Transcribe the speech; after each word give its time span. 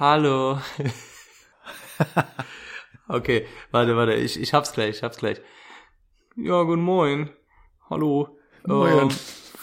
Hallo. 0.00 0.58
okay, 3.08 3.46
warte, 3.70 3.94
warte, 3.96 4.14
ich, 4.14 4.40
ich 4.40 4.54
hab's 4.54 4.72
gleich, 4.72 4.96
ich 4.96 5.02
hab's 5.02 5.18
gleich. 5.18 5.42
Ja, 6.36 6.62
guten 6.62 6.80
Morgen. 6.80 7.28
Hallo. 7.90 8.38
Moin. 8.64 8.98
Ähm, 8.98 9.08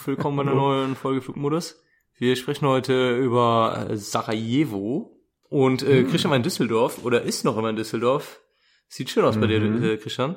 willkommen 0.04 0.36
bei 0.36 0.42
einer 0.44 0.54
neuen 0.54 0.94
Folge 0.94 1.22
Flugmodus. 1.22 1.82
Wir 2.18 2.36
sprechen 2.36 2.68
heute 2.68 3.16
über 3.16 3.88
äh, 3.90 3.96
Sarajevo. 3.96 5.10
Und 5.48 5.82
äh, 5.82 6.04
Christian 6.04 6.30
war 6.30 6.36
in 6.36 6.44
Düsseldorf 6.44 7.04
oder 7.04 7.22
ist 7.22 7.44
noch 7.44 7.58
immer 7.58 7.70
in 7.70 7.76
Düsseldorf. 7.76 8.40
Sieht 8.86 9.10
schön 9.10 9.24
aus 9.24 9.40
bei 9.40 9.48
dir, 9.48 9.58
Mhm. 9.58 9.82
äh, 9.82 9.96
Christian. 9.96 10.36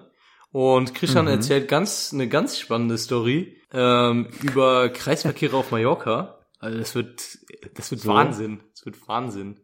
Und 0.52 0.96
Christian 0.96 1.28
erzählt 1.28 1.68
ganz 1.68 2.10
eine 2.12 2.28
ganz 2.28 2.58
spannende 2.58 2.98
Story 2.98 3.62
ähm, 3.72 4.30
über 4.42 4.90
Kreisverkehre 4.90 5.56
auf 5.56 5.70
Mallorca. 5.70 6.40
Also 6.58 6.80
das 6.80 6.96
wird 6.96 7.38
das 7.76 7.92
wird 7.92 8.02
So. 8.02 8.10
Wahnsinn. 8.10 8.64
Das 8.74 8.84
wird 8.88 9.08
Wahnsinn. 9.08 9.60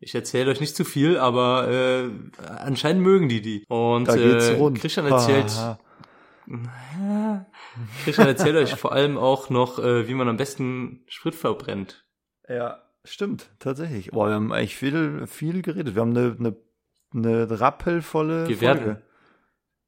Ich 0.00 0.14
erzähle 0.14 0.50
euch 0.50 0.60
nicht 0.60 0.76
zu 0.76 0.84
viel, 0.84 1.18
aber 1.18 1.68
äh, 1.68 2.10
anscheinend 2.60 3.02
mögen 3.02 3.28
die 3.28 3.40
die. 3.42 3.64
Und 3.68 4.06
Da 4.08 4.16
geht's 4.16 4.48
äh, 4.48 4.54
rund. 4.54 4.80
Christian 4.80 5.06
erzählt 5.06 5.50
Ah, 5.58 5.78
Christian 8.04 8.28
erzählt 8.28 8.56
euch 8.56 8.74
vor 8.74 8.92
allem 8.92 9.18
auch 9.18 9.50
noch, 9.50 9.78
äh, 9.78 10.08
wie 10.08 10.14
man 10.14 10.28
am 10.28 10.36
besten 10.36 11.02
Sprit 11.08 11.34
verbrennt. 11.34 12.04
ja, 12.48 12.82
stimmt, 13.04 13.50
tatsächlich. 13.58 14.10
Boah, 14.10 14.28
wir 14.28 14.34
haben 14.34 14.52
eigentlich 14.52 14.76
viel, 14.76 15.26
viel 15.26 15.62
geredet. 15.62 15.94
Wir 15.94 16.02
haben 16.02 16.16
eine, 16.16 16.36
eine, 16.38 16.56
eine 17.14 17.60
rappelvolle 17.60 18.48
Wir 18.48 18.56
Folge. 18.56 18.80
werden. 18.86 19.02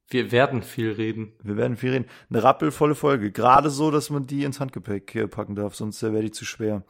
Wir 0.08 0.32
werden 0.32 0.62
viel 0.62 0.90
reden. 0.90 1.32
Wir 1.42 1.56
werden 1.56 1.76
viel 1.76 1.92
reden. 1.92 2.06
Eine 2.30 2.42
rappelvolle 2.42 2.94
Folge. 2.96 3.30
Gerade 3.30 3.70
so, 3.70 3.90
dass 3.92 4.10
man 4.10 4.26
die 4.26 4.42
ins 4.44 4.58
Handgepäck 4.58 5.30
packen 5.30 5.54
darf, 5.54 5.76
sonst 5.76 6.02
äh, 6.02 6.12
wäre 6.12 6.24
die 6.24 6.30
zu 6.32 6.44
schwer. 6.44 6.84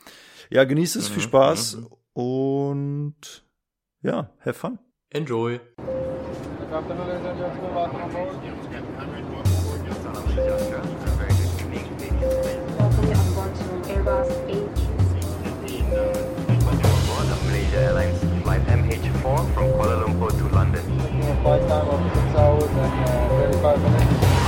Ja, 0.49 0.65
genießt 0.65 0.97
es, 0.97 1.09
viel 1.09 1.19
Mhm, 1.19 1.23
Spaß 1.23 1.77
mhm. 1.77 1.87
Und 2.21 3.15
ja, 4.03 4.29
have 4.45 4.55
fun. 4.55 4.79
Enjoy. 5.11 5.59
Welcome 6.71 7.01
on 7.01 8.13
board 8.13 8.31
to 13.57 13.65
Airbus 13.91 14.29
A350. 14.47 15.01
Malaysia 17.47 17.79
Airlines 17.81 18.19
flight 18.43 18.63
MH4 18.69 19.55
from 19.55 19.67
Kuala 19.75 19.97
Lumpur 20.05 20.31
to 20.31 20.45
London. 20.55 20.85
Flight 21.43 21.63
time 21.69 21.89
of 21.89 22.01
6 22.15 22.37
hours 22.37 22.71
and 22.71 23.09
uh, 23.09 23.51
35 23.51 23.83
minutes. 23.83 24.41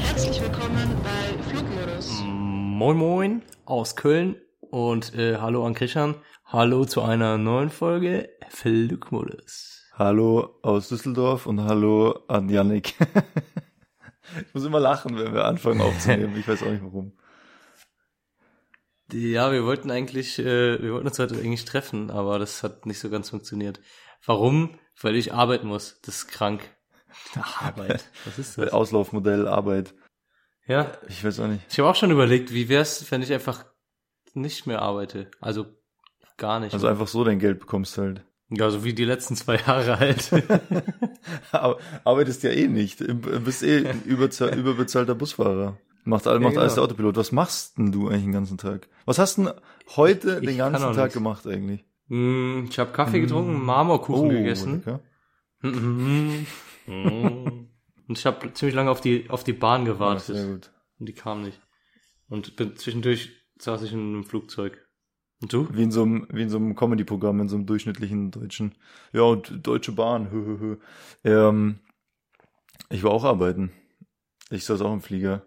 Herzlich 0.00 0.40
willkommen 0.42 0.96
bei. 1.04 1.37
Moin 2.78 2.96
Moin 2.96 3.42
aus 3.64 3.96
Köln 3.96 4.36
und 4.60 5.12
äh, 5.12 5.38
hallo 5.38 5.66
an 5.66 5.74
Christian. 5.74 6.14
Hallo 6.44 6.84
zu 6.84 7.02
einer 7.02 7.36
neuen 7.36 7.70
Folge 7.70 8.28
Flugmodus. 8.50 9.90
Hallo 9.94 10.60
aus 10.62 10.88
Düsseldorf 10.88 11.46
und 11.46 11.60
hallo 11.60 12.20
an 12.28 12.48
Yannick. 12.48 12.94
ich 14.46 14.54
muss 14.54 14.64
immer 14.64 14.78
lachen, 14.78 15.18
wenn 15.18 15.34
wir 15.34 15.46
anfangen 15.46 15.80
aufzunehmen. 15.80 16.36
Ich 16.38 16.46
weiß 16.46 16.62
auch 16.62 16.70
nicht 16.70 16.84
warum. 16.84 17.18
Ja, 19.12 19.50
wir 19.50 19.64
wollten 19.64 19.90
eigentlich, 19.90 20.38
äh, 20.38 20.80
wir 20.80 20.92
wollten 20.92 21.08
uns 21.08 21.18
heute 21.18 21.34
eigentlich 21.34 21.64
treffen, 21.64 22.12
aber 22.12 22.38
das 22.38 22.62
hat 22.62 22.86
nicht 22.86 23.00
so 23.00 23.10
ganz 23.10 23.30
funktioniert. 23.30 23.80
Warum? 24.24 24.78
Weil 25.00 25.16
ich 25.16 25.32
arbeiten 25.34 25.66
muss. 25.66 26.00
Das 26.02 26.18
ist 26.18 26.28
krank. 26.28 26.62
Arbeit. 27.58 28.08
Was 28.24 28.38
ist 28.38 28.56
das? 28.56 28.72
Auslaufmodell, 28.72 29.48
Arbeit. 29.48 29.94
Ja, 30.68 30.92
Ich 31.08 31.24
weiß 31.24 31.40
auch 31.40 31.48
nicht. 31.48 31.62
ich 31.70 31.78
habe 31.80 31.88
auch 31.88 31.94
schon 31.96 32.10
überlegt, 32.10 32.52
wie 32.52 32.68
wär's, 32.68 33.10
wenn 33.10 33.22
ich 33.22 33.32
einfach 33.32 33.64
nicht 34.34 34.66
mehr 34.66 34.82
arbeite. 34.82 35.30
Also 35.40 35.66
gar 36.36 36.60
nicht. 36.60 36.74
Also 36.74 36.86
einfach 36.86 37.08
so 37.08 37.24
dein 37.24 37.38
Geld 37.40 37.58
bekommst 37.58 37.96
halt. 37.98 38.24
ja, 38.50 38.70
so 38.70 38.84
wie 38.84 38.92
die 38.92 39.04
letzten 39.04 39.34
zwei 39.34 39.56
Jahre 39.56 39.98
halt. 39.98 40.30
Aber 41.52 41.78
arbeitest 42.04 42.42
ja 42.44 42.50
eh 42.50 42.68
nicht. 42.68 43.00
Du 43.00 43.14
bist 43.40 43.62
eh 43.62 43.88
ein 43.88 44.02
überbezahlter 44.06 45.14
Busfahrer. 45.14 45.78
Macht, 46.04 46.26
all, 46.26 46.38
macht 46.40 46.52
genau. 46.52 46.60
alles 46.62 46.74
der 46.74 46.84
Autopilot. 46.84 47.16
Was 47.16 47.32
machst 47.32 47.76
denn 47.76 47.90
du 47.92 48.08
eigentlich 48.08 48.22
den 48.24 48.32
ganzen 48.32 48.56
Tag? 48.58 48.88
Was 49.04 49.18
hast 49.18 49.36
denn 49.38 49.50
heute 49.96 50.38
Ich 50.40 50.46
den 50.48 50.58
kann 50.58 50.72
ganzen 50.72 50.92
Tag 50.94 51.04
nichts. 51.04 51.14
gemacht 51.14 51.46
eigentlich? 51.46 51.84
Mm, 52.06 52.64
ich 52.70 52.78
habe 52.78 52.92
Kaffee 52.92 53.20
getrunken, 53.20 53.62
Marmorkuchen 53.64 54.28
gegessen. 54.30 54.82
Und 58.08 58.18
ich 58.18 58.26
habe 58.26 58.52
ziemlich 58.54 58.74
lange 58.74 58.90
auf 58.90 59.00
die 59.00 59.28
auf 59.30 59.44
die 59.44 59.52
Bahn 59.52 59.86
Ja, 59.86 59.92
gewartet 59.92 60.34
sehr 60.36 60.46
gut. 60.46 60.70
und 60.98 61.08
die 61.08 61.12
kam 61.12 61.42
nicht. 61.42 61.60
Und 62.28 62.56
bin 62.56 62.74
zwischendurch 62.76 63.30
saß 63.58 63.82
ich 63.82 63.92
in 63.92 64.00
einem 64.00 64.24
Flugzeug. 64.24 64.84
Und 65.40 65.52
du? 65.52 65.68
Wie 65.72 65.82
in 65.84 65.92
so 65.92 66.02
einem, 66.02 66.26
wie 66.32 66.42
in 66.42 66.48
so 66.48 66.56
einem 66.56 66.74
Comedy-Programm, 66.74 67.40
in 67.40 67.48
so 67.48 67.56
einem 67.56 67.66
durchschnittlichen 67.66 68.30
deutschen. 68.32 68.74
Ja, 69.12 69.22
und 69.22 69.64
Deutsche 69.66 69.92
Bahn. 69.92 70.30
Hö, 70.32 70.44
hö, 70.44 70.58
hö. 70.58 70.76
Ähm, 71.22 71.78
ich 72.90 73.04
war 73.04 73.12
auch 73.12 73.24
arbeiten. 73.24 73.70
Ich 74.50 74.64
saß 74.64 74.80
auch 74.80 74.92
im 74.92 75.00
Flieger. 75.02 75.44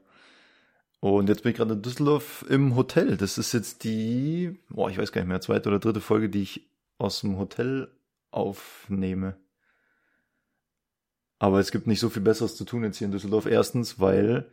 Und 1.02 1.28
jetzt 1.30 1.42
bin 1.44 1.52
ich 1.52 1.58
gerade 1.58 1.74
in 1.74 1.82
Düsseldorf 1.82 2.46
im 2.48 2.76
Hotel. 2.76 3.18
Das 3.18 3.38
ist 3.40 3.54
jetzt 3.54 3.84
die, 3.84 4.60
boah, 4.70 4.90
ich 4.90 4.98
weiß 4.98 5.12
gar 5.12 5.22
nicht 5.22 5.28
mehr, 5.30 5.42
zweite 5.42 5.68
oder 5.70 5.80
dritte 5.80 6.00
Folge, 6.00 6.30
die 6.30 6.44
ich 6.44 6.70
aus 7.00 7.22
dem 7.22 7.38
Hotel 7.38 7.92
aufnehme. 8.30 9.36
Aber 11.42 11.60
es 11.60 11.72
gibt 11.72 11.88
nicht 11.88 12.00
so 12.00 12.10
viel 12.12 12.22
Besseres 12.22 12.56
zu 12.56 12.66
tun 12.66 12.84
jetzt 12.84 13.00
hier 13.00 13.06
in 13.06 13.12
Düsseldorf. 13.12 13.48
Erstens, 13.48 14.00
weil 14.00 14.46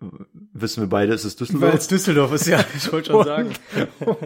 äh, 0.00 0.06
wissen 0.54 0.82
wir 0.82 0.88
beide, 0.88 1.12
es 1.12 1.26
ist 1.26 1.40
Düsseldorf. 1.40 1.86
Düsseldorf 1.86 2.32
ist, 2.32 2.46
ja, 2.46 2.64
ich 2.74 2.90
wollte 2.90 3.10
schon 3.10 3.26
sagen. 3.26 3.54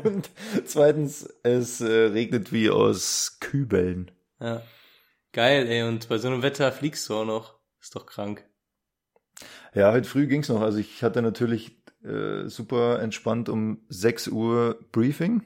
Und 0.04 0.30
zweitens, 0.66 1.28
es 1.42 1.80
äh, 1.80 1.90
regnet 1.90 2.52
wie 2.52 2.70
aus 2.70 3.38
Kübeln. 3.40 4.12
Ja. 4.38 4.62
Geil, 5.32 5.66
ey, 5.66 5.82
und 5.82 6.08
bei 6.08 6.18
so 6.18 6.28
einem 6.28 6.42
Wetter 6.42 6.70
fliegst 6.70 7.08
du 7.08 7.14
auch 7.14 7.24
noch. 7.24 7.58
Ist 7.80 7.96
doch 7.96 8.06
krank. 8.06 8.48
Ja, 9.74 9.90
heute 9.90 10.08
früh 10.08 10.28
ging's 10.28 10.48
noch. 10.48 10.60
Also 10.60 10.78
ich 10.78 11.02
hatte 11.02 11.22
natürlich 11.22 11.82
äh, 12.04 12.46
super 12.46 13.00
entspannt 13.00 13.48
um 13.48 13.84
6 13.88 14.28
Uhr 14.28 14.78
Briefing. 14.92 15.42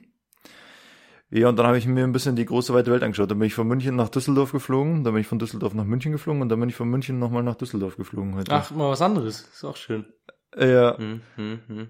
Ja, 1.30 1.48
und 1.48 1.56
dann 1.56 1.66
habe 1.66 1.76
ich 1.76 1.86
mir 1.86 2.04
ein 2.04 2.12
bisschen 2.12 2.36
die 2.36 2.44
große 2.44 2.72
weite 2.72 2.92
Welt 2.92 3.02
angeschaut. 3.02 3.30
Dann 3.30 3.38
bin 3.38 3.48
ich 3.48 3.54
von 3.54 3.66
München 3.66 3.96
nach 3.96 4.08
Düsseldorf 4.08 4.52
geflogen, 4.52 5.02
dann 5.02 5.12
bin 5.12 5.20
ich 5.20 5.26
von 5.26 5.38
Düsseldorf 5.40 5.74
nach 5.74 5.84
München 5.84 6.12
geflogen 6.12 6.40
und 6.40 6.48
dann 6.48 6.60
bin 6.60 6.68
ich 6.68 6.76
von 6.76 6.88
München 6.88 7.18
nochmal 7.18 7.42
nach 7.42 7.56
Düsseldorf 7.56 7.96
geflogen 7.96 8.36
heute. 8.36 8.52
Ach, 8.52 8.70
mal 8.70 8.90
was 8.90 9.02
anderes. 9.02 9.40
Ist 9.40 9.64
auch 9.64 9.76
schön. 9.76 10.06
Ja, 10.56 10.96
Hm, 10.96 11.20
hm, 11.34 11.60
hm. 11.66 11.88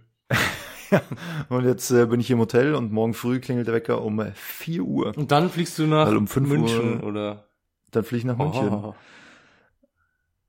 und 1.51 1.65
jetzt 1.65 1.91
äh, 1.91 2.07
bin 2.07 2.21
ich 2.21 2.29
hier 2.29 2.35
im 2.35 2.41
Hotel 2.41 2.75
und 2.75 2.93
morgen 2.93 3.13
früh 3.13 3.39
klingelt 3.41 3.67
der 3.67 3.75
Wecker 3.75 4.03
um 4.03 4.19
äh, 4.21 4.33
4 4.35 4.83
Uhr. 4.83 5.17
Und 5.17 5.31
dann 5.31 5.51
fliegst 5.51 5.79
du 5.79 5.87
nach 5.87 6.07
Weil 6.07 6.17
um 6.17 6.27
fünf 6.27 6.49
München 6.49 7.01
Uhr- 7.01 7.07
oder 7.07 7.49
Dann 7.91 8.05
fliege 8.05 8.19
ich 8.21 8.25
nach 8.25 8.39
München. 8.39 8.69
Oh. 8.73 8.95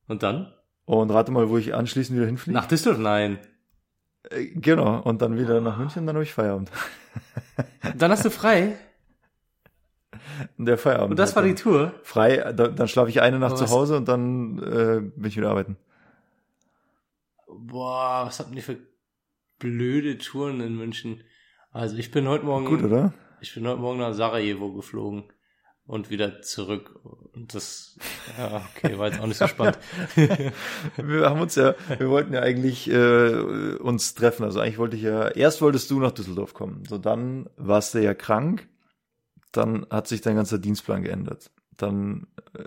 Und 0.07 0.23
dann? 0.23 0.53
Und 0.85 1.11
rate 1.11 1.31
mal, 1.31 1.49
wo 1.49 1.57
ich 1.57 1.73
anschließend 1.75 2.17
wieder 2.17 2.27
hinfliege. 2.27 2.57
Nach 2.57 2.65
Düsseldorf? 2.67 3.01
Nein. 3.01 3.39
Äh, 4.29 4.47
Genau, 4.55 5.01
und 5.01 5.21
dann 5.21 5.37
wieder 5.37 5.61
nach 5.61 5.77
München, 5.77 6.05
dann 6.05 6.15
habe 6.15 6.23
ich 6.23 6.33
Feierabend. 6.33 6.71
Dann 7.97 8.11
hast 8.11 8.25
du 8.25 8.29
frei. 8.29 8.77
Der 10.57 10.77
Feierabend. 10.77 11.11
Und 11.11 11.19
das 11.19 11.35
war 11.35 11.43
halt 11.43 11.57
die 11.57 11.63
dann. 11.63 11.73
Tour. 11.73 11.93
Frei, 12.03 12.53
da, 12.53 12.67
dann 12.67 12.87
schlafe 12.87 13.09
ich 13.09 13.21
eine 13.21 13.39
Nacht 13.39 13.53
Aber 13.53 13.65
zu 13.65 13.69
Hause 13.69 13.97
und 13.97 14.07
dann 14.07 14.59
äh, 14.59 15.01
bin 15.15 15.25
ich 15.29 15.37
wieder 15.37 15.49
arbeiten. 15.49 15.77
Boah, 17.47 18.23
was 18.27 18.39
hatten 18.39 18.55
die 18.55 18.61
für 18.61 18.77
blöde 19.57 20.17
Touren 20.17 20.61
in 20.61 20.75
München? 20.75 21.23
Also 21.71 21.97
ich 21.97 22.11
bin 22.11 22.27
heute 22.27 22.45
Morgen, 22.45 22.65
Gut, 22.65 22.83
oder? 22.83 23.13
ich 23.41 23.53
bin 23.53 23.67
heute 23.67 23.79
Morgen 23.79 23.99
nach 23.99 24.13
Sarajevo 24.13 24.73
geflogen 24.73 25.23
und 25.87 26.09
wieder 26.09 26.41
zurück. 26.41 26.99
Und 27.33 27.53
das, 27.55 27.97
ja, 28.37 28.67
okay, 28.75 28.97
war 28.97 29.07
jetzt 29.07 29.21
auch 29.21 29.25
nicht 29.25 29.37
so 29.37 29.47
spannend. 29.47 29.79
Wir 30.97 31.29
haben 31.29 31.39
uns 31.39 31.55
ja, 31.55 31.75
wir 31.97 32.09
wollten 32.09 32.33
ja 32.33 32.41
eigentlich 32.41 32.89
äh, 32.89 33.75
uns 33.75 34.13
treffen. 34.13 34.43
Also 34.43 34.59
eigentlich 34.59 34.77
wollte 34.77 34.97
ich 34.97 35.03
ja, 35.03 35.29
erst 35.29 35.61
wolltest 35.61 35.89
du 35.89 35.99
nach 35.99 36.11
Düsseldorf 36.11 36.53
kommen. 36.53 36.83
So 36.87 36.97
dann 36.97 37.49
warst 37.55 37.93
du 37.93 38.03
ja 38.03 38.13
krank. 38.13 38.67
Dann 39.53 39.87
hat 39.89 40.07
sich 40.07 40.21
dein 40.21 40.35
ganzer 40.35 40.59
Dienstplan 40.59 41.03
geändert. 41.03 41.51
Dann, 41.77 42.27
äh, 42.53 42.65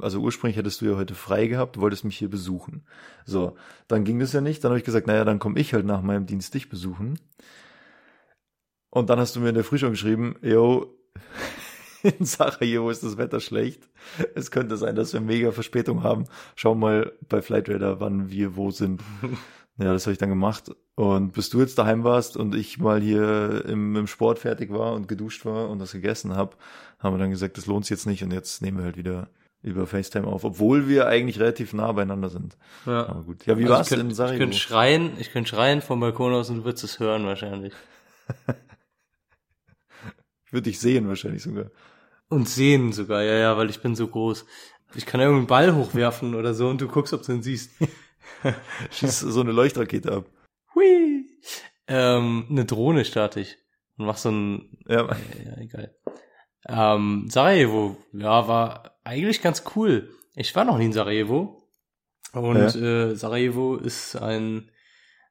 also 0.00 0.20
ursprünglich 0.20 0.56
hättest 0.56 0.80
du 0.80 0.84
ja 0.84 0.96
heute 0.96 1.16
frei 1.16 1.48
gehabt, 1.48 1.80
wolltest 1.80 2.04
mich 2.04 2.16
hier 2.16 2.30
besuchen. 2.30 2.86
So, 3.24 3.56
dann 3.88 4.04
ging 4.04 4.20
das 4.20 4.32
ja 4.32 4.40
nicht. 4.40 4.62
Dann 4.62 4.70
habe 4.70 4.78
ich 4.78 4.84
gesagt, 4.84 5.08
naja, 5.08 5.24
dann 5.24 5.40
komme 5.40 5.58
ich 5.58 5.74
halt 5.74 5.84
nach 5.84 6.02
meinem 6.02 6.26
Dienst 6.26 6.54
dich 6.54 6.68
besuchen. 6.68 7.18
Und 8.90 9.10
dann 9.10 9.18
hast 9.18 9.34
du 9.34 9.40
mir 9.40 9.48
in 9.48 9.56
der 9.56 9.64
Früh 9.64 9.78
schon 9.78 9.90
geschrieben, 9.90 10.36
yo, 10.42 10.94
in 12.18 12.24
Sarajevo 12.24 12.90
ist 12.90 13.02
das 13.02 13.16
Wetter 13.16 13.40
schlecht. 13.40 13.88
Es 14.34 14.50
könnte 14.50 14.76
sein, 14.76 14.94
dass 14.96 15.12
wir 15.12 15.20
mega 15.20 15.52
Verspätung 15.52 16.02
haben. 16.02 16.24
Schau 16.56 16.74
mal 16.74 17.12
bei 17.28 17.42
Flightradar, 17.42 18.00
wann 18.00 18.30
wir 18.30 18.56
wo 18.56 18.70
sind. 18.70 19.02
Ja, 19.78 19.90
das 19.94 20.04
habe 20.04 20.12
ich 20.12 20.18
dann 20.18 20.28
gemacht. 20.28 20.70
Und 20.96 21.32
bis 21.32 21.48
du 21.48 21.58
jetzt 21.60 21.78
daheim 21.78 22.04
warst 22.04 22.36
und 22.36 22.54
ich 22.54 22.78
mal 22.78 23.00
hier 23.00 23.64
im, 23.66 23.96
im 23.96 24.06
Sport 24.06 24.38
fertig 24.38 24.70
war 24.70 24.92
und 24.92 25.08
geduscht 25.08 25.46
war 25.46 25.70
und 25.70 25.78
das 25.78 25.92
gegessen 25.92 26.36
habe, 26.36 26.56
haben 26.98 27.14
wir 27.14 27.18
dann 27.18 27.30
gesagt, 27.30 27.56
das 27.56 27.64
lohnt 27.64 27.86
sich 27.86 27.96
jetzt 27.96 28.06
nicht 28.06 28.22
und 28.22 28.32
jetzt 28.34 28.60
nehmen 28.60 28.76
wir 28.76 28.84
halt 28.84 28.98
wieder 28.98 29.30
über 29.62 29.86
FaceTime 29.86 30.26
auf, 30.26 30.44
obwohl 30.44 30.88
wir 30.88 31.06
eigentlich 31.06 31.40
relativ 31.40 31.72
nah 31.72 31.90
beieinander 31.92 32.28
sind. 32.28 32.58
Ja. 32.84 33.08
Aber 33.08 33.22
gut. 33.22 33.46
Ja, 33.46 33.56
wie 33.56 33.62
Also 33.62 33.74
war's 33.74 33.86
ich 33.90 33.96
denn 33.96 34.00
in 34.00 34.02
könnt, 34.08 34.10
ich 34.12 34.16
Sarajevo? 34.18 34.38
könnte 34.40 34.58
schreien, 34.58 35.12
ich 35.18 35.32
könnte 35.32 35.48
schreien 35.48 35.80
vom 35.80 36.00
Balkon 36.00 36.34
aus 36.34 36.50
und 36.50 36.58
du 36.58 36.64
würdest 36.64 36.84
es 36.84 37.00
hören 37.00 37.24
wahrscheinlich. 37.24 37.72
Ich 40.46 40.52
würde 40.52 40.64
dich 40.64 40.80
sehen 40.80 41.08
wahrscheinlich 41.08 41.42
sogar. 41.42 41.70
Und 42.32 42.48
sehen 42.48 42.92
sogar, 42.92 43.22
ja, 43.22 43.34
ja, 43.34 43.58
weil 43.58 43.68
ich 43.68 43.82
bin 43.82 43.94
so 43.94 44.08
groß. 44.08 44.46
Ich 44.94 45.04
kann 45.04 45.20
irgendeinen 45.20 45.46
Ball 45.48 45.74
hochwerfen 45.74 46.34
oder 46.34 46.54
so 46.54 46.66
und 46.68 46.80
du 46.80 46.88
guckst, 46.88 47.12
ob 47.12 47.22
du 47.22 47.32
ihn 47.32 47.42
siehst. 47.42 47.72
Schieß 48.90 49.20
so 49.20 49.42
eine 49.42 49.52
Leuchtrakete 49.52 50.10
ab. 50.10 50.24
Hui. 50.74 51.26
Ähm, 51.86 52.46
eine 52.48 52.64
Drohne 52.64 53.04
starte 53.04 53.40
ich 53.40 53.58
und 53.98 54.06
mach 54.06 54.16
so 54.16 54.30
ein, 54.30 54.78
Ja, 54.88 55.08
ja, 55.44 55.58
egal. 55.58 55.94
Ähm, 56.66 57.26
Sarajevo, 57.28 57.98
ja, 58.14 58.48
war 58.48 58.98
eigentlich 59.04 59.42
ganz 59.42 59.64
cool. 59.76 60.08
Ich 60.34 60.56
war 60.56 60.64
noch 60.64 60.78
nie 60.78 60.86
in 60.86 60.94
Sarajevo. 60.94 61.68
Und 62.32 62.74
äh, 62.76 63.14
Sarajevo 63.14 63.76
ist 63.76 64.16
ein, 64.16 64.70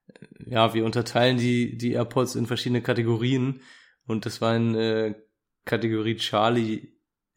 äh, 0.08 0.52
ja, 0.52 0.76
wir 0.76 0.86
unterteilen 0.86 1.38
die, 1.38 1.80
die 1.80 1.94
Airports 1.94 2.36
in 2.36 2.46
verschiedene 2.46 2.84
Kategorien. 2.84 3.64
Und 4.06 4.28
das 4.28 4.40
war 4.40 4.52
ein 4.52 4.76
äh, 4.76 5.16
Kategorie 5.66 6.16
Charlie 6.18 6.91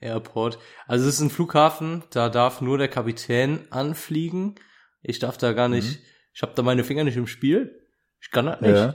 Airport. 0.05 0.59
Also 0.87 1.09
es 1.09 1.15
ist 1.17 1.21
ein 1.21 1.31
Flughafen, 1.31 2.05
da 2.11 2.29
darf 2.29 2.61
nur 2.61 2.79
der 2.79 2.89
Kapitän 2.89 3.61
anfliegen. 3.71 4.55
Ich 5.03 5.19
darf 5.19 5.37
da 5.39 5.53
gar 5.53 5.69
nicht, 5.69 6.01
ich 6.33 6.43
habe 6.43 6.53
da 6.55 6.63
meine 6.63 6.85
Finger 6.85 7.05
nicht 7.05 7.17
im 7.17 7.27
Spiel. 7.27 7.81
Ich 8.21 8.31
kann 8.31 8.47
das 8.47 8.61
nicht. 8.61 8.71
Ja. 8.77 8.95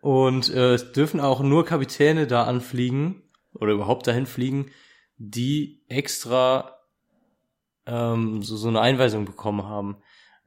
Und 0.00 0.52
äh, 0.52 0.74
es 0.74 0.92
dürfen 0.92 1.20
auch 1.20 1.40
nur 1.40 1.64
Kapitäne 1.64 2.26
da 2.26 2.44
anfliegen 2.44 3.22
oder 3.54 3.72
überhaupt 3.72 4.06
dahin 4.06 4.26
fliegen, 4.26 4.70
die 5.16 5.82
extra 5.88 6.76
ähm, 7.86 8.42
so, 8.42 8.56
so 8.56 8.68
eine 8.68 8.80
Einweisung 8.80 9.24
bekommen 9.24 9.64
haben. 9.64 9.96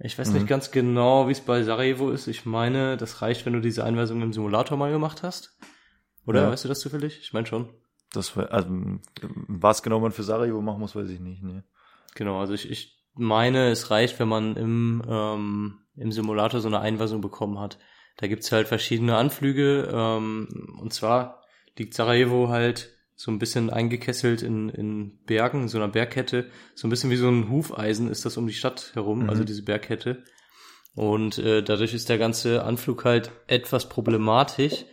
Ich 0.01 0.17
weiß 0.17 0.29
nicht 0.31 0.47
ganz 0.47 0.71
genau, 0.71 1.27
wie 1.27 1.33
es 1.33 1.41
bei 1.41 1.61
Sarajevo 1.63 2.09
ist. 2.11 2.27
Ich 2.27 2.45
meine, 2.45 2.95
das 2.95 3.21
reicht, 3.21 3.45
wenn 3.45 3.51
du 3.53 3.59
diese 3.59 3.83
Einweisung 3.83 4.21
im 4.21 4.31
Simulator 4.31 4.77
mal 4.77 4.91
gemacht 4.91 5.23
hast. 5.23 5.57
Oder 6.25 6.43
Ja. 6.43 6.51
weißt 6.51 6.63
du 6.63 6.69
das 6.69 6.79
zufällig? 6.79 7.19
Ich 7.21 7.33
meine 7.33 7.47
schon. 7.47 7.67
Das 8.13 8.35
war, 8.35 8.51
also, 8.51 8.69
was 9.47 9.83
genau 9.83 9.99
man 9.99 10.11
für 10.11 10.23
Sarajevo 10.23 10.61
machen 10.61 10.79
muss, 10.79 10.95
weiß 10.95 11.09
ich 11.09 11.19
nicht. 11.19 11.43
Nee. 11.43 11.61
Genau, 12.15 12.39
also 12.39 12.53
ich, 12.53 12.69
ich 12.69 12.99
meine, 13.13 13.69
es 13.69 13.91
reicht, 13.91 14.19
wenn 14.19 14.27
man 14.27 14.55
im, 14.55 15.03
ähm, 15.07 15.79
im 15.95 16.11
Simulator 16.11 16.59
so 16.59 16.67
eine 16.67 16.79
Einweisung 16.79 17.21
bekommen 17.21 17.59
hat. 17.59 17.77
Da 18.17 18.27
gibt's 18.27 18.51
halt 18.51 18.67
verschiedene 18.67 19.15
Anflüge. 19.17 19.89
Ähm, 19.93 20.77
und 20.79 20.93
zwar 20.93 21.43
liegt 21.77 21.93
Sarajevo 21.93 22.49
halt 22.49 22.89
so 23.15 23.31
ein 23.31 23.39
bisschen 23.39 23.69
eingekesselt 23.69 24.41
in, 24.41 24.69
in 24.69 25.23
Bergen, 25.25 25.63
in 25.63 25.67
so 25.67 25.77
einer 25.77 25.89
Bergkette. 25.89 26.49
So 26.75 26.87
ein 26.87 26.89
bisschen 26.89 27.09
wie 27.09 27.17
so 27.17 27.27
ein 27.27 27.49
Hufeisen 27.49 28.09
ist 28.09 28.25
das 28.25 28.37
um 28.37 28.47
die 28.47 28.53
Stadt 28.53 28.91
herum, 28.93 29.23
Mhm. 29.23 29.29
also 29.29 29.43
diese 29.43 29.63
Bergkette. 29.63 30.23
Und 30.95 31.37
äh, 31.37 31.61
dadurch 31.61 31.93
ist 31.93 32.09
der 32.09 32.17
ganze 32.17 32.63
Anflug 32.63 33.05
halt 33.05 33.31
etwas 33.47 33.87
problematisch. 33.89 34.85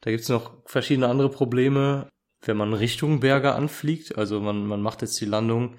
Da 0.00 0.10
gibt's 0.10 0.28
noch 0.28 0.62
verschiedene 0.66 1.08
andere 1.08 1.28
Probleme, 1.28 2.08
wenn 2.42 2.56
man 2.56 2.74
Richtung 2.74 3.20
Berge 3.20 3.54
anfliegt. 3.54 4.18
Also 4.18 4.40
man, 4.40 4.66
man 4.66 4.82
macht 4.82 5.02
jetzt 5.02 5.20
die 5.20 5.26
Landung 5.26 5.76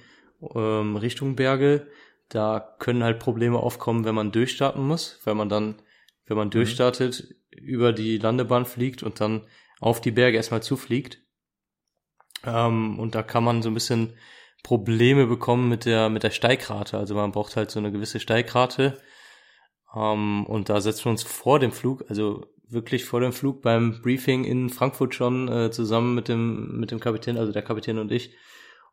ähm, 0.55 0.95
Richtung 0.95 1.35
Berge. 1.35 1.87
Da 2.29 2.75
können 2.79 3.03
halt 3.03 3.19
Probleme 3.19 3.59
aufkommen, 3.59 4.05
wenn 4.05 4.15
man 4.15 4.31
durchstarten 4.31 4.85
muss, 4.85 5.19
weil 5.23 5.35
man 5.35 5.49
dann, 5.49 5.81
wenn 6.25 6.37
man 6.37 6.49
durchstartet, 6.49 7.35
über 7.51 7.93
die 7.93 8.17
Landebahn 8.17 8.65
fliegt 8.65 9.03
und 9.03 9.19
dann 9.19 9.45
auf 9.79 10.01
die 10.01 10.11
Berge 10.11 10.37
erstmal 10.37 10.63
zufliegt. 10.63 11.19
Ähm, 12.45 12.97
und 12.99 13.15
da 13.15 13.23
kann 13.23 13.43
man 13.43 13.61
so 13.61 13.69
ein 13.69 13.73
bisschen 13.73 14.13
Probleme 14.63 15.27
bekommen 15.27 15.67
mit 15.67 15.85
der, 15.85 16.09
mit 16.09 16.23
der 16.23 16.31
Steigrate. 16.31 16.97
Also 16.97 17.15
man 17.15 17.31
braucht 17.31 17.55
halt 17.57 17.69
so 17.69 17.79
eine 17.79 17.91
gewisse 17.91 18.19
Steigrate. 18.19 18.97
Ähm, 19.93 20.45
und 20.45 20.69
da 20.69 20.79
setzen 20.81 21.05
wir 21.05 21.11
uns 21.11 21.23
vor 21.23 21.59
dem 21.59 21.71
Flug, 21.71 22.05
also 22.09 22.45
wirklich 22.67 23.05
vor 23.05 23.19
dem 23.19 23.33
Flug 23.33 23.61
beim 23.61 24.01
Briefing 24.01 24.45
in 24.45 24.69
Frankfurt 24.69 25.15
schon 25.15 25.47
äh, 25.47 25.71
zusammen 25.71 26.15
mit 26.15 26.27
dem, 26.27 26.79
mit 26.79 26.91
dem 26.91 26.99
Kapitän, 26.99 27.37
also 27.37 27.51
der 27.51 27.61
Kapitän 27.61 27.99
und 27.99 28.11
ich. 28.11 28.35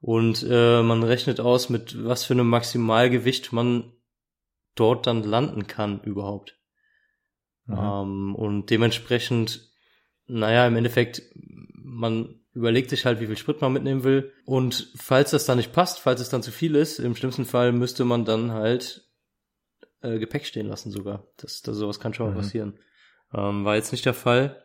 Und 0.00 0.46
äh, 0.48 0.82
man 0.82 1.02
rechnet 1.02 1.40
aus, 1.40 1.68
mit 1.68 2.04
was 2.04 2.24
für 2.24 2.34
einem 2.34 2.48
Maximalgewicht 2.48 3.52
man 3.52 3.92
dort 4.74 5.06
dann 5.06 5.22
landen 5.22 5.66
kann 5.66 6.00
überhaupt. 6.02 6.58
Mhm. 7.66 7.78
Ähm, 7.78 8.34
und 8.34 8.70
dementsprechend, 8.70 9.70
naja, 10.26 10.66
im 10.66 10.76
Endeffekt, 10.76 11.22
man 11.74 12.40
überlegt 12.52 12.90
sich 12.90 13.04
halt, 13.04 13.20
wie 13.20 13.26
viel 13.26 13.36
Sprit 13.36 13.60
man 13.60 13.72
mitnehmen 13.72 14.04
will. 14.04 14.32
Und 14.44 14.92
falls 14.96 15.30
das 15.30 15.44
dann 15.46 15.58
nicht 15.58 15.72
passt, 15.72 16.00
falls 16.00 16.20
es 16.20 16.30
dann 16.30 16.42
zu 16.42 16.50
viel 16.50 16.74
ist, 16.74 16.98
im 16.98 17.14
schlimmsten 17.14 17.44
Fall 17.44 17.72
müsste 17.72 18.04
man 18.04 18.24
dann 18.24 18.52
halt 18.52 19.08
äh, 20.02 20.18
Gepäck 20.18 20.46
stehen 20.46 20.66
lassen 20.66 20.90
sogar. 20.90 21.26
Das, 21.36 21.62
das 21.62 21.76
sowas 21.76 22.00
kann 22.00 22.14
schon 22.14 22.26
mal 22.26 22.32
Mhm. 22.32 22.38
passieren. 22.38 22.78
Ähm, 23.34 23.64
war 23.64 23.76
jetzt 23.76 23.92
nicht 23.92 24.04
der 24.06 24.14
Fall, 24.14 24.62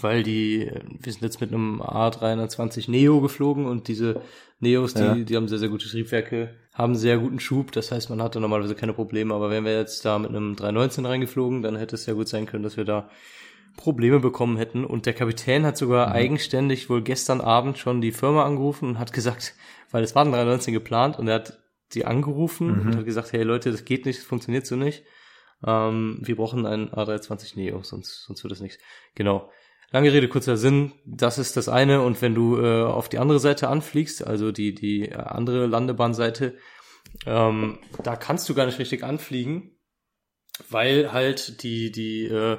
weil 0.00 0.22
die, 0.22 0.70
wir 1.00 1.12
sind 1.12 1.22
jetzt 1.22 1.40
mit 1.40 1.52
einem 1.52 1.80
A320 1.80 2.90
Neo 2.90 3.20
geflogen 3.20 3.66
und 3.66 3.88
diese 3.88 4.20
Neos, 4.58 4.94
die, 4.94 5.00
Ja. 5.02 5.14
die 5.14 5.36
haben 5.36 5.48
sehr, 5.48 5.58
sehr 5.58 5.68
gute 5.68 5.88
Triebwerke, 5.88 6.54
haben 6.74 6.96
sehr 6.96 7.18
guten 7.18 7.38
Schub, 7.40 7.72
das 7.72 7.92
heißt, 7.92 8.10
man 8.10 8.22
hatte 8.22 8.40
normalerweise 8.40 8.74
keine 8.74 8.94
Probleme, 8.94 9.34
aber 9.34 9.50
wären 9.50 9.64
wir 9.64 9.76
jetzt 9.78 10.04
da 10.04 10.18
mit 10.18 10.30
einem 10.30 10.56
319 10.56 11.06
reingeflogen, 11.06 11.62
dann 11.62 11.76
hätte 11.76 11.94
es 11.94 12.06
ja 12.06 12.14
gut 12.14 12.26
sein 12.28 12.46
können, 12.46 12.64
dass 12.64 12.76
wir 12.76 12.84
da 12.84 13.08
Probleme 13.76 14.18
bekommen 14.20 14.56
hätten 14.56 14.84
und 14.86 15.04
der 15.04 15.12
Kapitän 15.12 15.66
hat 15.66 15.76
sogar 15.76 16.10
eigenständig 16.10 16.88
wohl 16.88 17.02
gestern 17.02 17.42
Abend 17.42 17.76
schon 17.76 18.00
die 18.00 18.12
Firma 18.12 18.44
angerufen 18.46 18.88
und 18.88 18.98
hat 18.98 19.12
gesagt, 19.12 19.54
weil 19.90 20.02
es 20.02 20.14
war 20.14 20.24
ein 20.24 20.32
319 20.32 20.72
geplant 20.72 21.18
und 21.18 21.28
er 21.28 21.34
hat 21.36 21.58
die 21.92 22.06
angerufen 22.06 22.68
Mhm. 22.68 22.80
und 22.86 22.96
hat 22.96 23.04
gesagt, 23.04 23.32
hey 23.32 23.42
Leute, 23.42 23.70
das 23.70 23.84
geht 23.84 24.06
nicht, 24.06 24.18
das 24.18 24.24
funktioniert 24.26 24.66
so 24.66 24.74
nicht. 24.76 25.04
Ähm, 25.64 26.18
wir 26.22 26.36
brauchen 26.36 26.66
einen 26.66 26.90
A320 26.90 27.56
Neo, 27.56 27.82
sonst, 27.82 28.24
sonst 28.24 28.42
wird 28.42 28.52
es 28.52 28.60
nichts. 28.60 28.78
Genau. 29.14 29.50
Lange 29.90 30.12
Rede, 30.12 30.28
kurzer 30.28 30.56
Sinn. 30.56 30.92
Das 31.04 31.38
ist 31.38 31.56
das 31.56 31.68
eine. 31.68 32.02
Und 32.02 32.20
wenn 32.20 32.34
du 32.34 32.60
äh, 32.60 32.82
auf 32.82 33.08
die 33.08 33.18
andere 33.18 33.38
Seite 33.38 33.68
anfliegst, 33.68 34.26
also 34.26 34.52
die, 34.52 34.74
die 34.74 35.08
äh, 35.08 35.14
andere 35.14 35.66
Landebahnseite, 35.66 36.56
ähm, 37.24 37.78
da 38.02 38.16
kannst 38.16 38.48
du 38.48 38.54
gar 38.54 38.66
nicht 38.66 38.78
richtig 38.78 39.04
anfliegen, 39.04 39.78
weil 40.68 41.12
halt 41.12 41.62
die, 41.62 41.92
die, 41.92 42.24
äh, 42.24 42.58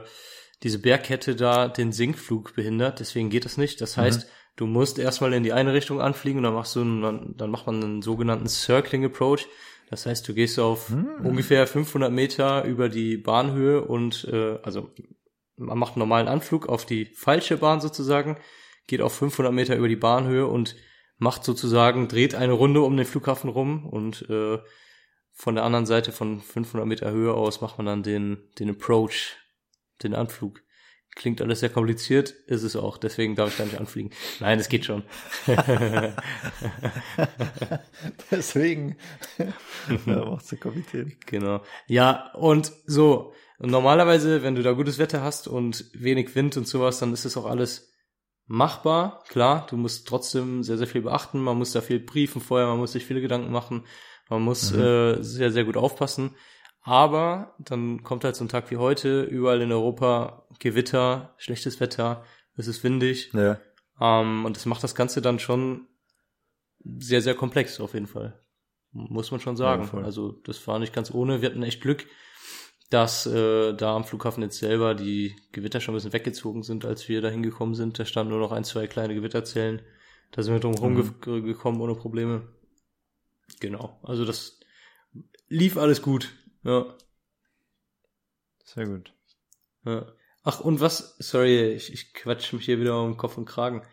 diese 0.63 0.79
Bergkette 0.79 1.35
da 1.35 1.67
den 1.67 1.91
Sinkflug 1.91 2.55
behindert. 2.55 2.99
Deswegen 2.99 3.29
geht 3.29 3.45
das 3.45 3.57
nicht. 3.57 3.81
Das 3.81 3.97
heißt, 3.97 4.27
du 4.55 4.65
musst 4.65 4.97
erstmal 4.97 5.33
in 5.33 5.43
die 5.43 5.53
eine 5.53 5.73
Richtung 5.73 6.01
anfliegen 6.01 6.39
und 6.39 6.43
dann 6.43 6.53
machst 6.53 6.75
du, 6.75 6.81
einen, 6.81 7.01
dann, 7.01 7.33
dann 7.37 7.51
macht 7.51 7.67
man 7.67 7.83
einen 7.83 8.01
sogenannten 8.01 8.47
Circling 8.47 9.05
Approach. 9.05 9.47
Das 9.89 10.05
heißt, 10.05 10.27
du 10.27 10.33
gehst 10.33 10.59
auf 10.59 10.89
ungefähr 11.23 11.65
500 11.65 12.11
Meter 12.11 12.65
über 12.65 12.89
die 12.89 13.17
Bahnhöhe 13.17 13.81
und 13.81 14.25
äh, 14.25 14.59
also 14.61 14.91
man 15.55 15.77
macht 15.77 15.93
einen 15.93 15.99
normalen 15.99 16.27
Anflug 16.27 16.67
auf 16.67 16.85
die 16.85 17.05
falsche 17.05 17.57
Bahn 17.57 17.79
sozusagen, 17.79 18.37
geht 18.85 19.01
auf 19.01 19.13
500 19.13 19.53
Meter 19.53 19.75
über 19.75 19.87
die 19.87 19.95
Bahnhöhe 19.95 20.45
und 20.45 20.75
macht 21.17 21.43
sozusagen, 21.43 22.07
dreht 22.07 22.35
eine 22.35 22.53
Runde 22.53 22.81
um 22.81 22.95
den 22.95 23.05
Flughafen 23.05 23.49
rum 23.49 23.85
und 23.85 24.29
äh, 24.29 24.59
von 25.31 25.55
der 25.55 25.63
anderen 25.63 25.85
Seite 25.85 26.11
von 26.11 26.41
500 26.41 26.87
Meter 26.87 27.11
Höhe 27.11 27.33
aus 27.33 27.61
macht 27.61 27.77
man 27.77 27.85
dann 27.85 28.03
den, 28.03 28.49
den 28.59 28.69
Approach, 28.69 29.37
den 30.03 30.15
Anflug. 30.15 30.63
Klingt 31.17 31.41
alles 31.41 31.61
sehr 31.61 31.69
kompliziert, 31.69 32.29
ist 32.45 32.61
es 32.61 32.75
auch, 32.75 32.99
deswegen 32.99 33.35
darf 33.35 33.49
ich 33.49 33.57
da 33.57 33.63
nicht 33.65 33.79
anfliegen. 33.79 34.11
Nein, 34.39 34.59
es 34.59 34.69
geht 34.69 34.85
schon. 34.85 35.01
Deswegen 38.29 38.97
ja, 40.05 40.25
macht's 40.25 40.49
der 40.49 40.59
Kapitän. 40.59 41.15
Genau. 41.25 41.63
Ja, 41.87 42.31
und 42.35 42.71
so, 42.85 43.33
und 43.57 43.71
normalerweise, 43.71 44.43
wenn 44.43 44.53
du 44.53 44.61
da 44.61 44.73
gutes 44.73 44.99
Wetter 44.99 45.23
hast 45.23 45.47
und 45.47 45.85
wenig 45.93 46.35
Wind 46.35 46.55
und 46.55 46.67
sowas, 46.67 46.99
dann 46.99 47.13
ist 47.13 47.25
das 47.25 47.35
auch 47.35 47.47
alles 47.47 47.91
machbar. 48.45 49.23
Klar, 49.27 49.65
du 49.67 49.75
musst 49.75 50.07
trotzdem 50.07 50.61
sehr, 50.61 50.77
sehr 50.77 50.85
viel 50.85 51.01
beachten. 51.01 51.41
Man 51.41 51.57
muss 51.57 51.71
da 51.71 51.81
viel 51.81 51.99
briefen 51.99 52.41
vorher, 52.41 52.67
man 52.67 52.77
muss 52.77 52.91
sich 52.91 53.07
viele 53.07 53.21
Gedanken 53.21 53.51
machen. 53.51 53.87
Man 54.29 54.43
muss 54.43 54.71
äh, 54.71 55.17
sehr, 55.23 55.51
sehr 55.51 55.63
gut 55.63 55.77
aufpassen. 55.77 56.35
Aber 56.87 57.53
dann 57.59 58.01
kommt 58.03 58.23
halt 58.23 58.37
so 58.37 58.45
ein 58.45 58.49
Tag 58.49 58.71
wie 58.71 58.77
heute, 58.77 59.23
überall 59.23 59.61
in 59.61 59.73
Europa 59.73 60.47
Gewitter, 60.59 61.33
schlechtes 61.37 61.81
Wetter, 61.81 62.23
es 62.55 62.67
ist 62.67 62.81
windig. 62.81 63.31
Ja. 63.33 63.59
Ähm, 63.99 64.45
und 64.45 64.55
das 64.55 64.65
macht 64.65 64.83
das 64.83 64.95
Ganze 64.95 65.21
dann 65.21 65.37
schon 65.39 65.87
sehr, 66.83 67.21
sehr 67.21 67.35
komplex 67.35 67.81
auf 67.81 67.93
jeden 67.93 68.07
Fall. 68.07 68.39
Muss 68.93 69.31
man 69.31 69.41
schon 69.41 69.57
sagen. 69.57 69.89
Ja, 69.91 69.99
also 69.99 70.31
das 70.31 70.65
war 70.65 70.79
nicht 70.79 70.93
ganz 70.93 71.13
ohne. 71.13 71.41
Wir 71.41 71.49
hatten 71.49 71.61
echt 71.61 71.81
Glück, 71.81 72.07
dass 72.89 73.25
äh, 73.25 73.73
da 73.73 73.93
am 73.93 74.05
Flughafen 74.05 74.41
jetzt 74.43 74.59
selber 74.59 74.95
die 74.95 75.35
Gewitter 75.51 75.81
schon 75.81 75.93
ein 75.93 75.97
bisschen 75.97 76.13
weggezogen 76.13 76.63
sind, 76.63 76.85
als 76.85 77.09
wir 77.09 77.21
da 77.21 77.27
hingekommen 77.27 77.75
sind. 77.75 77.99
Da 77.99 78.05
standen 78.05 78.31
nur 78.31 78.39
noch 78.39 78.53
ein, 78.53 78.63
zwei 78.63 78.87
kleine 78.87 79.13
Gewitterzellen. 79.13 79.81
Da 80.31 80.41
sind 80.41 80.53
wir 80.53 80.61
drum 80.61 80.93
Mhm. 80.93 81.15
ge 81.19 81.41
gekommen 81.41 81.81
ohne 81.81 81.95
Probleme. 81.95 82.47
Genau. 83.59 83.99
Also 84.03 84.23
das 84.23 84.61
lief 85.49 85.75
alles 85.77 86.01
gut. 86.01 86.33
Ja. 86.67 86.85
Sehr 88.65 88.85
gut. 88.85 89.13
Ja. 89.85 90.05
Ach, 90.43 90.59
und 90.59 90.81
was, 90.81 91.15
sorry, 91.17 91.71
ich, 91.71 91.93
ich 91.93 92.13
quatsch 92.13 92.51
mich 92.51 92.65
hier 92.65 92.79
wieder 92.79 93.01
um 93.01 93.15
Kopf 93.15 93.37
und 93.37 93.45
Kragen. 93.45 93.83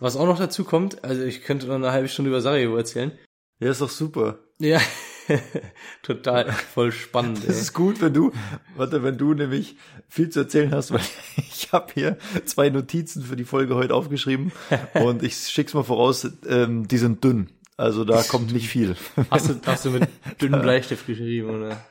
Was 0.00 0.16
auch 0.16 0.26
noch 0.26 0.38
dazu 0.38 0.64
kommt, 0.64 1.04
also 1.04 1.22
ich 1.22 1.42
könnte 1.42 1.66
noch 1.66 1.74
eine 1.74 1.92
halbe 1.92 2.08
Stunde 2.08 2.30
über 2.30 2.40
Sarajevo 2.40 2.76
erzählen. 2.76 3.12
Ja, 3.60 3.70
ist 3.70 3.82
doch 3.82 3.90
super. 3.90 4.38
Ja, 4.58 4.80
total 6.02 6.50
voll 6.50 6.92
spannend. 6.92 7.38
Das 7.46 7.56
Ey. 7.56 7.60
ist 7.60 7.74
gut, 7.74 8.00
wenn 8.00 8.14
du, 8.14 8.32
warte, 8.74 9.02
wenn 9.02 9.18
du 9.18 9.34
nämlich 9.34 9.76
viel 10.08 10.30
zu 10.30 10.40
erzählen 10.40 10.72
hast, 10.72 10.92
weil 10.92 11.02
ich 11.36 11.72
habe 11.72 11.92
hier 11.92 12.16
zwei 12.46 12.70
Notizen 12.70 13.22
für 13.22 13.36
die 13.36 13.44
Folge 13.44 13.74
heute 13.74 13.94
aufgeschrieben 13.94 14.50
und 14.94 15.22
ich 15.22 15.36
schick's 15.36 15.74
mal 15.74 15.84
voraus, 15.84 16.26
ähm, 16.48 16.88
die 16.88 16.98
sind 16.98 17.22
dünn. 17.22 17.50
Also 17.76 18.04
da 18.04 18.22
kommt 18.22 18.52
nicht 18.52 18.68
viel. 18.68 18.96
Hast 19.30 19.48
du, 19.48 19.60
hast 19.64 19.84
du 19.84 19.90
mit 19.90 20.08
dünnem 20.40 20.60
Bleistift 20.62 21.06
geschrieben, 21.06 21.50
oder? 21.50 21.84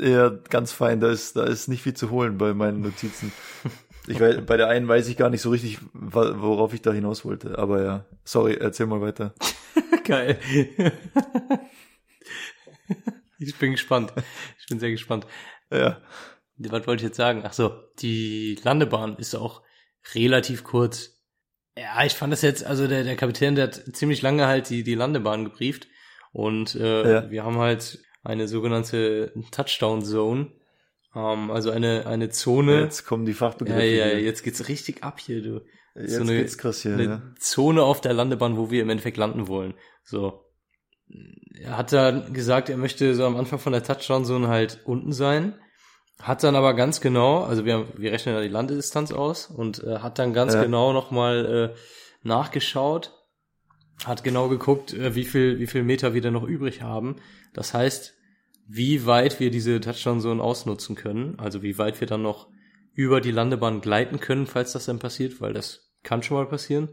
Ja, 0.00 0.30
ganz 0.50 0.72
fein, 0.72 1.00
da 1.00 1.10
ist, 1.10 1.36
da 1.36 1.44
ist 1.44 1.68
nicht 1.68 1.82
viel 1.82 1.94
zu 1.94 2.10
holen 2.10 2.38
bei 2.38 2.52
meinen 2.54 2.80
Notizen. 2.82 3.32
Ich 4.06 4.20
weiß, 4.20 4.44
bei 4.44 4.56
der 4.56 4.68
einen 4.68 4.86
weiß 4.86 5.08
ich 5.08 5.16
gar 5.16 5.30
nicht 5.30 5.40
so 5.40 5.50
richtig, 5.50 5.78
worauf 5.92 6.74
ich 6.74 6.82
da 6.82 6.92
hinaus 6.92 7.24
wollte. 7.24 7.58
Aber 7.58 7.82
ja, 7.82 8.04
sorry, 8.24 8.54
erzähl 8.54 8.86
mal 8.86 9.00
weiter. 9.00 9.34
Geil. 10.04 10.38
ich 13.38 13.56
bin 13.56 13.72
gespannt. 13.72 14.12
Ich 14.60 14.66
bin 14.66 14.78
sehr 14.78 14.90
gespannt. 14.90 15.26
Ja, 15.72 16.02
Was 16.58 16.86
wollte 16.86 17.02
ich 17.02 17.08
jetzt 17.08 17.16
sagen? 17.16 17.42
Ach 17.44 17.54
so, 17.54 17.72
die 18.00 18.60
Landebahn 18.62 19.16
ist 19.16 19.34
auch 19.34 19.62
relativ 20.14 20.64
kurz. 20.64 21.23
Ja, 21.76 22.04
ich 22.04 22.14
fand 22.14 22.32
das 22.32 22.42
jetzt, 22.42 22.64
also 22.64 22.86
der, 22.86 23.02
der 23.04 23.16
Kapitän, 23.16 23.56
der 23.56 23.64
hat 23.64 23.82
ziemlich 23.92 24.22
lange 24.22 24.46
halt 24.46 24.70
die, 24.70 24.84
die 24.84 24.94
Landebahn 24.94 25.44
gebrieft. 25.44 25.88
Und 26.32 26.74
äh, 26.76 27.12
Ja. 27.12 27.30
wir 27.30 27.44
haben 27.44 27.58
halt 27.58 27.98
eine 28.22 28.48
sogenannte 28.48 29.32
Touchdown-Zone. 29.50 30.52
Ähm, 31.16 31.50
also 31.50 31.70
eine, 31.70 32.06
eine 32.06 32.30
Zone. 32.30 32.80
jetzt 32.82 33.04
kommen 33.06 33.24
die 33.26 33.32
ja, 33.32 33.38
Fachbegriffe. 33.38 33.82
ja, 33.84 34.06
hier. 34.06 34.20
jetzt 34.20 34.42
geht's 34.42 34.68
richtig 34.68 35.02
ab 35.04 35.20
hier, 35.20 35.42
du. 35.42 35.62
jetzt 35.94 36.14
so 36.14 36.22
eine- 36.22 36.36
geht's 36.38 36.58
krass 36.58 36.82
hier. 36.82 36.94
eine 36.94 37.04
Ja. 37.04 37.22
Zone 37.38 37.82
auf 37.82 38.00
der 38.00 38.14
Landebahn, 38.14 38.56
wo 38.56 38.70
wir 38.70 38.82
im 38.82 38.90
Endeffekt 38.90 39.16
landen 39.16 39.48
wollen. 39.48 39.74
So. 40.04 40.44
Er 41.60 41.76
hat 41.76 41.92
dann 41.92 42.32
gesagt, 42.32 42.68
er 42.68 42.76
möchte 42.76 43.14
so 43.14 43.26
am 43.26 43.36
Anfang 43.36 43.58
von 43.58 43.72
der 43.72 43.82
Touchdown-Zone 43.84 44.48
halt 44.48 44.80
unten 44.84 45.12
sein. 45.12 45.54
Hat 46.22 46.42
dann 46.44 46.56
aber 46.56 46.74
ganz 46.74 47.00
genau, 47.00 47.42
also 47.42 47.64
wir, 47.64 47.86
wir 47.98 48.12
rechnen 48.12 48.34
ja 48.34 48.40
die 48.40 48.48
Landedistanz 48.48 49.12
aus 49.12 49.46
und 49.48 49.82
äh, 49.82 49.98
hat 49.98 50.18
dann 50.18 50.32
ganz 50.32 50.54
Ja. 50.54 50.62
genau 50.62 50.92
nochmal 50.92 51.72
äh, 51.74 51.78
nachgeschaut, 52.22 53.12
hat 54.04 54.24
genau 54.24 54.48
geguckt, 54.48 54.92
äh, 54.94 55.14
wie 55.14 55.24
viel, 55.24 55.58
wie 55.58 55.66
viel 55.66 55.82
Meter 55.82 56.14
wir 56.14 56.20
denn 56.20 56.32
noch 56.32 56.44
übrig 56.44 56.82
haben. 56.82 57.16
Das 57.52 57.74
heißt, 57.74 58.14
wie 58.66 59.06
weit 59.06 59.40
wir 59.40 59.50
diese 59.50 59.80
Touchdown-Zone 59.80 60.42
ausnutzen 60.42 60.96
können, 60.96 61.38
also 61.38 61.62
wie 61.62 61.78
weit 61.78 62.00
wir 62.00 62.06
dann 62.08 62.22
noch 62.22 62.48
über 62.94 63.20
die 63.20 63.32
Landebahn 63.32 63.80
gleiten 63.80 64.20
können, 64.20 64.46
falls 64.46 64.72
das 64.72 64.86
dann 64.86 65.00
passiert, 65.00 65.40
weil 65.40 65.52
das 65.52 65.92
kann 66.02 66.22
schon 66.22 66.36
mal 66.36 66.46
passieren. 66.46 66.90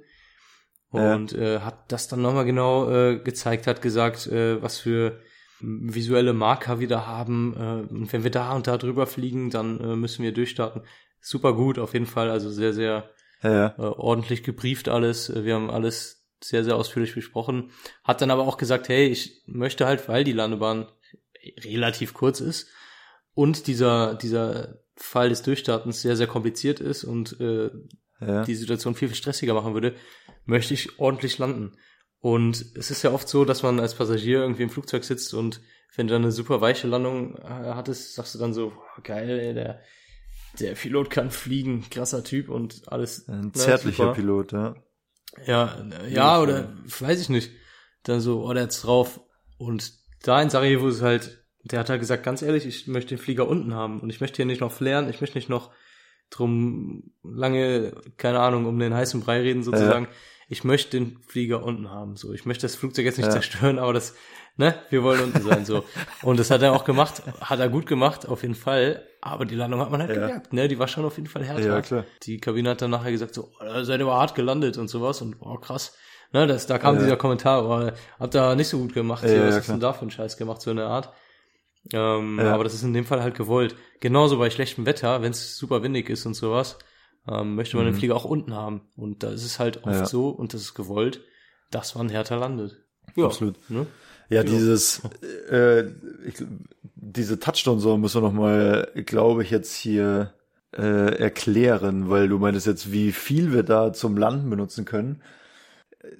Ja. 0.92 1.16
Und 1.16 1.34
äh, 1.34 1.60
hat 1.60 1.92
das 1.92 2.08
dann 2.08 2.22
nochmal 2.22 2.44
genau 2.44 2.92
äh, 2.92 3.20
gezeigt, 3.20 3.68
hat 3.68 3.82
gesagt, 3.82 4.28
äh, 4.28 4.62
was 4.62 4.80
für 4.80 5.22
visuelle 5.62 6.34
Marker 6.34 6.80
wir 6.80 6.88
da 6.88 7.06
haben. 7.06 7.56
Äh, 7.56 7.94
und 7.94 8.12
wenn 8.12 8.24
wir 8.24 8.32
da 8.32 8.54
und 8.54 8.68
da 8.68 8.78
drüber 8.78 9.08
fliegen, 9.08 9.50
dann 9.50 9.80
äh, 9.80 9.96
müssen 9.96 10.24
wir 10.24 10.34
durchstarten. 10.34 10.82
Super 11.20 11.54
gut, 11.54 11.80
auf 11.80 11.94
jeden 11.94 12.08
Fall. 12.08 12.30
Also 12.30 12.50
sehr, 12.50 12.74
sehr 12.74 13.10
Ja, 13.44 13.52
ja. 13.52 13.76
äh, 13.78 13.82
ordentlich 13.82 14.44
gebrieft 14.44 14.90
alles. 14.90 15.30
Äh, 15.30 15.46
Wir 15.46 15.56
haben 15.56 15.70
alles 15.70 16.28
sehr, 16.44 16.64
sehr 16.64 16.76
ausführlich 16.76 17.14
besprochen. 17.14 17.72
Hat 18.04 18.22
dann 18.22 18.32
aber 18.32 18.44
auch 18.44 18.58
gesagt, 18.58 18.90
hey, 18.90 19.08
ich 19.08 19.44
möchte 19.46 19.86
halt, 19.86 20.08
weil 20.10 20.24
die 20.24 20.34
Landebahn 20.34 20.88
relativ 21.64 22.14
kurz 22.14 22.40
ist 22.40 22.68
und 23.34 23.68
dieser, 23.68 24.16
dieser 24.16 24.80
Fall 24.96 25.30
des 25.30 25.42
Durchstartens 25.42 26.02
sehr, 26.02 26.16
sehr 26.16 26.28
kompliziert 26.28 26.80
ist 26.80 27.04
und 27.04 27.40
äh, 27.40 27.70
ja. 28.20 28.44
die 28.44 28.56
Situation 28.56 28.96
viel, 28.96 29.08
viel 29.08 29.18
stressiger 29.18 29.54
machen 29.54 29.74
würde, 29.74 29.96
möchte 30.46 30.74
ich 30.74 31.00
ordentlich 31.00 31.38
landen. 31.38 31.74
Und 32.22 32.66
es 32.76 32.92
ist 32.92 33.04
ja 33.04 33.12
oft 33.12 33.28
so, 33.28 33.46
dass 33.46 33.64
man 33.64 33.80
als 33.80 33.96
Passagier 33.96 34.40
irgendwie 34.40 34.64
im 34.64 34.70
Flugzeug 34.70 35.04
sitzt 35.04 35.34
und 35.34 35.60
wenn 35.96 36.08
du 36.08 36.14
dann 36.14 36.22
eine 36.22 36.32
super 36.32 36.62
weiche 36.62 36.88
Landung 36.88 37.36
äh, 37.38 37.48
hattest, 37.48 38.16
sagst 38.16 38.36
du 38.36 38.40
dann 38.40 38.54
so, 38.54 38.72
oh, 38.76 39.02
geil, 39.04 39.54
der, 39.54 39.82
der 40.60 40.74
Pilot 40.74 41.10
kann 41.10 41.32
fliegen, 41.32 41.90
krasser 41.90 42.24
Typ 42.24 42.50
und 42.50 42.84
alles. 42.88 43.28
Ein 43.28 43.48
ne, 43.48 43.52
zärtlicher 43.52 44.04
super. 44.04 44.16
Pilot, 44.16 44.52
ja. 44.54 44.76
Ja, 45.46 45.78
äh, 46.04 46.14
ja, 46.14 46.40
oder 46.40 46.74
weiß 47.00 47.20
ich 47.22 47.30
nicht. 47.30 47.52
Dann 48.04 48.22
so, 48.22 48.46
oh, 48.46 48.54
der 48.54 48.64
hat's 48.64 48.82
drauf. 48.82 49.20
Und 49.58 49.94
da 50.24 50.42
in 50.42 50.50
Sarajevo 50.50 50.88
ist 50.88 51.02
halt, 51.02 51.46
der 51.64 51.80
hat 51.80 51.90
halt 51.90 52.00
gesagt, 52.00 52.24
ganz 52.24 52.42
ehrlich, 52.42 52.66
ich 52.66 52.88
möchte 52.88 53.16
den 53.16 53.22
Flieger 53.22 53.48
unten 53.48 53.74
haben 53.74 54.00
und 54.00 54.10
ich 54.10 54.22
möchte 54.22 54.38
hier 54.38 54.46
nicht 54.46 54.62
noch 54.62 54.72
flären, 54.72 55.10
ich 55.10 55.22
möchte 55.22 55.38
nicht 55.38 55.50
noch 55.50 55.72
drum 56.30 57.12
lange, 57.24 57.94
keine 58.18 58.40
Ahnung, 58.40 58.66
um 58.66 58.80
den 58.80 58.94
heißen 58.94 59.22
Brei 59.22 59.42
reden 59.42 59.64
sozusagen. 59.64 60.08
Ich 60.52 60.66
möchte 60.66 60.92
den 61.00 61.18
Flieger 61.28 61.64
unten 61.64 61.90
haben. 61.90 62.18
So, 62.18 62.34
ich 62.34 62.46
möchte 62.46 62.64
das 62.64 62.76
Flugzeug 62.76 63.06
jetzt 63.06 63.18
nicht 63.18 63.28
Ja. 63.28 63.32
zerstören, 63.32 63.80
aber 63.80 63.94
das, 63.94 64.16
ne, 64.58 64.76
wir 64.90 65.02
wollen 65.02 65.22
unten 65.22 65.42
sein. 65.44 65.64
So. 65.66 65.86
Und 66.24 66.40
das 66.42 66.52
hat 66.52 66.62
er 66.62 66.74
auch 66.74 66.84
gemacht, 66.84 67.24
hat 67.40 67.60
er 67.62 67.70
gut 67.70 67.86
gemacht, 67.86 68.28
auf 68.28 68.42
jeden 68.42 68.56
Fall. 68.56 69.02
Aber 69.22 69.46
die 69.46 69.56
Landung 69.56 69.80
hat 69.80 69.92
man 69.92 70.02
halt 70.02 70.10
Ja. 70.10 70.16
gemerkt, 70.28 70.52
ne? 70.52 70.68
Die 70.68 70.78
war 70.78 70.90
schon 70.90 71.06
auf 71.06 71.16
jeden 71.16 71.30
Fall 71.30 71.46
härter. 71.46 71.62
Ja, 71.66 71.82
klar. 71.82 72.04
Die 72.24 72.38
Kabine 72.40 72.72
hat 72.72 72.82
dann 72.82 72.92
nachher 72.92 73.12
gesagt, 73.12 73.34
so, 73.34 73.50
oh, 73.62 73.64
da 73.64 73.86
seid 73.86 74.02
ihr 74.02 74.06
aber 74.08 74.18
hart 74.20 74.36
gelandet 74.36 74.78
und 74.78 74.90
sowas 74.90 75.22
und 75.22 75.38
oh, 75.40 75.56
krass. 75.56 75.96
Ne, 76.34 76.48
das, 76.48 76.68
da 76.68 76.78
kam 76.78 76.96
Ja. 76.96 77.04
dieser 77.04 77.16
Kommentar, 77.18 77.66
oh, 77.66 77.90
habt 78.20 78.36
ihr 78.36 78.56
nicht 78.56 78.68
so 78.68 78.78
gut 78.80 78.94
gemacht, 78.94 79.24
Ja, 79.24 79.48
was 79.48 79.56
hast 79.56 79.68
du 79.70 79.72
denn 79.72 79.80
da 79.80 79.94
für 79.94 80.02
einen 80.02 80.12
Scheiß 80.12 80.36
gemacht, 80.36 80.62
so 80.62 80.72
eine 80.72 80.84
Art. 80.86 81.14
Ähm, 81.94 82.38
Ja. 82.40 82.54
Aber 82.54 82.66
das 82.66 82.74
ist 82.74 82.84
in 82.84 82.94
dem 82.94 83.06
Fall 83.06 83.24
halt 83.24 83.36
gewollt. 83.36 83.76
Genauso 84.02 84.38
bei 84.38 84.50
schlechtem 84.50 84.86
Wetter, 84.86 85.22
wenn 85.22 85.32
es 85.32 85.58
super 85.58 85.82
windig 85.82 86.10
ist 86.10 86.26
und 86.26 86.34
sowas, 86.34 86.78
ähm, 87.28 87.56
möchte 87.56 87.78
man 87.78 87.86
den 87.86 87.96
Flieger 87.96 88.16
auch 88.16 88.26
unten 88.26 88.54
haben. 88.54 88.82
Und 88.96 89.24
da 89.24 89.30
ist 89.30 89.44
es 89.46 89.60
halt 89.60 89.78
oft 89.78 89.86
Mhm. 89.88 89.94
Ja. 89.94 90.06
so, 90.06 90.30
und 90.30 90.54
das 90.54 90.62
ist 90.62 90.74
gewollt, 90.74 91.22
dass 91.70 91.96
man 91.96 92.10
härter 92.10 92.38
landet. 92.38 92.78
Ja, 93.16 93.26
Absolut. 93.26 93.56
Ne? 93.70 93.86
Ja, 94.30 94.44
dieses, 94.44 95.02
äh, 95.50 95.88
ich, 96.26 96.36
diese 96.96 97.40
Touchdown-Zone 97.40 98.00
müssen 98.00 98.22
wir 98.22 98.28
noch 98.30 98.34
mal, 98.34 98.90
glaube 99.06 99.44
ich, 99.44 99.52
jetzt 99.52 99.76
hier 99.76 100.34
äh, 100.74 101.16
erklären, 101.18 102.10
weil 102.10 102.30
du 102.30 102.38
meintest 102.40 102.66
jetzt, 102.66 102.94
wie 102.94 103.12
viel 103.12 103.52
wir 103.52 103.64
da 103.64 103.92
zum 103.92 104.16
Landen 104.16 104.50
benutzen 104.50 104.86
können. 104.86 105.22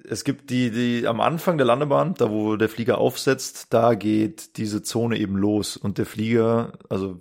Es 0.08 0.22
gibt 0.24 0.50
die, 0.50 0.70
die 0.70 1.06
am 1.08 1.20
Anfang 1.20 1.56
der 1.58 1.66
Landebahn, 1.66 2.14
da 2.14 2.30
wo 2.30 2.56
der 2.56 2.68
Flieger 2.68 2.98
aufsetzt, 2.98 3.66
da 3.70 3.94
geht 3.94 4.56
diese 4.56 4.82
Zone 4.82 5.18
eben 5.18 5.36
los 5.36 5.76
und 5.76 5.98
der 5.98 6.06
Flieger, 6.06 6.72
also 6.88 7.20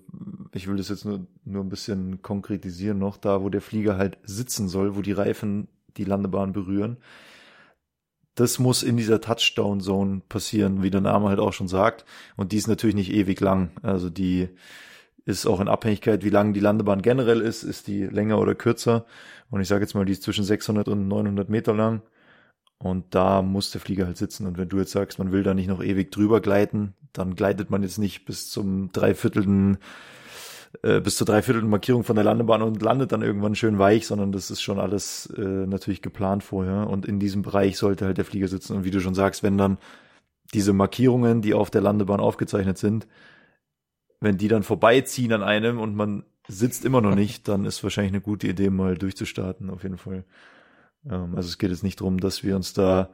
ich 0.53 0.67
will 0.67 0.77
das 0.77 0.89
jetzt 0.89 1.05
nur, 1.05 1.25
nur 1.43 1.63
ein 1.63 1.69
bisschen 1.69 2.21
konkretisieren 2.21 2.99
noch, 2.99 3.17
da 3.17 3.41
wo 3.41 3.49
der 3.49 3.61
Flieger 3.61 3.97
halt 3.97 4.19
sitzen 4.23 4.67
soll, 4.67 4.95
wo 4.95 5.01
die 5.01 5.11
Reifen 5.11 5.69
die 5.97 6.03
Landebahn 6.03 6.53
berühren, 6.53 6.97
das 8.35 8.59
muss 8.59 8.83
in 8.83 8.97
dieser 8.97 9.21
Touchdown-Zone 9.21 10.21
passieren, 10.29 10.83
wie 10.83 10.89
der 10.89 11.01
Name 11.01 11.29
halt 11.29 11.39
auch 11.39 11.53
schon 11.53 11.67
sagt. 11.67 12.05
Und 12.37 12.51
die 12.51 12.57
ist 12.57 12.67
natürlich 12.67 12.95
nicht 12.95 13.11
ewig 13.11 13.39
lang. 13.39 13.71
Also 13.81 14.09
die 14.09 14.49
ist 15.25 15.45
auch 15.45 15.59
in 15.59 15.67
Abhängigkeit, 15.67 16.23
wie 16.23 16.29
lang 16.29 16.53
die 16.53 16.59
Landebahn 16.59 17.01
generell 17.01 17.41
ist, 17.41 17.63
ist 17.63 17.87
die 17.87 18.05
länger 18.05 18.39
oder 18.39 18.55
kürzer. 18.55 19.05
Und 19.49 19.61
ich 19.61 19.67
sage 19.67 19.81
jetzt 19.81 19.95
mal, 19.95 20.05
die 20.05 20.13
ist 20.13 20.23
zwischen 20.23 20.45
600 20.45 20.87
und 20.87 21.07
900 21.07 21.49
Meter 21.49 21.73
lang. 21.73 22.01
Und 22.83 23.13
da 23.13 23.41
muss 23.41 23.71
der 23.71 23.81
Flieger 23.81 24.05
halt 24.05 24.17
sitzen. 24.17 24.47
Und 24.47 24.57
wenn 24.57 24.69
du 24.69 24.77
jetzt 24.77 24.91
sagst, 24.91 25.19
man 25.19 25.31
will 25.31 25.43
da 25.43 25.53
nicht 25.53 25.67
noch 25.67 25.83
ewig 25.83 26.11
drüber 26.11 26.41
gleiten, 26.41 26.93
dann 27.13 27.35
gleitet 27.35 27.69
man 27.69 27.83
jetzt 27.83 27.97
nicht 27.97 28.25
bis 28.25 28.49
zum 28.49 28.91
dreiviertelten 28.91 29.77
äh, 30.83 31.01
bis 31.01 31.17
zur 31.17 31.27
dreiviertelten 31.27 31.69
Markierung 31.69 32.03
von 32.03 32.15
der 32.15 32.23
Landebahn 32.23 32.61
und 32.61 32.81
landet 32.81 33.11
dann 33.11 33.21
irgendwann 33.21 33.55
schön 33.55 33.77
weich, 33.77 34.07
sondern 34.07 34.31
das 34.31 34.49
ist 34.49 34.61
schon 34.61 34.79
alles 34.79 35.27
äh, 35.37 35.41
natürlich 35.41 36.01
geplant 36.01 36.43
vorher. 36.43 36.87
Und 36.89 37.05
in 37.05 37.19
diesem 37.19 37.41
Bereich 37.41 37.77
sollte 37.77 38.05
halt 38.05 38.17
der 38.17 38.25
Flieger 38.25 38.47
sitzen. 38.47 38.77
Und 38.77 38.83
wie 38.83 38.91
du 38.91 39.01
schon 39.01 39.15
sagst, 39.15 39.43
wenn 39.43 39.57
dann 39.57 39.77
diese 40.53 40.73
Markierungen, 40.73 41.41
die 41.41 41.53
auf 41.53 41.69
der 41.69 41.81
Landebahn 41.81 42.19
aufgezeichnet 42.19 42.77
sind, 42.77 43.07
wenn 44.21 44.37
die 44.37 44.47
dann 44.47 44.63
vorbeiziehen 44.63 45.33
an 45.33 45.43
einem 45.43 45.79
und 45.79 45.95
man 45.95 46.23
sitzt 46.47 46.85
immer 46.85 47.01
noch 47.01 47.15
nicht, 47.15 47.47
dann 47.47 47.65
ist 47.65 47.83
wahrscheinlich 47.83 48.13
eine 48.13 48.21
gute 48.21 48.47
Idee, 48.47 48.69
mal 48.69 48.97
durchzustarten, 48.97 49.69
auf 49.69 49.83
jeden 49.83 49.97
Fall. 49.97 50.23
Ähm, 51.09 51.35
also 51.35 51.47
es 51.47 51.57
geht 51.57 51.71
jetzt 51.71 51.83
nicht 51.83 51.99
darum, 51.99 52.19
dass 52.19 52.43
wir 52.43 52.55
uns 52.55 52.73
da 52.73 53.09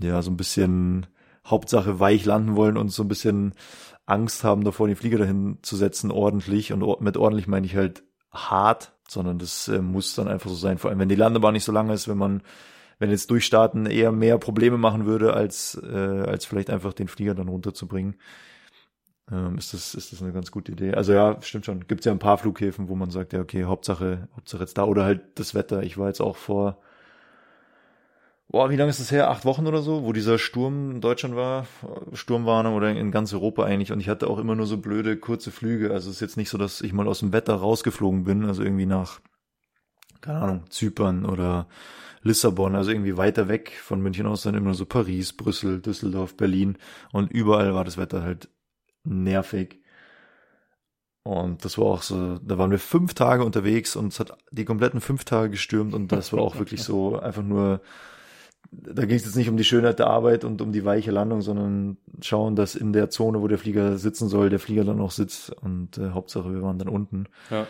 ja 0.00 0.22
so 0.22 0.30
ein 0.30 0.36
bisschen 0.36 1.06
Hauptsache 1.46 2.00
weich 2.00 2.24
landen 2.24 2.56
wollen 2.56 2.76
und 2.76 2.90
so 2.90 3.02
ein 3.02 3.08
bisschen 3.08 3.54
Angst 4.06 4.44
haben 4.44 4.64
davor, 4.64 4.86
den 4.86 4.96
Flieger 4.96 5.18
dahin 5.18 5.58
zu 5.62 5.76
setzen, 5.76 6.10
ordentlich. 6.10 6.72
Und 6.72 7.00
mit 7.00 7.16
ordentlich 7.16 7.46
meine 7.46 7.66
ich 7.66 7.76
halt 7.76 8.04
hart, 8.30 8.92
sondern 9.08 9.38
das 9.38 9.68
äh, 9.68 9.82
muss 9.82 10.14
dann 10.14 10.28
einfach 10.28 10.50
so 10.50 10.56
sein. 10.56 10.78
Vor 10.78 10.90
allem, 10.90 10.98
wenn 10.98 11.08
die 11.08 11.14
Landebahn 11.14 11.54
nicht 11.54 11.64
so 11.64 11.72
lang 11.72 11.90
ist, 11.90 12.08
wenn 12.08 12.18
man, 12.18 12.42
wenn 12.98 13.10
jetzt 13.10 13.30
durchstarten 13.30 13.86
eher 13.86 14.12
mehr 14.12 14.38
Probleme 14.38 14.78
machen 14.78 15.06
würde, 15.06 15.34
als, 15.34 15.80
äh, 15.82 15.96
als 16.26 16.44
vielleicht 16.46 16.70
einfach 16.70 16.92
den 16.92 17.08
Flieger 17.08 17.34
dann 17.34 17.48
runterzubringen, 17.48 18.16
ähm, 19.30 19.56
ist 19.58 19.74
das, 19.74 19.94
ist 19.94 20.12
das 20.12 20.22
eine 20.22 20.32
ganz 20.32 20.50
gute 20.50 20.72
Idee. 20.72 20.94
Also 20.94 21.12
ja, 21.12 21.40
stimmt 21.42 21.66
schon. 21.66 21.86
Gibt 21.86 22.04
ja 22.04 22.12
ein 22.12 22.18
paar 22.18 22.38
Flughäfen, 22.38 22.88
wo 22.88 22.94
man 22.94 23.10
sagt, 23.10 23.32
ja, 23.32 23.40
okay, 23.40 23.64
Hauptsache, 23.64 24.28
Hauptsache 24.34 24.62
jetzt 24.62 24.78
da 24.78 24.84
oder 24.84 25.04
halt 25.04 25.38
das 25.38 25.54
Wetter. 25.54 25.82
Ich 25.82 25.98
war 25.98 26.08
jetzt 26.08 26.20
auch 26.20 26.36
vor, 26.36 26.80
boah, 28.52 28.70
wie 28.70 28.76
lange 28.76 28.90
ist 28.90 29.00
das 29.00 29.10
her? 29.10 29.30
Acht 29.30 29.44
Wochen 29.44 29.66
oder 29.66 29.82
so, 29.82 30.04
wo 30.04 30.12
dieser 30.12 30.38
Sturm 30.38 30.92
in 30.92 31.00
Deutschland 31.00 31.34
war, 31.34 31.66
Sturmwarnung 32.12 32.74
oder 32.74 32.90
in 32.90 33.10
ganz 33.10 33.32
Europa 33.32 33.64
eigentlich. 33.64 33.90
Und 33.90 34.00
ich 34.00 34.08
hatte 34.08 34.28
auch 34.28 34.38
immer 34.38 34.54
nur 34.54 34.66
so 34.66 34.76
blöde, 34.76 35.16
kurze 35.16 35.50
Flüge. 35.50 35.90
Also 35.90 36.10
es 36.10 36.16
ist 36.16 36.20
jetzt 36.20 36.36
nicht 36.36 36.50
so, 36.50 36.58
dass 36.58 36.80
ich 36.80 36.92
mal 36.92 37.08
aus 37.08 37.18
dem 37.18 37.32
Wetter 37.32 37.54
rausgeflogen 37.54 38.24
bin, 38.24 38.44
also 38.44 38.62
irgendwie 38.62 38.86
nach 38.86 39.20
keine 40.22 40.38
Ahnung, 40.38 40.70
Zypern 40.70 41.26
oder 41.26 41.66
Lissabon, 42.22 42.76
also 42.76 42.90
irgendwie 42.90 43.16
weiter 43.16 43.48
weg 43.48 43.72
von 43.82 44.00
München 44.00 44.26
aus 44.26 44.42
dann 44.42 44.54
immer 44.54 44.72
so 44.72 44.86
Paris, 44.86 45.32
Brüssel, 45.32 45.80
Düsseldorf, 45.80 46.36
Berlin 46.36 46.78
und 47.12 47.30
überall 47.30 47.74
war 47.74 47.84
das 47.84 47.98
Wetter 47.98 48.22
halt 48.22 48.48
nervig. 49.04 49.80
Und 51.24 51.64
das 51.64 51.78
war 51.78 51.86
auch 51.86 52.02
so, 52.02 52.38
da 52.38 52.58
waren 52.58 52.70
wir 52.70 52.78
fünf 52.78 53.14
Tage 53.14 53.44
unterwegs 53.44 53.94
und 53.94 54.12
es 54.12 54.20
hat 54.20 54.36
die 54.50 54.64
kompletten 54.64 55.00
fünf 55.00 55.24
Tage 55.24 55.50
gestürmt 55.50 55.94
und 55.94 56.10
das 56.10 56.32
war 56.32 56.40
auch 56.40 56.56
wirklich 56.58 56.82
so 56.82 57.18
einfach 57.20 57.42
nur, 57.42 57.80
da 58.70 59.04
ging 59.04 59.16
es 59.16 59.24
jetzt 59.24 59.36
nicht 59.36 59.48
um 59.48 59.56
die 59.56 59.64
Schönheit 59.64 59.98
der 59.98 60.06
Arbeit 60.06 60.44
und 60.44 60.62
um 60.62 60.72
die 60.72 60.84
weiche 60.84 61.10
Landung, 61.10 61.42
sondern 61.42 61.96
schauen, 62.20 62.56
dass 62.56 62.74
in 62.74 62.92
der 62.92 63.10
Zone, 63.10 63.42
wo 63.42 63.48
der 63.48 63.58
Flieger 63.58 63.98
sitzen 63.98 64.28
soll, 64.28 64.48
der 64.50 64.58
Flieger 64.60 64.84
dann 64.84 65.00
auch 65.00 65.10
sitzt 65.10 65.50
und 65.50 65.98
äh, 65.98 66.10
Hauptsache 66.10 66.52
wir 66.52 66.62
waren 66.62 66.78
dann 66.78 66.88
unten. 66.88 67.26
Ja. 67.50 67.66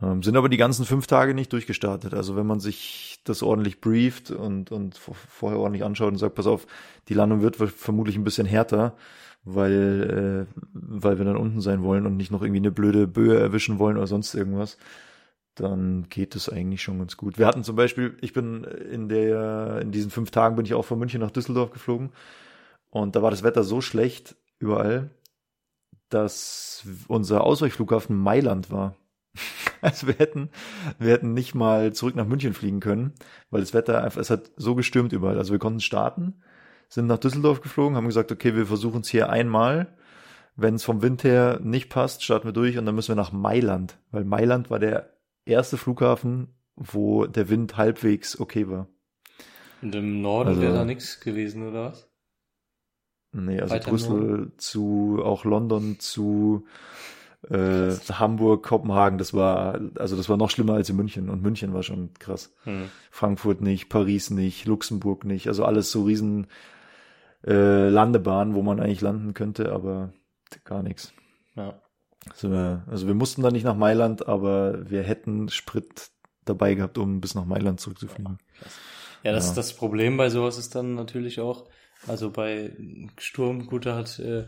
Ähm, 0.00 0.22
sind 0.22 0.36
aber 0.36 0.48
die 0.48 0.56
ganzen 0.56 0.84
fünf 0.84 1.08
Tage 1.08 1.34
nicht 1.34 1.52
durchgestartet. 1.52 2.14
Also 2.14 2.36
wenn 2.36 2.46
man 2.46 2.60
sich 2.60 3.20
das 3.24 3.42
ordentlich 3.42 3.80
brieft 3.80 4.30
und, 4.30 4.70
und 4.70 4.96
vor- 4.96 5.16
vorher 5.16 5.58
ordentlich 5.58 5.84
anschaut 5.84 6.12
und 6.12 6.18
sagt, 6.18 6.36
pass 6.36 6.46
auf, 6.46 6.66
die 7.08 7.14
Landung 7.14 7.42
wird 7.42 7.56
vermutlich 7.56 8.16
ein 8.16 8.22
bisschen 8.24 8.46
härter, 8.46 8.94
weil, 9.44 10.46
äh, 10.48 10.60
weil 10.72 11.18
wir 11.18 11.24
dann 11.24 11.36
unten 11.36 11.60
sein 11.60 11.82
wollen 11.82 12.06
und 12.06 12.16
nicht 12.16 12.30
noch 12.30 12.42
irgendwie 12.42 12.60
eine 12.60 12.70
blöde 12.70 13.08
Böe 13.08 13.38
erwischen 13.38 13.78
wollen 13.80 13.96
oder 13.96 14.06
sonst 14.06 14.34
irgendwas, 14.34 14.78
dann 15.60 16.08
geht 16.08 16.36
es 16.36 16.48
eigentlich 16.48 16.82
schon 16.82 16.98
ganz 16.98 17.16
gut. 17.16 17.38
Wir 17.38 17.46
hatten 17.46 17.64
zum 17.64 17.76
Beispiel, 17.76 18.16
ich 18.20 18.32
bin 18.32 18.64
in 18.64 19.08
der, 19.08 19.80
in 19.82 19.90
diesen 19.90 20.10
fünf 20.10 20.30
Tagen 20.30 20.56
bin 20.56 20.64
ich 20.64 20.74
auch 20.74 20.84
von 20.84 20.98
München 20.98 21.20
nach 21.20 21.30
Düsseldorf 21.30 21.70
geflogen 21.70 22.10
und 22.90 23.16
da 23.16 23.22
war 23.22 23.30
das 23.30 23.42
Wetter 23.42 23.64
so 23.64 23.80
schlecht 23.80 24.36
überall, 24.58 25.10
dass 26.08 26.86
unser 27.08 27.44
Ausweichflughafen 27.44 28.16
Mailand 28.16 28.70
war. 28.70 28.94
Also 29.80 30.08
wir 30.08 30.16
hätten, 30.16 30.50
wir 30.98 31.12
hätten 31.12 31.34
nicht 31.34 31.54
mal 31.54 31.92
zurück 31.92 32.16
nach 32.16 32.26
München 32.26 32.52
fliegen 32.52 32.80
können, 32.80 33.12
weil 33.50 33.60
das 33.60 33.74
Wetter 33.74 34.02
einfach, 34.02 34.20
es 34.20 34.28
hat 34.28 34.50
so 34.56 34.74
gestürmt 34.74 35.12
überall. 35.12 35.38
Also 35.38 35.52
wir 35.52 35.60
konnten 35.60 35.78
starten, 35.78 36.42
sind 36.88 37.06
nach 37.06 37.18
Düsseldorf 37.18 37.60
geflogen, 37.60 37.96
haben 37.96 38.08
gesagt, 38.08 38.32
okay, 38.32 38.56
wir 38.56 38.66
versuchen 38.66 39.02
es 39.02 39.08
hier 39.08 39.30
einmal. 39.30 39.96
Wenn 40.56 40.74
es 40.74 40.82
vom 40.82 41.00
Wind 41.00 41.22
her 41.22 41.60
nicht 41.62 41.90
passt, 41.90 42.24
starten 42.24 42.48
wir 42.48 42.52
durch 42.52 42.76
und 42.76 42.86
dann 42.86 42.96
müssen 42.96 43.10
wir 43.10 43.22
nach 43.22 43.30
Mailand, 43.30 43.98
weil 44.10 44.24
Mailand 44.24 44.68
war 44.68 44.80
der 44.80 45.12
erste 45.48 45.76
Flughafen, 45.76 46.54
wo 46.76 47.26
der 47.26 47.48
Wind 47.48 47.76
halbwegs 47.76 48.38
okay 48.38 48.68
war. 48.68 48.88
Und 49.82 49.94
im 49.94 50.22
Norden 50.22 50.50
Also- 50.50 50.62
wäre 50.62 50.74
da 50.74 50.84
nichts 50.84 51.20
gewesen, 51.20 51.68
oder 51.68 51.84
was? 51.92 52.08
Nee, 53.32 53.60
also 53.60 53.74
Weiter 53.74 53.90
Brüssel 53.90 54.52
zu 54.56 55.20
auch 55.22 55.44
London 55.44 55.98
zu 55.98 56.66
äh, 57.48 57.90
Hamburg, 58.10 58.64
Kopenhagen, 58.64 59.18
das 59.18 59.32
war 59.34 59.80
also 59.96 60.16
das 60.16 60.28
war 60.28 60.36
noch 60.36 60.50
schlimmer 60.50 60.74
als 60.74 60.88
in 60.90 60.96
München 60.96 61.28
und 61.30 61.42
München 61.42 61.72
war 61.72 61.82
schon 61.82 62.14
krass. 62.14 62.52
Hm. 62.64 62.88
Frankfurt 63.10 63.60
nicht, 63.60 63.88
Paris 63.90 64.30
nicht, 64.30 64.66
Luxemburg 64.66 65.24
nicht, 65.24 65.46
also 65.46 65.64
alles 65.64 65.92
so 65.92 66.04
riesen 66.04 66.46
äh, 67.46 67.88
Landebahnen, 67.88 68.54
wo 68.54 68.62
man 68.62 68.80
eigentlich 68.80 69.02
landen 69.02 69.34
könnte, 69.34 69.72
aber 69.72 70.12
gar 70.64 70.82
nichts. 70.82 71.12
Ja. 71.54 71.80
Also, 72.30 72.50
wir- 72.50 72.84
also 72.86 73.06
wir 73.06 73.14
mussten 73.14 73.42
da 73.42 73.50
nicht 73.50 73.64
nach 73.64 73.76
Mailand, 73.76 74.28
aber 74.28 74.88
wir 74.90 75.02
hätten 75.02 75.48
Sprit 75.48 76.10
dabei 76.44 76.74
gehabt, 76.74 76.98
um 76.98 77.20
bis 77.20 77.34
nach 77.34 77.44
Mailand 77.44 77.80
zurückzufliegen. 77.80 78.38
Ja, 79.22 79.32
das, 79.32 79.48
Ja. 79.48 79.54
das 79.56 79.74
Problem 79.74 80.16
bei 80.16 80.30
sowas 80.30 80.58
ist 80.58 80.74
dann 80.74 80.94
natürlich 80.94 81.40
auch, 81.40 81.68
also 82.06 82.30
bei 82.30 82.76
Sturm, 83.18 83.66
gut, 83.66 83.84
da 83.86 83.96
hat 83.96 84.18
äh, 84.18 84.46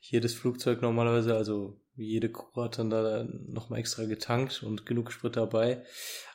jedes 0.00 0.34
Flugzeug 0.34 0.80
normalerweise, 0.82 1.34
also 1.36 1.78
jede 1.94 2.30
Crew 2.32 2.62
hat 2.62 2.78
dann 2.78 2.88
da 2.88 3.26
nochmal 3.48 3.80
extra 3.80 4.04
getankt 4.04 4.62
und 4.62 4.86
genug 4.86 5.12
Sprit 5.12 5.36
dabei. 5.36 5.82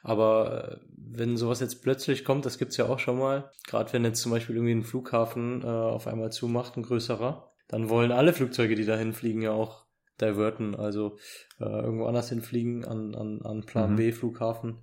Aber 0.03 0.73
äh, 0.73 0.77
wenn 0.95 1.35
sowas 1.37 1.61
jetzt 1.61 1.81
plötzlich 1.81 2.23
kommt, 2.25 2.45
das 2.45 2.57
gibt's 2.59 2.77
ja 2.77 2.85
auch 2.85 2.99
schon 2.99 3.17
mal, 3.17 3.49
gerade 3.65 3.91
wenn 3.93 4.03
jetzt 4.03 4.21
zum 4.21 4.31
Beispiel 4.31 4.55
irgendwie 4.55 4.75
ein 4.75 4.83
Flughafen 4.83 5.63
äh, 5.63 5.65
auf 5.65 6.05
einmal 6.05 6.31
zumacht, 6.31 6.77
ein 6.77 6.83
größerer, 6.83 7.51
dann 7.69 7.89
wollen 7.89 8.11
alle 8.11 8.33
Flugzeuge, 8.33 8.75
die 8.75 8.85
dahin 8.85 9.13
fliegen, 9.13 9.41
ja 9.41 9.51
auch 9.51 9.86
diverten, 10.21 10.75
also 10.75 11.17
äh, 11.59 11.65
irgendwo 11.65 12.05
anders 12.05 12.29
hinfliegen 12.29 12.85
an, 12.85 13.15
an, 13.15 13.41
an 13.43 13.65
Plan 13.65 13.91
Mhm. 13.91 13.95
B 13.95 14.11
Flughafen 14.11 14.77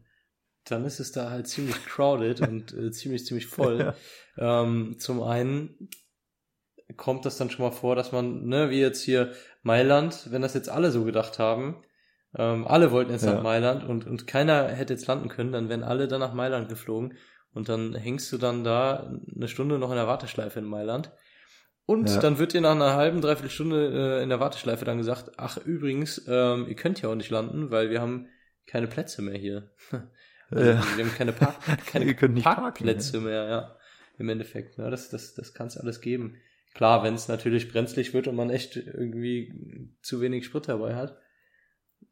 dann 0.66 0.84
ist 0.86 0.98
es 0.98 1.12
da 1.12 1.30
halt 1.30 1.46
ziemlich 1.46 1.84
crowded 1.84 2.40
und 2.48 2.72
äh, 2.72 2.90
ziemlich, 2.90 3.26
ziemlich 3.26 3.46
voll. 3.46 3.92
Ähm, 4.38 4.96
zum 4.98 5.22
einen 5.22 5.90
kommt 6.96 7.24
das 7.24 7.38
dann 7.38 7.50
schon 7.50 7.64
mal 7.64 7.72
vor, 7.72 7.96
dass 7.96 8.12
man, 8.12 8.46
ne, 8.46 8.70
wie 8.70 8.80
jetzt 8.80 9.02
hier 9.02 9.32
Mailand, 9.62 10.28
wenn 10.30 10.42
das 10.42 10.54
jetzt 10.54 10.68
alle 10.68 10.90
so 10.90 11.04
gedacht 11.04 11.38
haben, 11.38 11.82
ähm, 12.36 12.66
alle 12.66 12.92
wollten 12.92 13.12
jetzt 13.12 13.24
Ja. 13.24 13.34
nach 13.34 13.42
Mailand 13.42 13.84
und, 13.84 14.06
und 14.06 14.26
keiner 14.26 14.68
hätte 14.68 14.92
jetzt 14.92 15.06
landen 15.06 15.28
können, 15.28 15.52
dann 15.52 15.68
wären 15.68 15.82
alle 15.84 16.08
dann 16.08 16.20
nach 16.20 16.34
Mailand 16.34 16.68
geflogen 16.68 17.16
und 17.52 17.68
dann 17.68 17.94
hängst 17.94 18.32
du 18.32 18.38
dann 18.38 18.64
da 18.64 19.12
eine 19.34 19.48
Stunde 19.48 19.78
noch 19.78 19.90
in 19.90 19.96
der 19.96 20.06
Warteschleife 20.06 20.58
in 20.58 20.64
Mailand. 20.66 21.12
Und 21.86 22.08
Ja. 22.08 22.20
dann 22.20 22.38
wird 22.38 22.54
dir 22.54 22.60
nach 22.62 22.70
einer 22.74 22.94
halben, 22.94 23.20
dreiviertel 23.20 23.50
Stunde 23.50 24.18
äh, 24.18 24.22
in 24.22 24.30
der 24.30 24.40
Warteschleife 24.40 24.84
dann 24.84 24.98
gesagt, 24.98 25.32
ach 25.36 25.58
übrigens, 25.58 26.24
ähm, 26.28 26.66
ihr 26.68 26.76
könnt 26.76 27.02
ja 27.02 27.10
auch 27.10 27.14
nicht 27.14 27.30
landen, 27.30 27.70
weil 27.70 27.90
wir 27.90 28.00
haben 28.00 28.28
keine 28.66 28.86
Plätze 28.86 29.22
mehr 29.22 29.36
hier. 29.38 29.70
Also, 30.50 30.70
Ja. 30.70 30.84
Wir 30.96 31.04
haben 31.06 31.14
keine, 31.16 31.32
Park 31.32 31.56
keine 31.86 32.04
Ihr 32.04 32.28
nicht 32.28 32.44
parken, 32.44 32.62
Parkplätze 32.62 33.18
mehr, 33.20 33.44
ja. 33.48 33.76
Im 34.18 34.28
Endeffekt. 34.28 34.76
Ja, 34.76 34.90
das 34.90 35.08
das, 35.08 35.34
das 35.34 35.54
kann 35.54 35.66
es 35.68 35.76
alles 35.78 36.00
geben. 36.02 36.36
Klar, 36.74 37.02
wenn 37.02 37.14
es 37.14 37.28
natürlich 37.28 37.72
brenzlig 37.72 38.12
wird 38.14 38.28
und 38.28 38.36
man 38.36 38.50
echt 38.50 38.76
irgendwie 38.76 39.90
zu 40.02 40.20
wenig 40.20 40.44
Sprit 40.44 40.68
dabei 40.68 40.94
hat, 40.96 41.16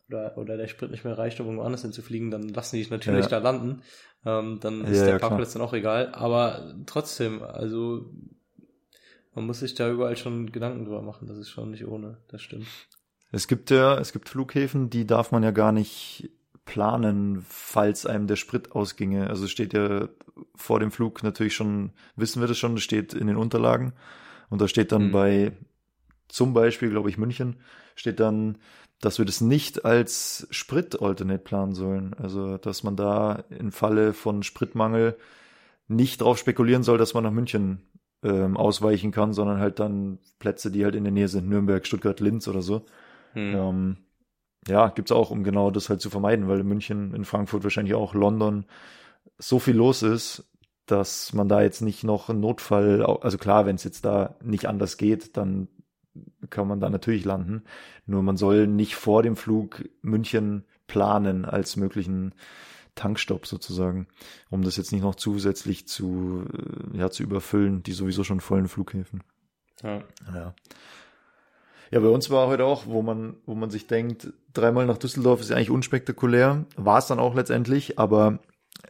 oder, 0.09 0.37
oder 0.39 0.57
der 0.57 0.67
Sprit 0.67 0.91
nicht 0.91 1.05
mehr 1.05 1.17
reicht, 1.19 1.41
um 1.41 1.47
irgendwo 1.47 1.65
anders 1.65 1.83
hinzufliegen, 1.83 2.31
dann 2.31 2.49
lassen 2.49 2.77
die 2.77 2.83
dich 2.83 2.91
natürlich 2.91 3.25
Ja. 3.31 3.31
da 3.31 3.39
landen. 3.39 3.83
Ähm, 4.25 4.59
dann 4.61 4.85
ist 4.87 4.99
Ja, 4.99 5.05
der 5.05 5.13
ja, 5.13 5.19
klar. 5.19 5.31
Parkplatz 5.31 5.53
dann 5.53 5.63
auch 5.63 5.75
egal. 5.75 6.13
Aber 6.13 6.75
trotzdem, 6.87 7.43
also 7.43 8.11
man 9.35 9.47
muss 9.47 9.61
sich 9.61 9.75
da 9.75 9.91
überall 9.91 10.17
schon 10.17 10.53
Gedanken 10.53 10.85
drüber 10.85 11.03
machen. 11.03 11.27
Das 11.27 11.39
ist 11.39 11.51
schon 11.51 11.71
nicht 11.71 11.87
ohne. 11.87 12.19
Das 12.29 12.43
stimmt. 12.43 12.67
Es 13.31 13.49
gibt 13.49 13.71
ja, 13.71 13.99
es 13.99 14.13
gibt 14.13 14.29
Flughäfen, 14.29 14.91
die 14.91 15.07
darf 15.07 15.33
man 15.33 15.43
ja 15.43 15.51
gar 15.53 15.73
nicht 15.73 16.31
planen, 16.65 17.45
falls 17.49 18.07
einem 18.07 18.27
der 18.27 18.37
Sprit 18.37 18.73
ausginge. 18.73 19.29
Also 19.29 19.49
steht 19.49 19.73
ja 19.73 20.09
vor 20.55 20.81
dem 20.81 20.91
Flug 20.91 21.23
natürlich 21.23 21.55
schon, 21.55 21.93
wissen 22.15 22.41
wir 22.41 22.47
das 22.49 22.59
schon, 22.59 22.75
das 22.75 22.85
steht 22.85 23.15
in 23.15 23.27
den 23.27 23.37
Unterlagen. 23.37 23.95
Und 24.51 24.61
da 24.61 24.69
steht 24.69 24.93
dann 24.93 25.09
Mhm. 25.09 25.13
bei 25.13 25.53
zum 26.29 26.53
Beispiel, 26.55 26.91
glaube 26.91 27.09
ich, 27.09 27.19
München, 27.19 27.57
steht 27.95 28.21
dann, 28.21 28.59
dass 29.01 29.19
wir 29.19 29.25
das 29.25 29.41
nicht 29.41 29.85
als 29.85 30.47
Sprit-Alternate 30.51 31.43
planen 31.43 31.75
sollen. 31.75 32.15
Also, 32.15 32.59
dass 32.59 32.83
man 32.85 32.97
da 32.97 33.45
im 33.51 33.73
Falle 33.73 34.13
von 34.13 34.43
Spritmangel 34.43 35.17
nicht 35.89 36.21
drauf 36.21 36.39
spekulieren 36.39 36.83
soll, 36.83 36.99
dass 36.99 37.15
man 37.15 37.25
nach 37.25 37.33
München 37.33 37.83
ähm, 38.23 38.57
ausweichen 38.57 39.11
kann, 39.11 39.33
sondern 39.33 39.59
halt 39.59 39.81
dann 39.81 40.19
Plätze, 40.39 40.71
die 40.71 40.85
halt 40.85 40.95
in 40.95 41.05
der 41.05 41.13
Nähe 41.13 41.29
sind, 41.29 41.49
Nürnberg, 41.49 41.87
Stuttgart, 41.87 42.21
Linz 42.21 42.49
oder 42.49 42.63
so. 42.63 42.85
Hm. 43.33 43.55
Ähm, 43.55 43.97
ja, 44.69 44.89
gibt's 44.89 45.13
auch, 45.13 45.31
um 45.31 45.43
genau 45.43 45.71
das 45.71 45.89
halt 45.89 46.01
zu 46.01 46.11
vermeiden, 46.11 46.49
weil 46.49 46.61
in 46.61 46.69
München, 46.69 47.15
in 47.15 47.25
Frankfurt 47.25 47.65
wahrscheinlich 47.65 47.95
auch, 47.95 48.15
London 48.15 48.67
so 49.39 49.59
viel 49.59 49.77
los 49.77 50.03
ist, 50.03 50.49
dass 50.87 51.33
man 51.33 51.49
da 51.49 51.63
jetzt 51.63 51.81
nicht 51.81 52.05
noch 52.05 52.29
einen 52.29 52.41
Notfall, 52.41 53.05
also 53.05 53.39
klar, 53.39 53.67
wenn 53.67 53.77
es 53.77 53.85
jetzt 53.85 54.05
da 54.05 54.37
nicht 54.43 54.67
anders 54.67 54.97
geht, 54.97 55.37
dann 55.37 55.69
kann 56.51 56.69
man 56.69 56.81
da 56.81 56.91
natürlich 56.91 57.25
landen. 57.25 57.65
Nur 58.07 58.23
man 58.23 58.37
soll 58.37 58.67
nicht 58.67 58.97
vor 58.97 59.23
dem 59.23 59.37
Flug 59.37 59.89
München 60.03 60.65
planen 60.87 61.45
als 61.45 61.77
möglichen 61.77 62.35
Tankstopp 62.95 63.47
sozusagen, 63.47 64.07
um 64.51 64.63
das 64.63 64.77
jetzt 64.77 64.93
nicht 64.93 65.03
noch 65.03 65.15
zusätzlich 65.15 65.89
zu, 65.89 66.45
äh, 66.53 66.99
ja, 66.99 67.11
zu 67.11 67.23
überfüllen, 67.23 67.83
die 67.83 67.93
sowieso 67.93 68.25
schon 68.25 68.41
vollen 68.41 68.69
Flughäfen. 68.69 69.23
Ja. 69.83 70.03
Ja. 70.35 70.55
Ja, 71.91 72.01
bei 72.01 72.09
uns 72.09 72.31
war 72.31 72.49
heute 72.49 72.65
auch, 72.65 72.87
wo 72.87 73.03
man, 73.03 73.37
wo 73.45 73.55
man 73.55 73.69
sich 73.69 73.87
denkt, 73.87 74.33
dreimal 74.55 74.87
nach 74.87 74.97
Düsseldorf 74.97 75.41
ist 75.43 75.51
ja 75.51 75.57
eigentlich 75.57 75.71
unspektakulär. 75.71 76.65
War 76.77 76.99
es 76.99 77.07
dann 77.07 77.19
auch 77.19 77.35
letztendlich, 77.35 77.99
aber 77.99 78.39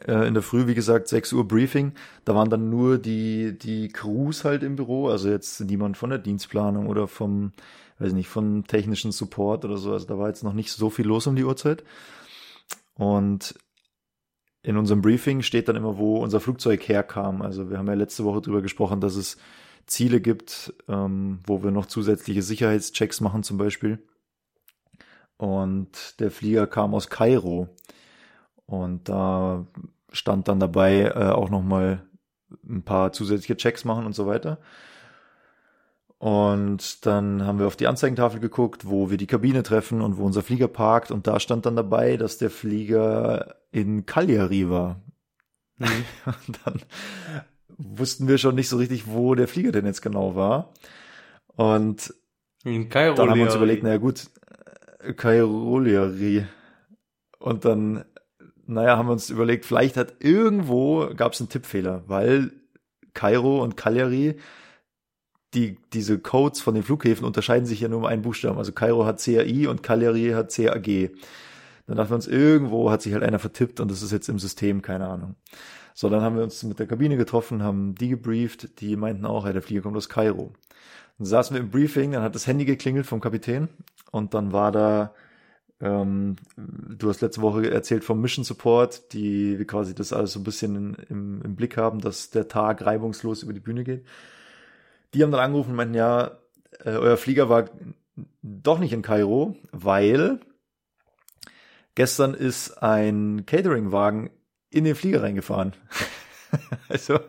äh, 0.07 0.25
in 0.25 0.33
der 0.33 0.43
Früh, 0.43 0.67
wie 0.67 0.73
gesagt, 0.73 1.09
6 1.09 1.33
Uhr 1.33 1.45
Briefing. 1.45 1.93
Da 2.23 2.33
waren 2.33 2.49
dann 2.49 2.69
nur 2.69 2.97
die, 2.97 3.57
die 3.57 3.89
Crews 3.89 4.45
halt 4.45 4.63
im 4.63 4.77
Büro, 4.77 5.09
also 5.09 5.29
jetzt 5.29 5.59
niemand 5.61 5.97
von 5.97 6.11
der 6.11 6.19
Dienstplanung 6.19 6.87
oder 6.87 7.09
vom, 7.09 7.51
weiß 7.99 8.13
nicht, 8.13 8.29
vom 8.29 8.67
technischen 8.67 9.11
Support 9.11 9.65
oder 9.65 9.77
so. 9.77 9.91
Also 9.91 10.07
da 10.07 10.17
war 10.17 10.29
jetzt 10.29 10.43
noch 10.43 10.53
nicht 10.53 10.71
so 10.71 10.89
viel 10.89 11.05
los 11.05 11.27
um 11.27 11.35
die 11.35 11.43
Uhrzeit. 11.43 11.83
Und 12.95 13.55
in 14.63 14.77
unserem 14.77 15.01
Briefing 15.01 15.41
steht 15.41 15.67
dann 15.67 15.75
immer, 15.75 15.97
wo 15.97 16.17
unser 16.17 16.39
Flugzeug 16.39 16.87
herkam. 16.87 17.41
Also 17.41 17.69
wir 17.69 17.77
haben 17.77 17.87
ja 17.87 17.93
letzte 17.93 18.23
Woche 18.23 18.41
drüber 18.41 18.61
gesprochen, 18.61 19.01
dass 19.01 19.15
es 19.15 19.37
Ziele 19.85 20.21
gibt, 20.21 20.73
ähm, 20.87 21.39
wo 21.45 21.63
wir 21.63 21.71
noch 21.71 21.85
zusätzliche 21.85 22.41
Sicherheitschecks 22.41 23.19
machen 23.19 23.43
zum 23.43 23.57
Beispiel. 23.57 23.99
Und 25.35 26.19
der 26.21 26.31
Flieger 26.31 26.65
kam 26.65 26.95
aus 26.95 27.09
Kairo. 27.09 27.67
Und 28.65 29.09
da 29.09 29.67
stand 30.13 30.47
dann 30.47 30.61
dabei 30.61 31.01
äh, 31.01 31.31
auch 31.31 31.49
nochmal 31.49 32.07
ein 32.65 32.83
paar 32.83 33.11
zusätzliche 33.11 33.57
Checks 33.57 33.83
machen 33.83 34.05
und 34.05 34.13
so 34.13 34.25
weiter. 34.25 34.59
Und 36.23 37.05
dann 37.05 37.45
haben 37.45 37.59
wir 37.59 37.67
auf 37.67 37.75
die 37.75 37.85
Anzeigentafel 37.85 38.39
geguckt, 38.39 38.87
wo 38.87 39.09
wir 39.09 39.17
die 39.17 39.27
Kabine 39.27 39.61
treffen 39.61 39.99
und 39.99 40.15
wo 40.15 40.23
unser 40.23 40.41
Flieger 40.41 40.69
parkt. 40.69 41.11
Und 41.11 41.27
da 41.27 41.37
stand 41.37 41.65
dann 41.65 41.75
dabei, 41.75 42.15
dass 42.15 42.37
der 42.37 42.49
Flieger 42.49 43.57
in 43.71 44.05
Cagliari 44.05 44.69
war. 44.69 45.01
Und 45.79 46.59
dann 46.63 46.81
wussten 47.77 48.29
wir 48.29 48.37
schon 48.37 48.55
nicht 48.55 48.69
so 48.69 48.77
richtig, 48.77 49.05
wo 49.05 49.35
der 49.35 49.49
Flieger 49.49 49.73
denn 49.73 49.85
jetzt 49.85 50.01
genau 50.01 50.33
war. 50.33 50.71
Und 51.57 52.13
In 52.63 52.87
dann 52.89 53.17
haben 53.17 53.35
wir 53.35 53.43
uns 53.43 53.55
überlegt, 53.55 53.83
naja 53.83 53.97
gut, 53.97 54.29
äh, 54.99 55.11
Cagliari. 55.11 56.47
Und 57.37 57.65
dann, 57.65 58.05
naja, 58.65 58.95
haben 58.95 59.09
wir 59.09 59.13
uns 59.13 59.29
überlegt, 59.29 59.65
vielleicht 59.65 59.97
hat 59.97 60.23
irgendwo, 60.23 61.09
gab 61.17 61.33
es 61.33 61.41
einen 61.41 61.49
Tippfehler, 61.49 62.03
weil 62.07 62.53
Kairo 63.13 63.61
und 63.61 63.75
Cagliari, 63.75 64.37
die, 65.53 65.77
diese 65.93 66.19
Codes 66.19 66.61
von 66.61 66.73
den 66.73 66.83
Flughäfen 66.83 67.25
unterscheiden 67.25 67.65
sich 67.65 67.81
ja 67.81 67.87
nur 67.87 67.99
um 67.99 68.05
einen 68.05 68.21
Buchstaben. 68.21 68.57
Also 68.57 68.71
Kairo 68.71 69.05
hat 69.05 69.23
CAI 69.23 69.67
und 69.67 69.83
Cagliari 69.83 70.31
hat 70.31 70.53
CAG. 70.53 71.11
Dann 71.85 71.97
dachten 71.97 72.11
wir 72.11 72.15
uns, 72.15 72.27
irgendwo 72.27 72.91
hat 72.91 73.01
sich 73.01 73.13
halt 73.13 73.23
einer 73.23 73.39
vertippt 73.39 73.79
und 73.79 73.91
das 73.91 74.01
ist 74.01 74.11
jetzt 74.11 74.29
im 74.29 74.39
System, 74.39 74.81
keine 74.81 75.07
Ahnung. 75.07 75.35
So, 75.93 76.09
dann 76.09 76.21
haben 76.21 76.35
wir 76.35 76.43
uns 76.43 76.63
mit 76.63 76.79
der 76.79 76.87
Kabine 76.87 77.17
getroffen, 77.17 77.61
haben 77.61 77.93
die 77.95 78.09
gebrieft, 78.09 78.81
die 78.81 78.95
meinten 78.95 79.25
auch, 79.25 79.45
ja, 79.45 79.53
der 79.53 79.61
Flieger 79.61 79.81
kommt 79.81 79.97
aus 79.97 80.09
Kairo. 80.09 80.53
Dann 81.17 81.27
saßen 81.27 81.53
wir 81.53 81.61
im 81.61 81.69
Briefing, 81.69 82.13
dann 82.13 82.23
hat 82.23 82.35
das 82.35 82.47
Handy 82.47 82.65
geklingelt 82.65 83.05
vom 83.05 83.21
Kapitän 83.21 83.69
und 84.11 84.33
dann 84.33 84.51
war 84.53 84.71
da, 84.71 85.13
ähm, 85.81 86.37
du 86.55 87.09
hast 87.09 87.21
letzte 87.21 87.41
Woche 87.41 87.69
erzählt 87.69 88.03
vom 88.03 88.21
Mission 88.21 88.43
Support, 88.43 89.13
die 89.13 89.59
wir 89.59 89.67
quasi 89.67 89.93
das 89.93 90.13
alles 90.13 90.33
so 90.33 90.39
ein 90.39 90.43
bisschen 90.43 90.75
in, 90.75 90.97
im, 91.09 91.41
im 91.43 91.55
Blick 91.55 91.77
haben, 91.77 91.99
dass 91.99 92.31
der 92.31 92.47
Tag 92.47 92.85
reibungslos 92.85 93.43
über 93.43 93.53
die 93.53 93.59
Bühne 93.59 93.83
geht. 93.83 94.03
Die 95.13 95.23
haben 95.23 95.31
dann 95.31 95.41
angerufen 95.41 95.71
und 95.71 95.75
meinten, 95.75 95.95
ja, 95.95 96.31
äh, 96.83 96.91
euer 96.91 97.17
Flieger 97.17 97.49
war 97.49 97.69
doch 98.41 98.79
nicht 98.79 98.93
in 98.93 99.01
Kairo, 99.01 99.55
weil 99.71 100.39
gestern 101.95 102.33
ist 102.33 102.81
ein 102.81 103.45
Catering-Wagen 103.45 104.31
in 104.69 104.83
den 104.83 104.95
Flieger 104.95 105.23
reingefahren. 105.23 105.73
Also, 106.87 107.19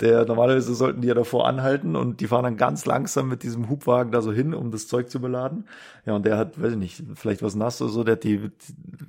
der, 0.00 0.26
normalerweise 0.26 0.74
sollten 0.74 1.00
die 1.00 1.08
ja 1.08 1.14
davor 1.14 1.48
anhalten 1.48 1.96
und 1.96 2.20
die 2.20 2.26
fahren 2.26 2.44
dann 2.44 2.56
ganz 2.58 2.84
langsam 2.84 3.28
mit 3.28 3.42
diesem 3.42 3.70
Hubwagen 3.70 4.12
da 4.12 4.20
so 4.20 4.32
hin, 4.32 4.52
um 4.52 4.70
das 4.70 4.86
Zeug 4.86 5.08
zu 5.08 5.18
beladen. 5.18 5.66
Ja, 6.04 6.14
und 6.14 6.26
der 6.26 6.36
hat, 6.36 6.60
weiß 6.60 6.72
ich 6.72 6.78
nicht, 6.78 7.02
vielleicht 7.14 7.42
was 7.42 7.54
nass 7.54 7.80
oder 7.80 7.90
so, 7.90 8.04
der 8.04 8.16
hat 8.16 8.24
die 8.24 8.50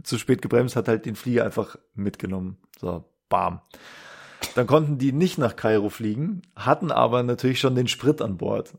zu 0.03 0.17
spät 0.17 0.41
gebremst, 0.41 0.77
hat 0.77 0.87
halt 0.87 1.05
den 1.05 1.15
Flieger 1.15 1.43
einfach 1.43 1.75
mitgenommen. 1.95 2.55
So, 2.79 3.03
bam. 3.27 3.59
Dann 4.55 4.67
konnten 4.67 4.97
die 4.97 5.11
nicht 5.11 5.37
nach 5.37 5.55
Kairo 5.55 5.89
fliegen, 5.89 6.43
hatten 6.55 6.91
aber 6.91 7.23
natürlich 7.23 7.59
schon 7.59 7.75
den 7.75 7.87
Sprit 7.87 8.21
an 8.21 8.37
Bord. 8.37 8.73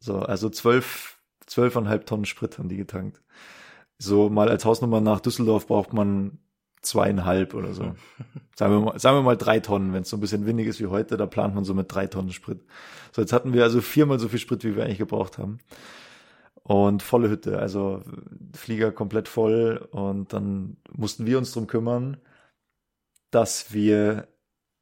So, 0.00 0.18
also 0.18 0.48
zwölf, 0.50 1.18
zwölfeinhalb 1.46 2.06
Tonnen 2.06 2.24
Sprit 2.24 2.58
haben 2.58 2.68
die 2.68 2.76
getankt. 2.76 3.22
So, 3.98 4.28
mal 4.28 4.48
als 4.48 4.64
Hausnummer 4.64 5.00
nach 5.00 5.20
Düsseldorf 5.20 5.66
braucht 5.66 5.92
man 5.92 6.38
zweieinhalb 6.82 7.54
oder 7.54 7.72
so. 7.72 7.94
Sagen 8.56 8.72
wir 8.72 8.80
mal, 8.80 8.98
sagen 8.98 9.16
wir 9.16 9.22
mal 9.22 9.36
drei 9.36 9.58
Tonnen, 9.60 9.92
wenn 9.92 10.02
es 10.02 10.10
so 10.10 10.16
ein 10.16 10.20
bisschen 10.20 10.46
windig 10.46 10.68
ist 10.68 10.80
wie 10.80 10.86
heute, 10.86 11.16
da 11.16 11.26
plant 11.26 11.54
man 11.54 11.64
so 11.64 11.74
mit 11.74 11.92
drei 11.92 12.06
Tonnen 12.06 12.32
Sprit. 12.32 12.64
So, 13.12 13.20
jetzt 13.20 13.32
hatten 13.32 13.52
wir 13.52 13.64
also 13.64 13.80
viermal 13.80 14.20
so 14.20 14.28
viel 14.28 14.38
Sprit, 14.38 14.62
wie 14.64 14.76
wir 14.76 14.84
eigentlich 14.84 14.98
gebraucht 14.98 15.38
haben. 15.38 15.58
Und 16.62 17.02
volle 17.02 17.28
Hütte, 17.28 17.58
also 17.58 18.02
Flieger 18.54 18.92
komplett 18.92 19.28
voll 19.28 19.88
und 19.90 20.32
dann 20.32 20.76
mussten 20.92 21.26
wir 21.26 21.36
uns 21.36 21.52
drum 21.52 21.66
kümmern, 21.66 22.16
dass 23.30 23.72
wir 23.72 24.28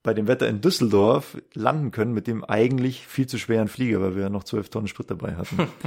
bei 0.02 0.14
dem 0.14 0.26
Wetter 0.26 0.48
in 0.48 0.60
Düsseldorf 0.60 1.36
landen 1.54 1.90
können 1.90 2.12
mit 2.12 2.26
dem 2.26 2.44
eigentlich 2.44 3.06
viel 3.06 3.26
zu 3.26 3.38
schweren 3.38 3.68
Flieger, 3.68 4.00
weil 4.00 4.16
wir 4.16 4.22
ja 4.22 4.30
noch 4.30 4.44
zwölf 4.44 4.68
Tonnen 4.68 4.88
Sprit 4.88 5.10
dabei 5.10 5.36
hatten. 5.36 5.68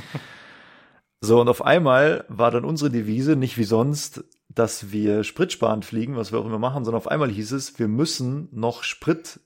So, 1.21 1.41
und 1.41 1.49
auf 1.49 1.65
einmal 1.65 2.25
war 2.27 2.51
dann 2.51 2.65
unsere 2.65 2.91
Devise 2.91 3.35
nicht 3.35 3.57
wie 3.57 3.63
sonst, 3.63 4.23
dass 4.47 4.91
wir 4.91 5.23
spritsparend 5.23 5.83
fliegen, 5.83 6.15
was 6.15 6.31
wir 6.31 6.39
auch 6.39 6.45
immer 6.45 6.59
machen, 6.59 6.85
sondern 6.85 6.99
auf 6.99 7.07
einmal 7.07 7.31
hieß 7.31 7.51
es, 7.53 7.79
wir 7.79 7.87
müssen 7.87 8.47
noch 8.51 8.83
Sprit 8.83 9.39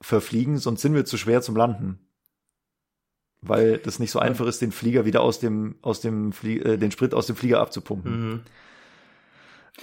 verfliegen, 0.00 0.58
sonst 0.58 0.82
sind 0.82 0.94
wir 0.94 1.04
zu 1.04 1.16
schwer 1.16 1.40
zum 1.40 1.54
Landen. 1.54 2.00
Weil 3.40 3.78
das 3.78 3.98
nicht 3.98 4.10
so 4.10 4.18
einfach 4.18 4.46
ist, 4.46 4.62
den 4.62 4.72
Flieger 4.72 5.04
wieder 5.04 5.20
aus 5.20 5.38
dem, 5.38 5.76
aus 5.82 6.00
dem 6.00 6.32
Flie 6.32 6.58
äh, 6.58 6.76
den 6.76 6.90
Sprit 6.90 7.14
aus 7.14 7.26
dem 7.26 7.36
Flieger 7.36 7.60
abzupumpen. 7.60 8.28
Mhm. 8.28 8.40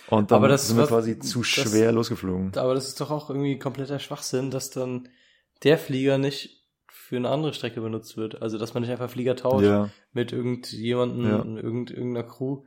Und 0.07 0.31
dann 0.31 0.37
Aber 0.37 0.47
das 0.47 0.67
sind 0.67 0.77
wir 0.77 0.87
quasi 0.87 1.17
zu 1.19 1.39
das- 1.39 1.47
schwer 1.47 1.91
losgeflogen. 1.91 2.55
Aber 2.57 2.73
das 2.75 2.87
ist 2.87 3.01
doch 3.01 3.09
auch 3.11 3.29
irgendwie 3.29 3.57
kompletter 3.57 3.99
Schwachsinn, 3.99 4.51
dass 4.51 4.69
dann 4.69 5.09
der 5.63 5.77
Flieger 5.77 6.17
nicht 6.17 6.67
für 6.87 7.15
eine 7.17 7.29
andere 7.29 7.53
Strecke 7.53 7.81
benutzt 7.81 8.17
wird. 8.17 8.41
Also, 8.41 8.57
dass 8.59 8.73
man 8.75 8.81
nicht 8.83 8.91
einfach 8.91 9.09
Flieger 9.09 9.35
tauscht 9.35 9.65
Ja, 9.65 9.89
mit 10.11 10.31
irgendjemandem, 10.31 11.25
Ja. 11.25 11.37
irgend, 11.63 11.89
irgendeiner 11.91 12.27
Crew, 12.27 12.63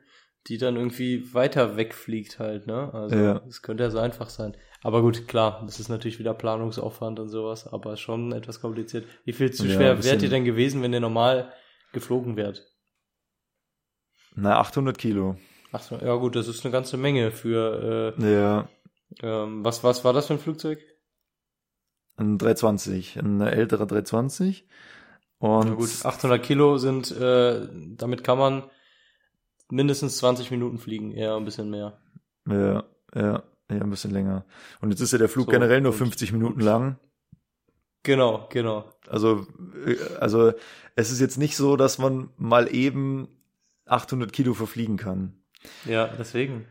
die 0.49 0.59
dann 0.59 0.75
irgendwie 0.77 1.33
weiter 1.33 1.77
wegfliegt 1.77 2.41
halt, 2.41 2.67
ne? 2.67 2.93
Also, 2.93 3.15
Ja. 3.17 3.43
es 3.49 3.63
könnte 3.63 3.85
ja 3.85 3.91
so 3.91 3.99
einfach 4.01 4.29
sein. 4.29 4.57
Aber 4.83 5.01
gut, 5.01 5.29
klar, 5.29 5.63
das 5.65 5.79
ist 5.79 5.89
natürlich 5.89 6.19
wieder 6.19 6.35
Planungsaufwand 6.35 7.21
und 7.21 7.29
sowas, 7.29 7.69
aber 7.69 7.97
schon 7.97 8.33
etwas 8.33 8.61
kompliziert. 8.61 9.07
Wie 9.25 9.33
viel 9.33 9.53
zu 9.53 9.65
Ja, 9.69 9.75
schwer 9.77 10.03
wärt 10.05 10.23
ihr 10.23 10.29
denn 10.29 10.45
gewesen, 10.45 10.83
wenn 10.83 10.93
ihr 10.93 10.99
normal 10.99 11.53
geflogen 11.93 12.37
wärt? 12.37 12.67
na 14.35 14.59
800 14.59 14.99
Kilo. 14.99 15.37
Ach 15.73 15.83
so, 15.83 15.97
ja 15.97 16.15
gut, 16.17 16.37
das 16.37 16.49
ist 16.49 16.65
eine 16.65 16.73
ganze 16.73 16.97
Menge 16.97 17.31
für, 17.31 18.15
Ja, 18.19 18.69
äh, 19.23 19.27
ähm, 19.45 19.65
was, 19.65 19.83
was 19.85 20.05
war 20.05 20.13
das 20.13 20.27
für 20.27 20.35
ein 20.35 20.39
Flugzeug? 20.39 20.79
ein 22.17 22.39
320, 22.39 23.17
ein 23.19 23.41
älterer 23.41 23.87
320. 23.87 24.67
Und 25.39 25.69
Na 25.71 25.75
gut, 25.75 25.91
800 26.05 26.43
Kilo 26.43 26.79
sind, 26.79 27.11
äh, 27.11 27.67
damit 27.97 28.23
kann 28.23 28.39
man 28.39 28.65
mindestens 29.71 30.19
20 30.19 30.51
Minuten 30.51 30.79
fliegen, 30.79 31.13
eher 31.13 31.35
ein 31.37 31.45
bisschen 31.45 31.71
mehr. 31.71 31.99
Ja, 32.47 32.85
ja, 33.15 33.43
ja, 33.71 33.81
ein 33.81 33.91
bisschen 33.91 34.11
länger. 34.11 34.45
Und 34.81 34.91
jetzt 34.91 35.01
ist 35.01 35.13
ja 35.13 35.19
der 35.19 35.29
Flug 35.29 35.47
So, 35.47 35.51
generell 35.53 35.81
nur 35.81 35.93
und- 35.93 35.99
50 35.99 36.33
Minuten 36.33 36.61
lang. 36.61 36.99
Genau, 38.05 38.49
genau. 38.51 38.85
Also, 39.09 39.47
äh, 39.87 39.97
also 40.21 40.53
es 40.97 41.11
ist 41.11 41.21
jetzt 41.21 41.39
nicht 41.39 41.57
so, 41.57 41.77
dass 41.77 41.99
man 41.99 42.31
mal 42.37 42.73
eben 42.75 43.29
800 43.87 44.33
Kilo 44.33 44.55
verfliegen 44.55 44.97
kann. 44.97 45.42
Ja, 45.85 46.09
deswegen. 46.19 46.67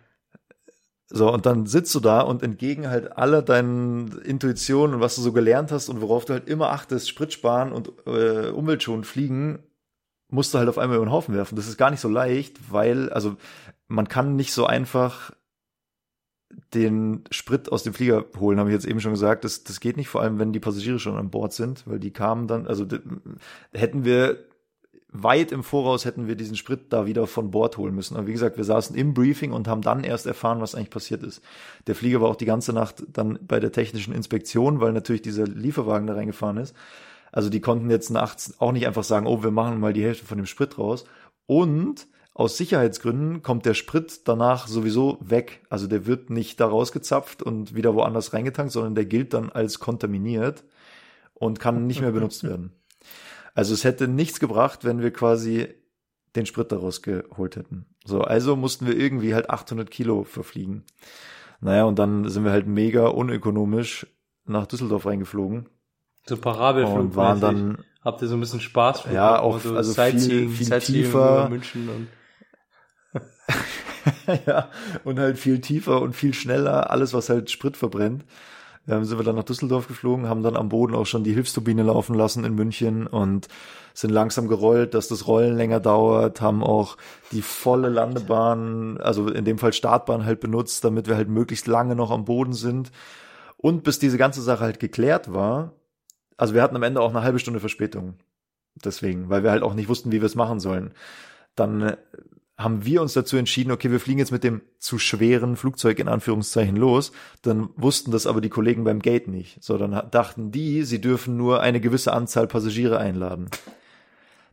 So, 1.14 1.32
und 1.32 1.46
dann 1.46 1.66
sitzt 1.66 1.94
du 1.94 2.00
da 2.00 2.22
und 2.22 2.42
entgegen 2.42 2.88
halt 2.88 3.18
aller 3.18 3.42
deinen 3.42 4.20
Intuitionen 4.20 4.96
und 4.96 5.02
was 5.02 5.16
du 5.16 5.22
so 5.22 5.34
gelernt 5.34 5.72
hast 5.72 5.90
und 5.90 6.00
worauf 6.00 6.24
du 6.24 6.34
halt 6.34 6.48
immer 6.48 6.70
achtest, 6.70 7.10
Sprit 7.10 7.34
sparen 7.34 7.74
und 7.74 7.92
äh, 8.06 8.50
umweltschonend 8.50 9.06
fliegen, 9.06 9.60
musst 10.30 10.54
du 10.54 10.58
halt 10.58 10.70
auf 10.70 10.78
einmal 10.78 10.96
über 10.96 11.06
den 11.06 11.12
Haufen 11.12 11.36
werfen. 11.36 11.58
Das 11.58 11.68
ist 11.68 11.78
gar 11.78 11.92
nicht 11.92 12.00
so 12.00 12.08
leicht, 12.08 12.72
weil, 12.72 13.10
also 13.10 13.36
man 13.90 14.08
kann 14.08 14.38
nicht 14.38 14.54
so 14.54 14.66
einfach 14.66 15.34
den 16.74 17.26
Sprit 17.30 17.72
aus 17.72 17.84
dem 17.84 17.94
Flieger 17.94 18.26
holen, 18.40 18.60
habe 18.60 18.70
ich 18.70 18.74
jetzt 18.74 18.86
eben 18.86 19.02
schon 19.02 19.12
gesagt. 19.12 19.44
Das, 19.44 19.64
das 19.66 19.82
geht 19.82 19.98
nicht, 19.98 20.08
vor 20.08 20.22
allem 20.22 20.40
wenn 20.40 20.54
die 20.54 20.60
Passagiere 20.60 21.00
schon 21.00 21.18
an 21.18 21.30
Bord 21.30 21.52
sind, 21.52 21.86
weil 21.88 22.00
die 22.00 22.12
kamen 22.12 22.48
dann, 22.48 22.68
also 22.68 22.86
hätten 23.74 24.06
wir 24.06 24.46
weit 25.12 25.52
im 25.52 25.64
Voraus 25.64 26.06
hätten 26.06 26.28
wir 26.28 26.36
diesen 26.36 26.56
Sprit 26.56 26.86
da 26.90 27.06
wieder 27.06 27.28
von 27.28 27.52
Bord 27.52 27.78
holen 27.78 27.94
müssen. 27.94 28.16
Aber 28.16 28.28
wie 28.28 28.32
gesagt, 28.32 28.58
wir 28.58 28.64
saßen 28.64 28.96
im 28.96 29.14
Briefing 29.14 29.52
und 29.52 29.68
haben 29.68 29.82
dann 29.82 30.04
erst 30.04 30.26
erfahren, 30.26 30.62
was 30.62 30.74
eigentlich 30.74 30.90
passiert 30.90 31.24
ist. 31.24 31.42
Der 31.88 31.96
Flieger 31.96 32.22
war 32.22 32.30
auch 32.30 32.36
die 32.36 32.46
ganze 32.46 32.72
Nacht 32.74 33.04
dann 33.10 33.38
bei 33.42 33.60
der 33.60 33.72
technischen 33.72 34.14
Inspektion, 34.14 34.80
weil 34.80 34.94
natürlich 34.94 35.22
dieser 35.22 35.46
Lieferwagen 35.46 36.08
da 36.08 36.14
reingefahren 36.14 36.58
ist. 36.58 36.76
Also 37.32 37.50
die 37.50 37.62
konnten 37.62 37.90
jetzt 37.90 38.10
nachts 38.10 38.60
auch 38.60 38.72
nicht 38.72 38.88
einfach 38.88 39.04
sagen, 39.04 39.28
oh, 39.28 39.44
wir 39.44 39.52
machen 39.52 39.80
mal 39.80 39.94
die 39.94 40.04
Hälfte 40.04 40.26
von 40.26 40.38
dem 40.38 40.46
Sprit 40.46 40.78
raus. 40.78 41.06
Und 41.46 42.08
aus 42.34 42.58
Sicherheitsgründen 42.58 43.42
kommt 43.42 43.66
der 43.66 43.74
Sprit 43.74 44.28
danach 44.28 44.68
sowieso 44.68 45.18
weg. 45.22 45.62
Also 45.70 45.88
der 45.88 46.06
wird 46.06 46.30
nicht 46.30 46.60
da 46.60 46.68
rausgezapft 46.68 47.44
und 47.44 47.76
wieder 47.76 47.94
woanders 47.96 48.34
reingetankt, 48.34 48.72
sondern 48.72 48.96
der 48.96 49.06
gilt 49.06 49.34
dann 49.34 49.50
als 49.50 49.80
kontaminiert 49.80 50.64
und 51.34 51.60
kann 51.60 51.88
nicht 51.88 52.00
mehr 52.00 52.12
benutzt 52.14 52.44
werden. 52.46 52.72
Also 53.54 53.74
es 53.74 53.84
hätte 53.84 54.08
nichts 54.08 54.40
gebracht, 54.40 54.84
wenn 54.86 55.02
wir 55.02 55.12
quasi 55.12 55.68
den 56.36 56.46
Sprit 56.46 56.72
daraus 56.72 57.02
geholt 57.02 57.56
hätten. 57.58 57.86
So, 58.06 58.22
also 58.22 58.56
mussten 58.56 58.88
wir 58.88 58.96
irgendwie 58.98 59.34
halt 59.34 59.50
800 59.50 59.92
Kilo 59.92 60.24
verfliegen. 60.24 60.86
Naja, 61.60 61.84
und 61.84 62.00
dann 62.00 62.30
sind 62.30 62.44
wir 62.46 62.52
halt 62.52 62.66
mega 62.68 63.08
unökonomisch 63.08 64.08
nach 64.46 64.66
Düsseldorf 64.66 65.06
reingeflogen 65.06 65.68
So 66.26 66.38
Parabelflug. 66.38 66.98
und 66.98 67.16
waren 67.16 67.40
dann 67.42 67.78
Habt 68.04 68.22
ihr 68.24 68.28
so 68.28 68.34
ein 68.36 68.40
bisschen 68.40 68.62
Spaß? 68.62 69.04
Ja, 69.14 69.40
auch- 69.40 69.64
also 69.64 69.94
viel- 69.94 70.50
viel 70.50 70.80
tiefer. 70.80 71.10
über 71.46 71.50
München 71.50 71.88
und 71.90 72.08
ja, 74.48 74.70
und 75.04 75.20
halt 75.20 75.38
viel 75.38 75.62
tiefer 75.62 76.02
und 76.02 76.16
viel 76.16 76.34
schneller, 76.34 76.90
alles 76.90 77.14
was 77.14 77.30
halt 77.30 77.52
Sprit 77.52 77.78
verbrennt. 77.78 78.26
Ähm, 78.88 79.04
sind 79.06 79.20
wir 79.20 79.24
dann 79.24 79.36
nach 79.36 79.44
Düsseldorf 79.44 79.88
geflogen, 79.88 80.28
haben 80.28 80.42
dann 80.42 80.58
am 80.58 80.70
Boden 80.70 80.96
auch 80.96 81.06
schon 81.06 81.24
die 81.24 81.34
Hilfsturbine 81.34 81.84
laufen 81.84 82.16
lassen 82.16 82.46
in 82.46 82.56
München 82.56 83.06
und 83.06 83.48
sind 83.94 84.12
langsam 84.12 84.48
gerollt, 84.48 84.94
dass 84.94 85.08
das 85.08 85.28
Rollen 85.28 85.56
länger 85.56 85.80
dauert, 85.80 86.42
haben 86.42 86.64
auch 86.64 86.98
die 87.32 87.42
volle 87.42 87.90
Landebahn, 87.90 88.98
also 89.00 89.28
in 89.28 89.46
dem 89.46 89.60
Fall 89.60 89.74
Startbahn 89.74 90.26
halt 90.26 90.40
benutzt, 90.40 90.84
damit 90.84 91.08
wir 91.08 91.16
halt 91.16 91.30
möglichst 91.30 91.68
lange 91.68 91.96
noch 91.96 92.10
am 92.10 92.26
Boden 92.26 92.54
sind. 92.54 92.92
Und 93.58 93.84
bis 93.84 94.00
diese 94.00 94.18
ganze 94.18 94.42
Sache 94.42 94.64
halt 94.64 94.80
geklärt 94.80 95.32
war, 95.32 95.74
also 96.38 96.56
wir 96.56 96.64
hatten 96.64 96.76
am 96.76 96.84
Ende 96.84 97.02
auch 97.02 97.12
eine 97.12 97.22
halbe 97.22 97.38
Stunde 97.38 97.60
Verspätung. 97.60 98.16
Deswegen, 98.84 99.30
weil 99.30 99.44
wir 99.44 99.52
halt 99.52 99.62
auch 99.62 99.76
nicht 99.76 99.90
wussten, 99.90 100.12
wie 100.12 100.22
wir 100.22 100.26
es 100.26 100.36
machen 100.36 100.60
sollen. 100.60 100.94
Dann 101.56 101.82
äh, 101.82 101.98
haben 102.64 102.86
wir 102.86 103.02
uns 103.02 103.14
dazu 103.14 103.38
entschieden, 103.38 103.72
okay, 103.72 103.92
wir 103.92 104.00
fliegen 104.00 104.20
jetzt 104.20 104.32
mit 104.32 104.44
dem 104.44 104.62
zu 104.80 105.00
schweren 105.00 105.56
Flugzeug 105.56 106.00
in 106.00 106.08
Anführungszeichen 106.08 106.76
los. 106.76 107.12
Dann 107.42 107.70
wussten 107.76 108.12
das 108.12 108.28
aber 108.28 108.42
die 108.42 108.50
Kollegen 108.50 108.84
beim 108.84 109.00
Gate 109.00 109.28
nicht. 109.28 109.64
So, 109.64 109.78
dann 109.78 110.10
dachten 110.12 110.52
die, 110.52 110.84
sie 110.84 111.02
dürfen 111.02 111.38
nur 111.38 111.62
eine 111.62 111.80
gewisse 111.82 112.14
Anzahl 112.14 112.48
Passagiere 112.48 112.98
einladen. 112.98 113.50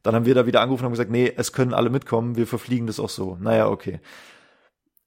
Dann 0.02 0.14
haben 0.14 0.26
wir 0.26 0.34
da 0.34 0.46
wieder 0.46 0.60
angerufen 0.60 0.82
und 0.82 0.86
haben 0.86 0.92
gesagt, 0.92 1.10
nee, 1.10 1.32
es 1.36 1.52
können 1.52 1.74
alle 1.74 1.90
mitkommen, 1.90 2.36
wir 2.36 2.46
verfliegen 2.46 2.86
das 2.86 3.00
auch 3.00 3.08
so. 3.08 3.36
Naja, 3.40 3.68
okay. 3.68 4.00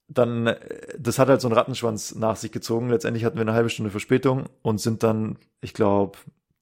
Dann, 0.07 0.47
äh, 0.47 0.59
das 0.99 1.17
hat 1.17 1.29
halt 1.29 1.41
so 1.41 1.47
einen 1.47 1.57
Rattenschwanz 1.57 2.15
nach 2.15 2.35
sich 2.35 2.51
gezogen. 2.51 2.89
Letztendlich 2.89 3.25
hatten 3.25 3.37
wir 3.37 3.41
eine 3.41 3.53
halbe 3.53 3.69
Stunde 3.69 3.91
Verspätung 3.91 4.45
und 4.61 4.79
sind 4.79 5.03
dann, 5.03 5.37
ich 5.61 5.73
glaube, 5.73 6.17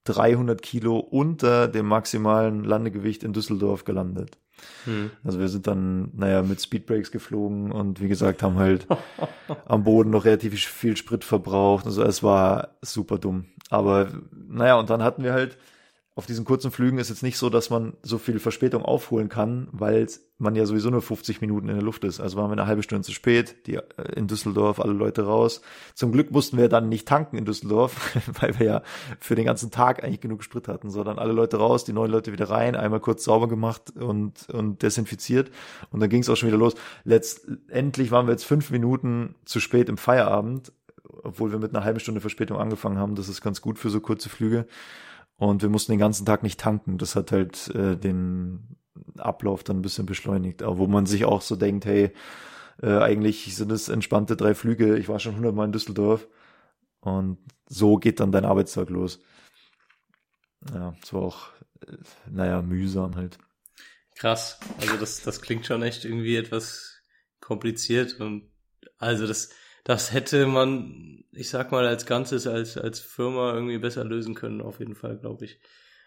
300 0.06 0.62
Kilo 0.62 1.00
unter 1.00 1.68
dem 1.68 1.88
maximalen 1.88 2.64
Landegewicht 2.64 3.24
in 3.24 3.34
Düsseldorf 3.34 3.84
gelandet. 3.84 4.38
Hm. 4.86 5.12
Also 5.24 5.40
wir 5.40 5.48
sind 5.48 5.68
dann, 5.68 6.12
naja, 6.16 6.42
mit 6.42 6.62
Speedbrakes 6.62 7.12
geflogen 7.12 7.72
und 7.72 8.02
wie 8.02 8.08
gesagt, 8.08 8.44
haben 8.44 8.58
halt 8.58 8.88
am 9.66 9.84
Boden 9.84 10.10
noch 10.10 10.26
relativ 10.26 10.54
viel 10.54 10.98
Sprit 10.98 11.24
verbraucht. 11.24 11.86
Also 11.86 12.04
es 12.04 12.24
war 12.24 12.70
super 12.82 13.18
dumm. 13.18 13.46
Aber 13.70 14.08
naja, 14.48 14.80
und 14.80 14.90
dann 14.90 15.04
hatten 15.04 15.24
wir 15.24 15.34
halt, 15.34 15.58
auf 16.20 16.26
diesen 16.26 16.44
kurzen 16.44 16.70
Flügen 16.70 16.98
ist 16.98 17.08
jetzt 17.08 17.24
nicht 17.24 17.38
so, 17.38 17.50
dass 17.50 17.70
man 17.70 17.94
so 18.04 18.18
viel 18.18 18.40
Verspätung 18.40 18.84
aufholen 18.84 19.30
kann, 19.30 19.70
weil 19.72 20.06
man 20.38 20.54
ja 20.54 20.66
sowieso 20.66 20.90
nur 20.90 21.02
50 21.02 21.40
Minuten 21.40 21.70
in 21.70 21.76
der 21.76 21.82
Luft 21.82 22.04
ist. 22.04 22.20
Also 22.20 22.36
waren 22.36 22.50
wir 22.50 22.58
eine 22.58 22.68
halbe 22.68 22.84
Stunde 22.84 23.06
zu 23.06 23.14
spät, 23.14 23.66
die 23.68 23.76
äh, 23.76 23.84
in 24.18 24.28
Düsseldorf, 24.28 24.82
alle 24.82 24.92
Leute 24.92 25.22
raus. 25.22 25.62
Zum 25.96 26.12
Glück 26.12 26.32
mussten 26.32 26.58
wir 26.58 26.68
dann 26.68 26.90
nicht 26.90 27.08
tanken 27.08 27.38
in 27.38 27.46
Düsseldorf, 27.46 28.18
weil 28.42 28.60
wir 28.60 28.66
ja 28.66 28.82
für 29.22 29.36
den 29.36 29.46
ganzen 29.46 29.72
Tag 29.72 30.04
eigentlich 30.04 30.20
genug 30.20 30.44
Sprit 30.44 30.68
hatten, 30.68 30.90
sondern 30.90 31.20
alle 31.20 31.32
Leute 31.32 31.56
raus, 31.56 31.86
die 31.86 31.94
neuen 31.94 32.12
Leute 32.12 32.34
wieder 32.34 32.50
rein, 32.50 32.76
einmal 32.76 33.00
kurz 33.00 33.24
sauber 33.24 33.48
gemacht 33.48 33.94
und, 33.96 34.50
und 34.50 34.84
desinfiziert. 34.84 35.52
Und 35.90 36.02
dann 36.02 36.10
ging 36.10 36.22
es 36.22 36.28
auch 36.28 36.36
schon 36.36 36.50
wieder 36.50 36.58
los. 36.58 36.76
Letztendlich 37.06 38.12
waren 38.12 38.28
wir 38.28 38.34
jetzt 38.34 38.44
fünf 38.44 38.72
Minuten 38.72 39.36
zu 39.46 39.62
spät 39.62 39.88
im 39.88 39.96
Feierabend, 39.96 40.74
obwohl 41.24 41.54
wir 41.54 41.60
mit 41.60 41.74
einer 41.74 41.86
halben 41.86 42.02
Stunde 42.02 42.20
Verspätung 42.20 42.58
angefangen 42.58 42.98
haben. 42.98 43.16
Das 43.16 43.30
ist 43.30 43.40
ganz 43.40 43.62
gut 43.62 43.80
für 43.80 43.90
so 43.90 44.02
kurze 44.02 44.28
Flüge. 44.28 44.66
Und 45.40 45.62
wir 45.62 45.70
mussten 45.70 45.94
den 45.94 46.00
ganzen 46.00 46.26
Tag 46.26 46.44
nicht 46.44 46.60
tanken. 46.60 46.98
Das 46.98 47.16
hat 47.16 47.32
halt 47.32 47.70
äh, 47.74 47.96
den 47.96 48.76
Ablauf 49.18 49.64
dann 49.64 49.80
ein 49.80 49.82
bisschen 49.82 50.06
beschleunigt. 50.06 50.62
Aber 50.62 50.78
wo 50.78 50.88
man 50.88 51.06
sich 51.06 51.24
auch 51.26 51.42
so 51.42 51.56
denkt, 51.56 51.86
hey, 51.86 52.12
äh, 52.82 52.98
eigentlich 52.98 53.56
sind 53.56 53.72
es 53.72 53.88
entspannte 53.88 54.36
drei 54.36 54.54
Flüge. 54.54 54.98
Ich 54.98 55.08
war 55.08 55.20
schon 55.20 55.38
hundertmal 55.38 55.66
in 55.66 55.72
Düsseldorf. 55.72 56.28
Und 57.00 57.38
so 57.68 57.96
geht 57.98 58.20
dann 58.20 58.34
dein 58.34 58.44
Arbeitstag 58.44 58.90
los. 58.90 59.20
Ja, 60.74 60.94
es 61.02 61.14
war 61.14 61.22
auch, 61.22 61.48
äh, 61.88 61.96
naja, 62.30 62.62
mühsam 62.62 63.16
halt. 63.16 63.38
Krass. 64.16 64.60
Also 64.82 64.98
das, 64.98 65.22
das 65.22 65.42
klingt 65.42 65.66
schon 65.66 65.82
echt 65.84 66.04
irgendwie 66.04 66.36
etwas 66.36 67.02
kompliziert 67.40 68.20
und 68.20 68.52
also 68.98 69.26
das, 69.26 69.50
das 69.90 70.14
hätte 70.14 70.46
man, 70.46 71.24
ich 71.32 71.50
sag 71.50 71.72
mal, 71.72 71.88
als 71.88 72.06
Ganzes, 72.06 72.46
als, 72.46 72.78
als 72.78 73.00
Firma 73.00 73.54
irgendwie 73.56 73.80
besser 73.80 74.04
lösen 74.06 74.36
können, 74.36 74.62
auf 74.62 74.78
jeden 74.80 74.94
Fall, 74.94 75.18
glaube 75.18 75.46
ich. 75.46 75.60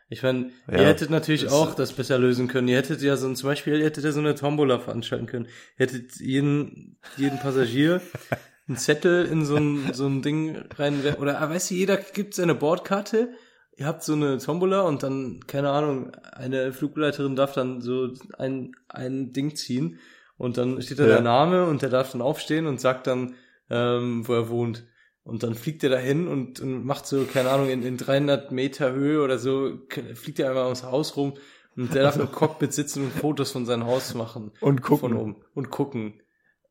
Ich 0.09 0.23
meine, 0.23 0.51
Ja, 0.71 0.79
ihr 0.83 0.87
hättet 0.87 1.11
natürlich 1.11 1.43
das- 1.45 1.53
auch 1.53 1.75
das 1.75 1.93
besser 1.93 2.17
lösen 2.19 2.47
können. 2.47 2.69
Ihr 2.69 2.77
hättet 2.77 3.03
ja 3.03 3.17
so 3.17 3.27
ein, 3.27 3.35
zum 3.35 3.49
Beispiel, 3.49 3.79
ihr 3.79 3.85
hättet 3.87 4.05
ja 4.05 4.13
so 4.13 4.21
eine 4.21 4.37
Tombola 4.37 4.79
veranstalten 4.79 5.27
können. 5.27 5.47
Ihr 5.79 5.87
hättet 5.87 6.17
jeden, 6.21 6.97
jeden 7.17 7.41
Passagier 7.41 8.01
einen 8.69 8.77
Zettel 8.77 9.25
in 9.27 9.45
so 9.45 9.57
ein, 9.57 9.93
so 9.95 10.07
ein 10.07 10.23
Ding 10.23 10.57
rein, 10.77 11.01
oder, 11.19 11.41
ah, 11.41 11.51
weißt 11.51 11.71
du, 11.73 11.75
jeder 11.75 11.97
gibt 11.97 12.35
seine 12.35 12.55
Bordkarte, 12.55 13.31
ihr 13.77 13.87
habt 13.87 14.05
so 14.05 14.13
eine 14.13 14.39
Tombola 14.39 14.83
und 14.83 15.03
dann, 15.03 15.41
keine 15.49 15.71
Ahnung, 15.71 16.13
eine 16.33 16.73
Flugbegleiterin 16.73 17.35
darf 17.35 17.55
dann 17.55 17.81
so 17.81 18.13
ein, 18.39 18.77
ein 18.89 19.33
Ding 19.33 19.57
ziehen 19.57 19.99
und 20.37 20.57
dann 20.57 20.81
steht 20.83 21.01
da 21.01 21.03
Ja. 21.05 21.09
der 21.15 21.21
Name 21.23 21.65
und 21.67 21.83
der 21.83 21.89
darf 21.89 22.13
dann 22.13 22.23
aufstehen 22.23 22.67
und 22.69 22.81
sagt 22.81 23.09
dann, 23.09 23.35
ähm, 23.71 24.27
wo 24.27 24.35
er 24.35 24.49
wohnt. 24.49 24.85
Und 25.25 25.43
dann 25.45 25.55
fliegt 25.55 25.85
er 25.85 25.91
dahin 25.91 26.27
und, 26.27 26.59
und 26.61 26.85
macht 26.85 27.07
so, 27.07 27.25
keine 27.25 27.51
Ahnung, 27.51 27.71
in, 27.71 27.83
in 27.85 27.97
300 27.97 28.51
Meter 28.51 28.93
Höhe 28.93 29.23
oder 29.23 29.39
so, 29.39 29.79
fliegt 30.15 30.41
er 30.41 30.49
einmal 30.49 30.65
ums 30.65 30.83
Haus 30.83 31.17
rum 31.17 31.35
und 31.77 31.95
der 31.95 32.03
darf 32.03 32.17
im 32.17 32.31
Cockpit 32.33 32.73
sitzen 32.73 33.05
und 33.05 33.13
Fotos 33.13 33.53
von 33.53 33.65
seinem 33.65 33.87
Haus 33.87 34.15
machen. 34.15 34.51
Und 34.61 34.83
gucken. 34.83 35.11
Von 35.11 35.17
oben. 35.17 35.37
Und 35.55 35.71
gucken. 35.71 36.21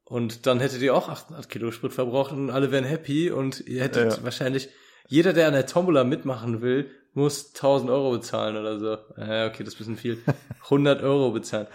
Und 0.03 0.45
dann 0.47 0.59
hättet 0.59 0.81
ihr 0.81 0.93
auch 0.93 1.07
800 1.07 1.47
Kilo 1.47 1.71
Sprit 1.71 1.93
verbraucht 1.93 2.33
und 2.33 2.49
alle 2.49 2.71
wären 2.71 2.83
happy 2.83 3.31
und 3.31 3.61
ihr 3.65 3.83
hättet 3.83 4.17
Ja. 4.17 4.23
wahrscheinlich, 4.25 4.67
jeder, 5.07 5.31
der 5.31 5.47
an 5.47 5.53
der 5.53 5.65
Tombola 5.65 6.03
mitmachen 6.03 6.61
will, 6.61 6.89
muss 7.13 7.53
1000 7.53 7.89
Euro 7.89 8.11
bezahlen 8.11 8.57
oder 8.57 8.79
so. 8.79 8.97
Ja, 9.17 9.47
okay, 9.47 9.63
das 9.63 9.73
ist 9.73 9.75
ein 9.75 9.95
bisschen 9.95 9.97
viel. 9.97 10.17
100 10.65 11.01
Euro 11.03 11.31
bezahlen. 11.31 11.67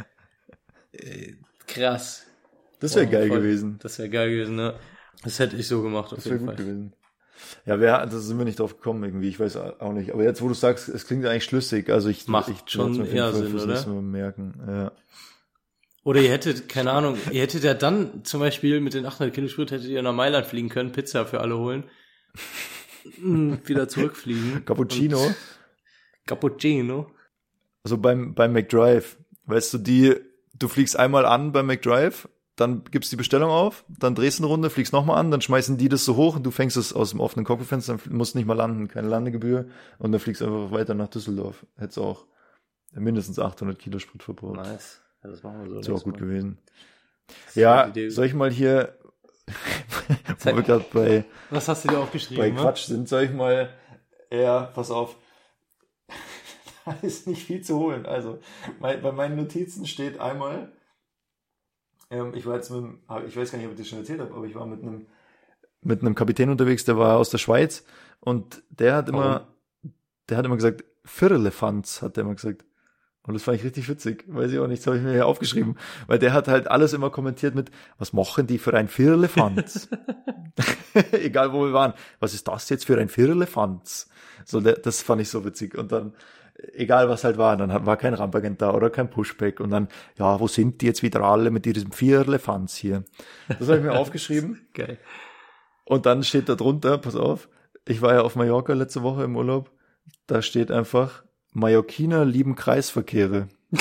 Äh, 0.92 1.32
krass. 1.66 2.26
Das 2.80 2.94
wäre 2.94 3.06
Boah, 3.06 3.12
geil 3.12 3.28
voll. 3.28 3.38
gewesen. 3.38 3.78
Das 3.82 3.98
wäre 3.98 4.10
geil 4.10 4.30
gewesen, 4.30 4.56
ne? 4.56 4.74
Das 5.24 5.38
hätte 5.38 5.56
ich 5.56 5.66
so 5.66 5.82
gemacht, 5.82 6.12
auf 6.12 6.16
Das 6.16 6.26
wäre 6.26 6.34
jeden 6.36 6.46
gut 6.46 6.56
Fall. 6.56 6.64
gewesen. 6.64 6.92
Ja, 7.66 7.78
wer, 7.80 8.06
da 8.06 8.18
sind 8.18 8.38
wir 8.38 8.44
nicht 8.44 8.58
drauf 8.60 8.76
gekommen 8.76 9.04
irgendwie, 9.04 9.28
ich 9.28 9.38
weiß 9.38 9.56
auch 9.56 9.92
nicht. 9.92 10.12
Aber 10.12 10.24
jetzt, 10.24 10.40
wo 10.40 10.48
du 10.48 10.54
sagst, 10.54 10.88
es 10.88 11.06
klingt 11.06 11.26
eigentlich 11.26 11.44
schlüssig, 11.44 11.90
also 11.90 12.08
ich, 12.08 12.26
Macht 12.28 12.48
ich 12.48 12.62
schon 12.66 13.04
eher 13.04 13.32
Fall 13.32 13.46
Sinn, 13.46 13.60
oder? 13.60 14.00
merken. 14.02 14.54
Ja. 14.66 14.92
Oder 16.02 16.20
ihr 16.22 16.30
hättet, 16.30 16.68
keine 16.68 16.92
Ahnung, 16.92 17.18
ihr 17.32 17.42
hättet 17.42 17.64
ja 17.64 17.74
dann 17.74 18.24
zum 18.24 18.40
Beispiel 18.40 18.80
mit 18.80 18.94
den 18.94 19.04
800 19.04 19.34
Kilo 19.34 19.48
Sprit 19.48 19.70
hättet 19.70 19.88
ihr 19.88 20.02
nach 20.02 20.14
Mailand 20.14 20.46
fliegen 20.46 20.68
können, 20.68 20.92
Pizza 20.92 21.26
für 21.26 21.40
alle 21.40 21.58
holen, 21.58 21.84
Mm, 23.18 23.54
wieder 23.64 23.88
zurückfliegen. 23.88 24.64
Cappuccino. 24.64 25.32
Cappuccino. 26.26 27.10
Also 27.84 27.98
beim, 27.98 28.34
beim 28.34 28.52
McDrive, 28.52 29.16
weißt 29.44 29.74
du, 29.74 29.78
die, 29.78 30.16
du 30.54 30.68
fliegst 30.68 30.98
einmal 30.98 31.24
an 31.24 31.52
beim 31.52 31.66
McDrive, 31.66 32.28
dann 32.56 32.84
gibst 32.90 33.12
die 33.12 33.16
Bestellung 33.16 33.50
auf, 33.50 33.84
dann 33.88 34.14
drehst 34.14 34.40
eine 34.40 34.46
Runde, 34.46 34.70
fliegst 34.70 34.92
nochmal 34.92 35.18
an, 35.18 35.30
dann 35.30 35.42
schmeißen 35.42 35.76
die 35.76 35.90
das 35.90 36.04
so 36.04 36.16
hoch 36.16 36.36
und 36.36 36.42
du 36.44 36.50
fängst 36.50 36.76
es 36.78 36.92
aus 36.94 37.10
dem 37.10 37.20
offenen 37.20 37.44
Cockpitfenster, 37.44 37.98
dann 38.02 38.16
musst 38.16 38.34
nicht 38.34 38.46
mal 38.46 38.54
landen, 38.54 38.88
keine 38.88 39.08
Landegebühr 39.08 39.66
und 39.98 40.12
dann 40.12 40.20
fliegst 40.20 40.42
einfach 40.42 40.70
weiter 40.70 40.94
nach 40.94 41.08
Düsseldorf. 41.08 41.66
Hättest 41.76 41.98
auch 41.98 42.24
mindestens 42.92 43.38
800 43.38 43.78
Kilo 43.78 43.98
Sprit 43.98 44.22
verbraucht. 44.22 44.56
Nice. 44.56 45.02
Ja, 45.22 45.30
das 45.30 45.42
machen 45.42 45.64
wir 45.64 45.70
so. 45.70 45.80
Ist 45.80 45.90
auch 45.90 46.04
gut 46.04 46.14
Mal. 46.14 46.20
gewesen. 46.20 46.58
Ja, 47.54 47.92
soll 48.08 48.26
ich 48.26 48.34
mal 48.34 48.50
hier, 48.50 48.96
wo 50.40 50.56
wir 50.56 50.62
gerade 50.62 50.84
bei, 50.92 51.24
Was 51.50 51.68
hast 51.68 51.84
du 51.84 51.88
dir 51.88 51.98
aufgeschrieben? 51.98 52.42
bei 52.42 52.50
ne? 52.50 52.60
Quatsch 52.60 52.86
sind, 52.86 53.08
soll 53.08 53.24
ich 53.24 53.32
mal, 53.32 53.70
ja, 54.30 54.62
pass 54.74 54.90
auf. 54.90 55.16
da 56.86 56.96
ist 57.02 57.26
nicht 57.26 57.42
viel 57.46 57.60
zu 57.60 57.78
holen. 57.78 58.06
Also, 58.06 58.38
mein, 58.78 59.02
bei 59.02 59.12
meinen 59.12 59.36
Notizen 59.36 59.86
steht 59.86 60.20
einmal, 60.20 60.72
ähm, 62.10 62.32
ich 62.34 62.46
war 62.46 62.56
jetzt 62.56 62.70
mit, 62.70 62.78
einem- 62.84 62.98
hab- 63.08 63.26
ich 63.26 63.36
weiß 63.36 63.50
gar 63.50 63.58
nicht, 63.58 63.66
ob 63.66 63.72
ich 63.72 63.78
das 63.78 63.88
schon 63.88 63.98
erzählt 63.98 64.20
habe, 64.20 64.34
aber 64.34 64.44
ich 64.46 64.54
war 64.54 64.66
mit 64.66 64.82
einem, 64.82 65.06
mit 65.82 66.00
einem 66.00 66.14
Kapitän 66.14 66.50
unterwegs, 66.50 66.84
der 66.84 66.98
war 66.98 67.16
aus 67.16 67.30
der 67.30 67.38
Schweiz 67.38 67.84
und 68.20 68.62
der 68.70 68.96
hat 68.96 69.08
immer, 69.08 69.46
der 70.28 70.36
hat 70.38 70.44
immer 70.44 70.56
gesagt, 70.56 70.84
Firlefanz, 71.04 72.02
hat 72.02 72.16
der 72.16 72.22
immer 72.24 72.34
gesagt. 72.34 72.64
Und 73.22 73.34
das 73.34 73.42
fand 73.42 73.56
ich 73.58 73.64
richtig 73.64 73.88
witzig. 73.88 74.24
Weiß 74.28 74.52
ich 74.52 74.58
auch 74.60 74.68
nicht, 74.68 74.80
das 74.80 74.86
habe 74.86 74.98
ich 74.98 75.02
mir 75.02 75.10
hier 75.12 75.26
aufgeschrieben. 75.26 75.76
Weil 76.06 76.20
der 76.20 76.32
hat 76.32 76.46
halt 76.46 76.68
alles 76.68 76.92
immer 76.92 77.10
kommentiert 77.10 77.56
mit, 77.56 77.72
was 77.98 78.12
machen 78.12 78.46
die 78.46 78.58
für 78.58 78.72
ein 78.74 78.86
Firlefanz? 78.86 79.88
Egal 81.12 81.52
wo 81.52 81.64
wir 81.64 81.72
waren. 81.72 81.94
Was 82.20 82.34
ist 82.34 82.46
das 82.46 82.68
jetzt 82.68 82.84
für 82.86 82.96
ein 82.98 83.08
Firlefanz? 83.08 84.08
So, 84.44 84.60
das 84.60 85.02
fand 85.02 85.22
ich 85.22 85.28
so 85.28 85.44
witzig. 85.44 85.76
Und 85.76 85.90
dann, 85.90 86.14
egal 86.72 87.08
was 87.08 87.24
halt 87.24 87.38
war, 87.38 87.56
dann 87.56 87.86
war 87.86 87.96
kein 87.96 88.14
Rampagent 88.14 88.62
da 88.62 88.72
oder 88.72 88.90
kein 88.90 89.10
Pushback. 89.10 89.60
Und 89.60 89.70
dann, 89.70 89.88
ja, 90.18 90.38
wo 90.40 90.48
sind 90.48 90.80
die 90.80 90.86
jetzt 90.86 91.02
wieder 91.02 91.22
alle 91.22 91.50
mit 91.50 91.64
diesem 91.64 91.92
Firlefanz 91.92 92.76
hier? 92.76 93.04
Das 93.48 93.68
habe 93.68 93.78
ich 93.78 93.84
mir 93.84 93.92
aufgeschrieben. 93.98 94.66
Geil. 94.74 94.98
Und 95.84 96.06
dann 96.06 96.22
steht 96.22 96.48
da 96.48 96.54
drunter, 96.54 96.98
pass 96.98 97.16
auf, 97.16 97.48
ich 97.86 98.02
war 98.02 98.14
ja 98.14 98.22
auf 98.22 98.34
Mallorca 98.36 98.72
letzte 98.72 99.02
Woche 99.02 99.24
im 99.24 99.36
Urlaub, 99.36 99.70
da 100.26 100.42
steht 100.42 100.70
einfach, 100.70 101.22
Mallorquiner 101.52 102.24
lieben 102.24 102.56
Kreisverkehre. 102.56 103.48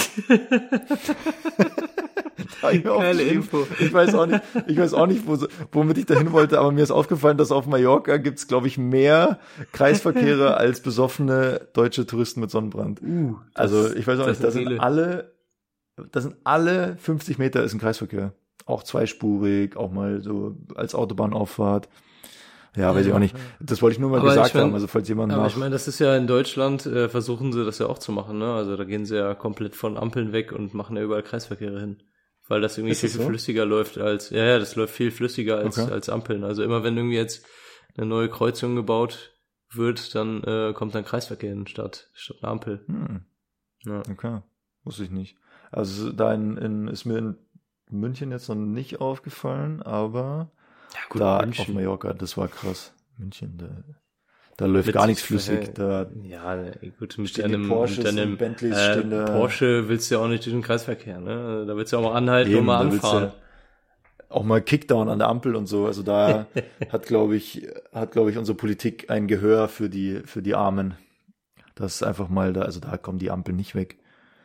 Ich 2.71 2.83
mir 2.83 2.97
Geile. 2.97 3.23
Info. 3.23 3.67
Ich 3.79 3.93
weiß 3.93 4.13
auch 4.15 4.25
nicht, 4.25 4.41
ich 4.67 4.77
weiß 4.77 4.93
auch 4.93 5.07
nicht, 5.07 5.27
wo, 5.27 5.37
womit 5.71 5.97
ich 5.97 6.05
dahin 6.05 6.31
wollte, 6.31 6.59
aber 6.59 6.71
mir 6.71 6.83
ist 6.83 6.91
aufgefallen, 6.91 7.37
dass 7.37 7.51
auf 7.51 7.67
Mallorca 7.67 8.17
gibt's, 8.17 8.47
glaube 8.47 8.67
ich, 8.67 8.77
mehr 8.77 9.39
Kreisverkehre 9.71 10.57
als 10.57 10.81
besoffene 10.81 11.67
deutsche 11.73 12.05
Touristen 12.05 12.39
mit 12.39 12.51
Sonnenbrand. 12.51 13.01
Uh, 13.01 13.35
also 13.53 13.93
ich 13.93 14.07
weiß 14.07 14.19
auch 14.19 14.25
das 14.25 14.39
nicht, 14.39 14.43
da 14.43 14.51
sind 14.51 14.79
alle, 14.79 15.33
da 16.11 16.21
sind 16.21 16.35
alle 16.43 16.97
50 16.97 17.37
Meter 17.37 17.63
ist 17.63 17.73
ein 17.73 17.79
Kreisverkehr. 17.79 18.33
Auch 18.65 18.83
zweispurig, 18.83 19.77
auch 19.77 19.91
mal 19.91 20.21
so 20.21 20.55
als 20.75 20.95
Autobahnauffahrt. 20.95 21.87
Ja, 22.75 22.93
weiß 22.93 23.05
ich 23.05 23.13
auch 23.13 23.19
nicht. 23.19 23.35
Das 23.59 23.81
wollte 23.81 23.93
ich 23.93 23.99
nur 23.99 24.09
mal 24.09 24.21
gesagt 24.21 24.49
ich 24.49 24.53
mein- 24.53 24.63
haben. 24.63 24.73
Also 24.73 24.87
falls 24.87 25.07
jemand 25.07 25.31
Aber 25.31 25.43
nach, 25.43 25.49
ich 25.49 25.55
meine, 25.55 25.71
das 25.71 25.87
ist 25.87 25.99
ja 25.99 26.15
in 26.17 26.27
Deutschland, 26.27 26.85
äh, 26.85 27.07
versuchen 27.09 27.53
sie 27.53 27.63
das 27.63 27.79
ja 27.79 27.85
auch 27.87 27.99
zu 27.99 28.11
machen, 28.11 28.37
ne? 28.37 28.53
Also 28.53 28.75
da 28.75 28.83
gehen 28.83 29.05
sie 29.05 29.15
ja 29.15 29.33
komplett 29.33 29.75
von 29.75 29.97
Ampeln 29.97 30.33
weg 30.33 30.51
und 30.51 30.73
machen 30.73 30.97
ja 30.97 31.03
überall 31.03 31.23
Kreisverkehre 31.23 31.79
hin. 31.79 31.97
Weil 32.47 32.62
das 32.62 32.77
irgendwie 32.77 32.91
Ist 32.91 32.99
viel, 33.01 33.10
das 33.10 33.17
so? 33.17 33.27
flüssiger 33.27 33.65
läuft 33.65 33.97
als, 33.97 34.29
ja, 34.29 34.43
ja, 34.45 34.60
das 34.60 34.75
läuft 34.75 34.93
viel 34.93 35.12
flüssiger 35.12 35.58
als, 35.58 35.79
Okay. 35.79 35.91
als 35.91 36.10
Ampeln. 36.10 36.43
Also 36.43 36.63
immer 36.63 36.84
wenn 36.84 36.95
irgendwie 36.95 37.15
jetzt 37.15 37.45
eine 37.97 38.05
neue 38.05 38.29
Kreuzung 38.29 38.75
gebaut 38.75 39.34
wird, 39.71 40.13
dann 40.15 40.43
äh, 40.43 40.73
kommt 40.73 40.93
dann 40.93 41.05
Kreisverkehr 41.05 41.49
hin 41.49 41.65
statt, 41.67 42.10
statt 42.13 42.38
eine 42.41 42.51
Ampel. 42.51 42.84
hm, 42.88 43.25
Ja. 43.86 44.03
Okay, 44.10 44.41
wusste 44.84 45.03
ich 45.05 45.12
nicht. 45.12 45.38
Also 45.71 46.12
da 46.12 46.34
in, 46.34 46.58
in, 46.58 46.88
ist 46.88 47.05
mir 47.05 47.17
in 47.17 47.36
München 47.89 48.31
jetzt 48.31 48.47
noch 48.47 48.55
nicht 48.55 49.01
aufgefallen, 49.01 49.81
aber 49.81 50.51
gut, 51.10 51.21
da 51.21 51.41
München. 51.41 51.62
auf 51.63 51.67
Mallorca, 51.73 52.13
das 52.13 52.38
war 52.38 52.47
krass. 52.47 52.93
München, 53.17 53.58
da, 53.58 53.67
da 54.57 54.65
läuft 54.67 54.91
gar 54.93 55.07
nichts 55.07 55.21
flüssig. 55.21 55.73
Da, 55.73 56.07
Ja, 56.23 56.55
gut, 56.97 57.17
mit 57.17 57.67
Porsches 57.67 58.13
mit 58.13 58.25
und 58.25 58.37
Bentleys 58.37 58.77
äh. 58.77 59.25
Porsche 59.25 59.89
willst 59.89 60.09
du 60.09 60.15
ja 60.15 60.21
auch 60.21 60.27
nicht 60.27 60.45
durch 60.45 60.55
den 60.55 60.61
Kreisverkehr, 60.61 61.19
ne? 61.19 61.65
Da 61.67 61.75
willst 61.75 61.91
du 61.91 61.97
ja 61.97 62.03
auch 62.03 62.11
mal 62.11 62.17
anhalten 62.17 62.51
und 62.51 62.57
Eben, 62.57 62.65
mal 62.65 62.89
willst 62.89 63.03
du 63.03 63.07
anfahren. 63.07 63.33
auch 64.29 64.43
mal 64.43 64.61
Kickdown 64.61 65.09
an 65.09 65.19
der 65.19 65.27
Ampel 65.27 65.55
und 65.55 65.67
so. 65.67 65.85
Also 65.85 66.03
da 66.03 66.47
hat, 66.89 67.05
glaube 67.05 67.35
ich, 67.35 67.67
hat, 67.91 68.13
glaube 68.13 68.31
ich, 68.31 68.37
unsere 68.37 68.57
Politik 68.57 69.09
ein 69.09 69.27
Gehör 69.27 69.67
für 69.67 69.89
die, 69.89 70.21
für 70.25 70.41
die 70.41 70.55
Armen. 70.55 70.95
Das 71.75 71.95
ist 71.95 72.03
einfach 72.03 72.29
mal 72.29 72.53
da, 72.53 72.61
also 72.61 72.79
da 72.79 72.95
kommen 72.95 73.19
die 73.19 73.31
Ampel 73.31 73.53
nicht 73.53 73.75
weg. 73.75 73.97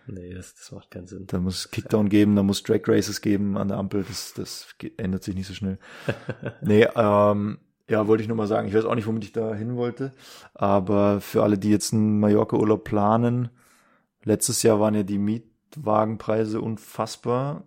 Nee, 0.08 0.34
das, 0.34 0.54
das 0.56 0.72
macht 0.72 0.90
keinen 0.90 1.06
Sinn. 1.06 1.26
Da 1.28 1.38
muss 1.38 1.70
Kickdown 1.70 2.08
geben, 2.08 2.34
da 2.34 2.42
muss 2.42 2.64
Drag 2.64 2.80
Races 2.86 3.20
geben 3.20 3.56
an 3.56 3.68
der 3.68 3.76
Ampel. 3.76 4.04
Das, 4.08 4.34
das 4.34 4.74
ändert 4.96 5.22
sich 5.22 5.36
nicht 5.36 5.46
so 5.46 5.54
schnell. 5.54 5.78
nee, 6.62 6.88
ähm, 6.96 7.58
ja, 7.90 8.06
wollte 8.06 8.22
ich 8.22 8.28
nur 8.28 8.36
mal 8.36 8.46
sagen. 8.46 8.68
Ich 8.68 8.74
weiß 8.74 8.84
auch 8.84 8.94
nicht, 8.94 9.06
womit 9.06 9.24
ich 9.24 9.32
da 9.32 9.52
hin 9.52 9.76
wollte. 9.76 10.12
Aber 10.54 11.20
für 11.20 11.42
alle, 11.42 11.58
die 11.58 11.70
jetzt 11.70 11.92
einen 11.92 12.20
Mallorca-Urlaub 12.20 12.84
planen, 12.84 13.50
letztes 14.22 14.62
Jahr 14.62 14.78
waren 14.78 14.94
ja 14.94 15.02
die 15.02 15.18
Mietwagenpreise 15.18 16.60
unfassbar. 16.60 17.64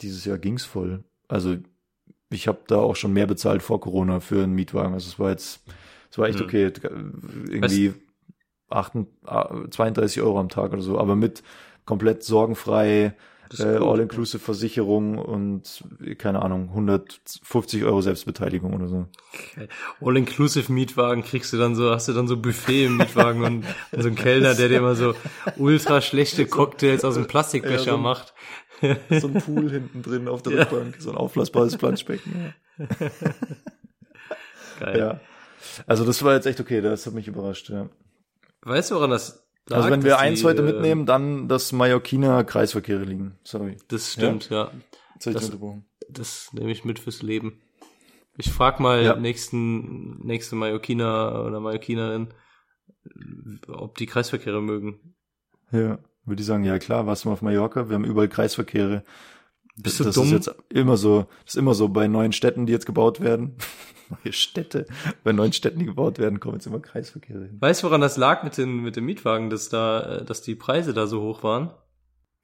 Dieses 0.00 0.24
Jahr 0.24 0.38
ging's 0.38 0.64
voll. 0.64 1.04
Also 1.28 1.56
ich 2.30 2.48
habe 2.48 2.60
da 2.68 2.76
auch 2.76 2.96
schon 2.96 3.12
mehr 3.12 3.26
bezahlt 3.26 3.62
vor 3.62 3.80
Corona 3.80 4.20
für 4.20 4.42
einen 4.42 4.54
Mietwagen. 4.54 4.94
Also 4.94 5.08
es 5.08 5.18
war 5.18 5.28
jetzt, 5.28 5.62
es 6.10 6.16
war 6.16 6.28
echt 6.28 6.38
Hm. 6.38 6.46
okay. 6.46 6.72
Irgendwie 7.50 7.92
8, 8.70 8.92
32 9.70 10.22
Euro 10.22 10.40
am 10.40 10.48
Tag 10.48 10.72
oder 10.72 10.80
so, 10.80 10.98
aber 10.98 11.16
mit 11.16 11.42
komplett 11.84 12.22
sorgenfrei, 12.22 13.14
Ist 13.50 13.60
äh. 13.60 13.78
All-Inclusive 13.78 14.38
Versicherung 14.38 15.18
und 15.18 15.82
keine 16.18 16.42
Ahnung, 16.42 16.68
150 16.68 17.84
Euro 17.84 18.00
Selbstbeteiligung 18.00 18.74
oder 18.74 18.86
so. 18.86 19.06
All-inclusive 20.00 20.72
Mietwagen 20.72 21.24
kriegst 21.24 21.52
du 21.52 21.56
dann 21.56 21.74
so, 21.74 21.90
hast 21.90 22.06
du 22.08 22.12
dann 22.12 22.28
so 22.28 22.36
Buffet 22.36 22.84
im 22.86 22.96
Mietwagen 22.98 23.42
und, 23.42 23.64
und 23.92 24.02
so 24.02 24.06
einen 24.06 24.16
Kellner, 24.16 24.54
der 24.54 24.68
dir 24.68 24.78
immer 24.78 24.94
so 24.94 25.14
ultra 25.56 26.00
schlechte 26.00 26.46
Cocktails 26.46 27.04
aus 27.04 27.14
dem 27.14 27.26
Plastikbecher 27.26 27.78
Ja, 27.78 27.84
so 27.92 27.96
ein- 27.96 28.02
macht. 28.02 28.34
So 29.10 29.26
ein 29.26 29.34
Pool 29.34 29.70
hinten 29.70 30.02
drin 30.02 30.26
auf 30.26 30.40
der 30.42 30.58
Rückbank, 30.60 30.96
so 31.00 31.10
ein 31.10 31.16
aufblasbares 31.18 31.76
Planschbecken. 31.76 32.54
Geil. 34.80 34.98
Ja. 34.98 35.20
Also 35.86 36.04
das 36.04 36.22
war 36.22 36.34
jetzt 36.34 36.46
echt 36.46 36.60
okay, 36.60 36.80
das 36.80 37.04
hat 37.06 37.12
mich 37.14 37.28
überrascht, 37.28 37.68
ja. 37.68 37.88
Weißt 38.62 38.90
du, 38.90 38.94
woran 38.94 39.10
das 39.10 39.46
lag, 39.68 39.78
Also 39.78 39.90
wenn 39.90 40.02
wir 40.04 40.18
eins 40.18 40.40
die, 40.40 40.46
heute 40.46 40.62
äh, 40.62 40.72
mitnehmen, 40.72 41.06
dann, 41.06 41.48
dass 41.48 41.72
Mallorquiner 41.72 42.44
Kreisverkehre 42.44 43.04
liegen. 43.04 43.38
Sorry. 43.44 43.76
Das 43.88 44.12
stimmt, 44.12 44.50
ja. 44.50 44.70
Ich 45.18 45.32
Das-. 45.32 45.52
Das 46.08 46.52
nehme 46.52 46.72
ich 46.72 46.84
mit 46.84 46.98
fürs 46.98 47.22
Leben. 47.22 47.60
Ich 48.36 48.50
frag 48.50 48.80
mal 48.80 49.02
Ja. 49.02 49.16
nächsten, 49.16 50.18
nächste 50.26 50.56
Mallorquiner 50.56 51.44
oder 51.46 51.60
Mallorquinerin, 51.60 52.28
ob 53.68 53.96
die 53.98 54.06
Kreisverkehre 54.06 54.62
mögen. 54.62 55.14
Ja, 55.70 55.98
würde 56.24 56.40
ich 56.40 56.46
sagen, 56.46 56.64
ja 56.64 56.78
klar, 56.78 57.06
warst 57.06 57.24
du 57.24 57.28
mal 57.28 57.34
auf 57.34 57.42
Mallorca, 57.42 57.88
wir 57.88 57.94
haben 57.94 58.04
überall 58.04 58.28
Kreisverkehre. 58.28 59.04
Bist 59.82 60.00
du 60.00 60.04
das 60.04 60.14
dumm? 60.14 60.26
ist 60.26 60.32
jetzt 60.32 60.54
immer 60.68 60.96
so, 60.96 61.26
das 61.44 61.54
ist 61.54 61.58
immer 61.58 61.74
so 61.74 61.88
bei 61.88 62.08
neuen 62.08 62.32
Städten, 62.32 62.66
die 62.66 62.72
jetzt 62.72 62.86
gebaut 62.86 63.20
werden. 63.20 63.56
Neue 64.24 64.32
Städte, 64.32 64.86
bei 65.22 65.30
neuen 65.30 65.52
Städten, 65.52 65.78
die 65.78 65.84
gebaut 65.84 66.18
werden, 66.18 66.40
kommen 66.40 66.54
jetzt 66.54 66.66
immer 66.66 66.80
Kreisverkehre 66.80 67.44
hin. 67.44 67.58
Weißt 67.60 67.82
du, 67.82 67.86
woran 67.86 68.00
das 68.00 68.16
lag 68.16 68.42
mit 68.42 68.58
den, 68.58 68.82
mit 68.82 68.96
den 68.96 69.04
Mietwagen, 69.04 69.50
dass 69.50 69.68
da, 69.68 70.18
äh, 70.18 70.24
dass 70.24 70.42
die 70.42 70.56
Preise 70.56 70.92
da 70.92 71.06
so 71.06 71.22
hoch 71.22 71.44
waren? 71.44 71.70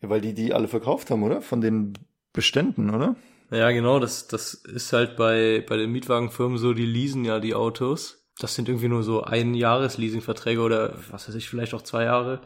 Ja, 0.00 0.08
weil 0.08 0.20
die 0.20 0.32
die 0.32 0.54
alle 0.54 0.68
verkauft 0.68 1.10
haben, 1.10 1.24
oder? 1.24 1.40
Von 1.40 1.60
den 1.60 1.94
Beständen, 2.32 2.90
oder? 2.90 3.16
Ja, 3.50 3.70
genau, 3.70 3.98
das, 3.98 4.26
das 4.28 4.54
ist 4.54 4.92
halt 4.92 5.16
bei, 5.16 5.64
bei 5.68 5.76
den 5.76 5.90
Mietwagenfirmen 5.90 6.58
so, 6.58 6.72
die 6.72 6.86
leasen 6.86 7.24
ja 7.24 7.40
die 7.40 7.54
Autos. 7.54 8.28
Das 8.38 8.54
sind 8.54 8.68
irgendwie 8.68 8.88
nur 8.88 9.02
so 9.02 9.22
ein 9.22 9.54
Jahres-Leasingverträge 9.54 10.60
oder 10.60 10.94
was 11.10 11.28
weiß 11.28 11.34
ich, 11.36 11.48
vielleicht 11.48 11.72
auch 11.74 11.82
zwei 11.82 12.04
Jahre. 12.04 12.42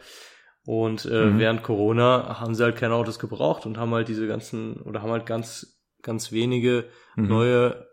Und 0.71 1.05
äh, 1.05 1.33
Mhm. 1.33 1.39
während 1.41 1.63
Corona 1.65 2.39
haben 2.39 2.55
sie 2.55 2.63
halt 2.63 2.77
keine 2.77 2.95
Autos 2.95 3.19
gebraucht 3.19 3.67
und 3.67 3.77
haben 3.77 3.93
halt 3.93 4.07
diese 4.07 4.29
ganzen, 4.29 4.77
oder 4.83 5.03
haben 5.03 5.11
halt 5.11 5.27
ganz, 5.27 5.81
ganz 6.01 6.31
wenige 6.31 6.85
Mhm. 7.17 7.27
neue 7.27 7.89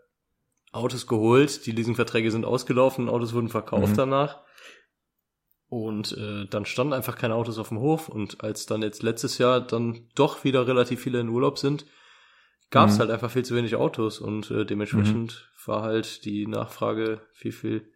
Autos 0.70 1.08
geholt. 1.08 1.66
Die 1.66 1.72
Leasingverträge 1.72 2.30
sind 2.30 2.44
ausgelaufen, 2.44 3.08
Autos 3.08 3.34
wurden 3.34 3.48
verkauft 3.48 3.94
Mhm. 3.94 3.96
danach. 3.96 4.38
Und 5.68 6.16
äh, 6.16 6.46
dann 6.46 6.66
standen 6.66 6.92
einfach 6.92 7.18
keine 7.18 7.34
Autos 7.34 7.58
auf 7.58 7.70
dem 7.70 7.80
Hof. 7.80 8.08
Und 8.08 8.44
als 8.44 8.66
dann 8.66 8.82
jetzt 8.82 9.02
letztes 9.02 9.38
Jahr 9.38 9.60
dann 9.60 10.08
doch 10.14 10.44
wieder 10.44 10.68
relativ 10.68 11.00
viele 11.02 11.18
in 11.18 11.30
Urlaub 11.30 11.58
sind, 11.58 11.84
gab 12.70 12.90
es 12.90 12.94
Mhm. 12.94 13.00
halt 13.00 13.10
einfach 13.10 13.32
viel 13.32 13.44
zu 13.44 13.56
wenig 13.56 13.74
Autos. 13.74 14.20
Und 14.20 14.52
äh, 14.52 14.64
dementsprechend 14.64 15.50
war 15.66 15.82
halt 15.82 16.24
die 16.24 16.46
Nachfrage 16.46 17.22
viel, 17.32 17.50
viel 17.52 17.90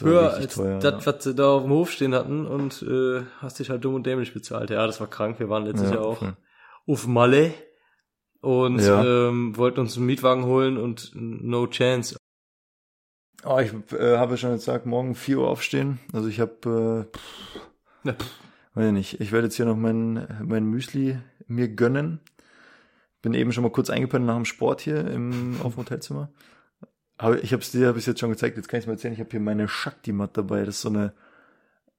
höher 0.00 0.28
richtig 0.28 0.42
als 0.44 0.54
teuer, 0.54 0.78
das, 0.78 1.04
ja. 1.04 1.12
was 1.12 1.24
sie 1.24 1.34
da 1.34 1.48
auf 1.50 1.62
dem 1.62 1.70
Hof 1.72 1.90
stehen 1.90 2.14
hatten. 2.14 2.46
Und 2.46 2.82
äh, 2.82 3.22
hast 3.40 3.58
dich 3.58 3.70
halt 3.70 3.84
dumm 3.84 3.94
und 3.94 4.06
dämlich 4.06 4.34
bezahlt. 4.34 4.70
Ja, 4.70 4.86
das 4.86 5.00
war 5.00 5.06
krank. 5.08 5.38
Wir 5.38 5.48
waren 5.48 5.64
letztes 5.64 5.90
Ja, 5.90 5.96
Jahr 5.96 6.06
auch 6.06 6.22
auf 6.86 7.06
Malle 7.06 7.52
und 8.40 8.80
Ja. 8.80 9.04
ähm, 9.28 9.56
wollten 9.56 9.80
uns 9.80 9.96
einen 9.96 10.06
Mietwagen 10.06 10.44
holen 10.44 10.76
und 10.76 11.12
no 11.14 11.66
chance. 11.66 12.16
Oh, 13.44 13.58
ich 13.58 13.72
äh, 13.92 14.16
habe 14.16 14.36
schon 14.36 14.52
gesagt, 14.52 14.86
morgen 14.86 15.14
4 15.14 15.38
Uhr 15.38 15.48
aufstehen. 15.48 15.98
Also 16.12 16.28
ich 16.28 16.40
habe, 16.40 17.06
äh, 18.04 18.08
Ja, 18.08 18.12
pff, 18.14 18.30
weiß 18.74 18.86
ich 18.86 18.92
nicht, 18.92 19.20
ich 19.20 19.32
werde 19.32 19.46
jetzt 19.46 19.56
hier 19.56 19.66
noch 19.66 19.76
mein, 19.76 20.26
mein 20.44 20.64
Müsli 20.64 21.18
mir 21.46 21.68
gönnen. 21.68 22.20
Bin 23.22 23.34
eben 23.34 23.52
schon 23.52 23.62
mal 23.64 23.70
kurz 23.70 23.90
eingepennt 23.90 24.26
nach 24.26 24.36
dem 24.36 24.44
Sport 24.44 24.80
hier 24.80 25.06
im, 25.08 25.56
auf 25.62 25.74
dem 25.74 25.82
Hotelzimmer. 25.82 26.30
Aber 27.18 27.42
ich 27.42 27.52
habe 27.52 27.62
es 27.62 27.70
dir 27.70 27.88
hab 27.88 27.96
ich's 27.96 28.06
jetzt 28.06 28.20
schon 28.20 28.30
gezeigt, 28.30 28.56
jetzt 28.56 28.68
kann 28.68 28.78
ich 28.78 28.84
es 28.84 28.86
mal 28.86 28.92
erzählen, 28.94 29.14
ich 29.14 29.20
habe 29.20 29.30
hier 29.30 29.40
meine 29.40 29.68
Shakti-Mat 29.68 30.36
dabei. 30.36 30.64
Das 30.64 30.76
ist 30.76 30.82
so 30.82 30.88
eine, 30.90 31.14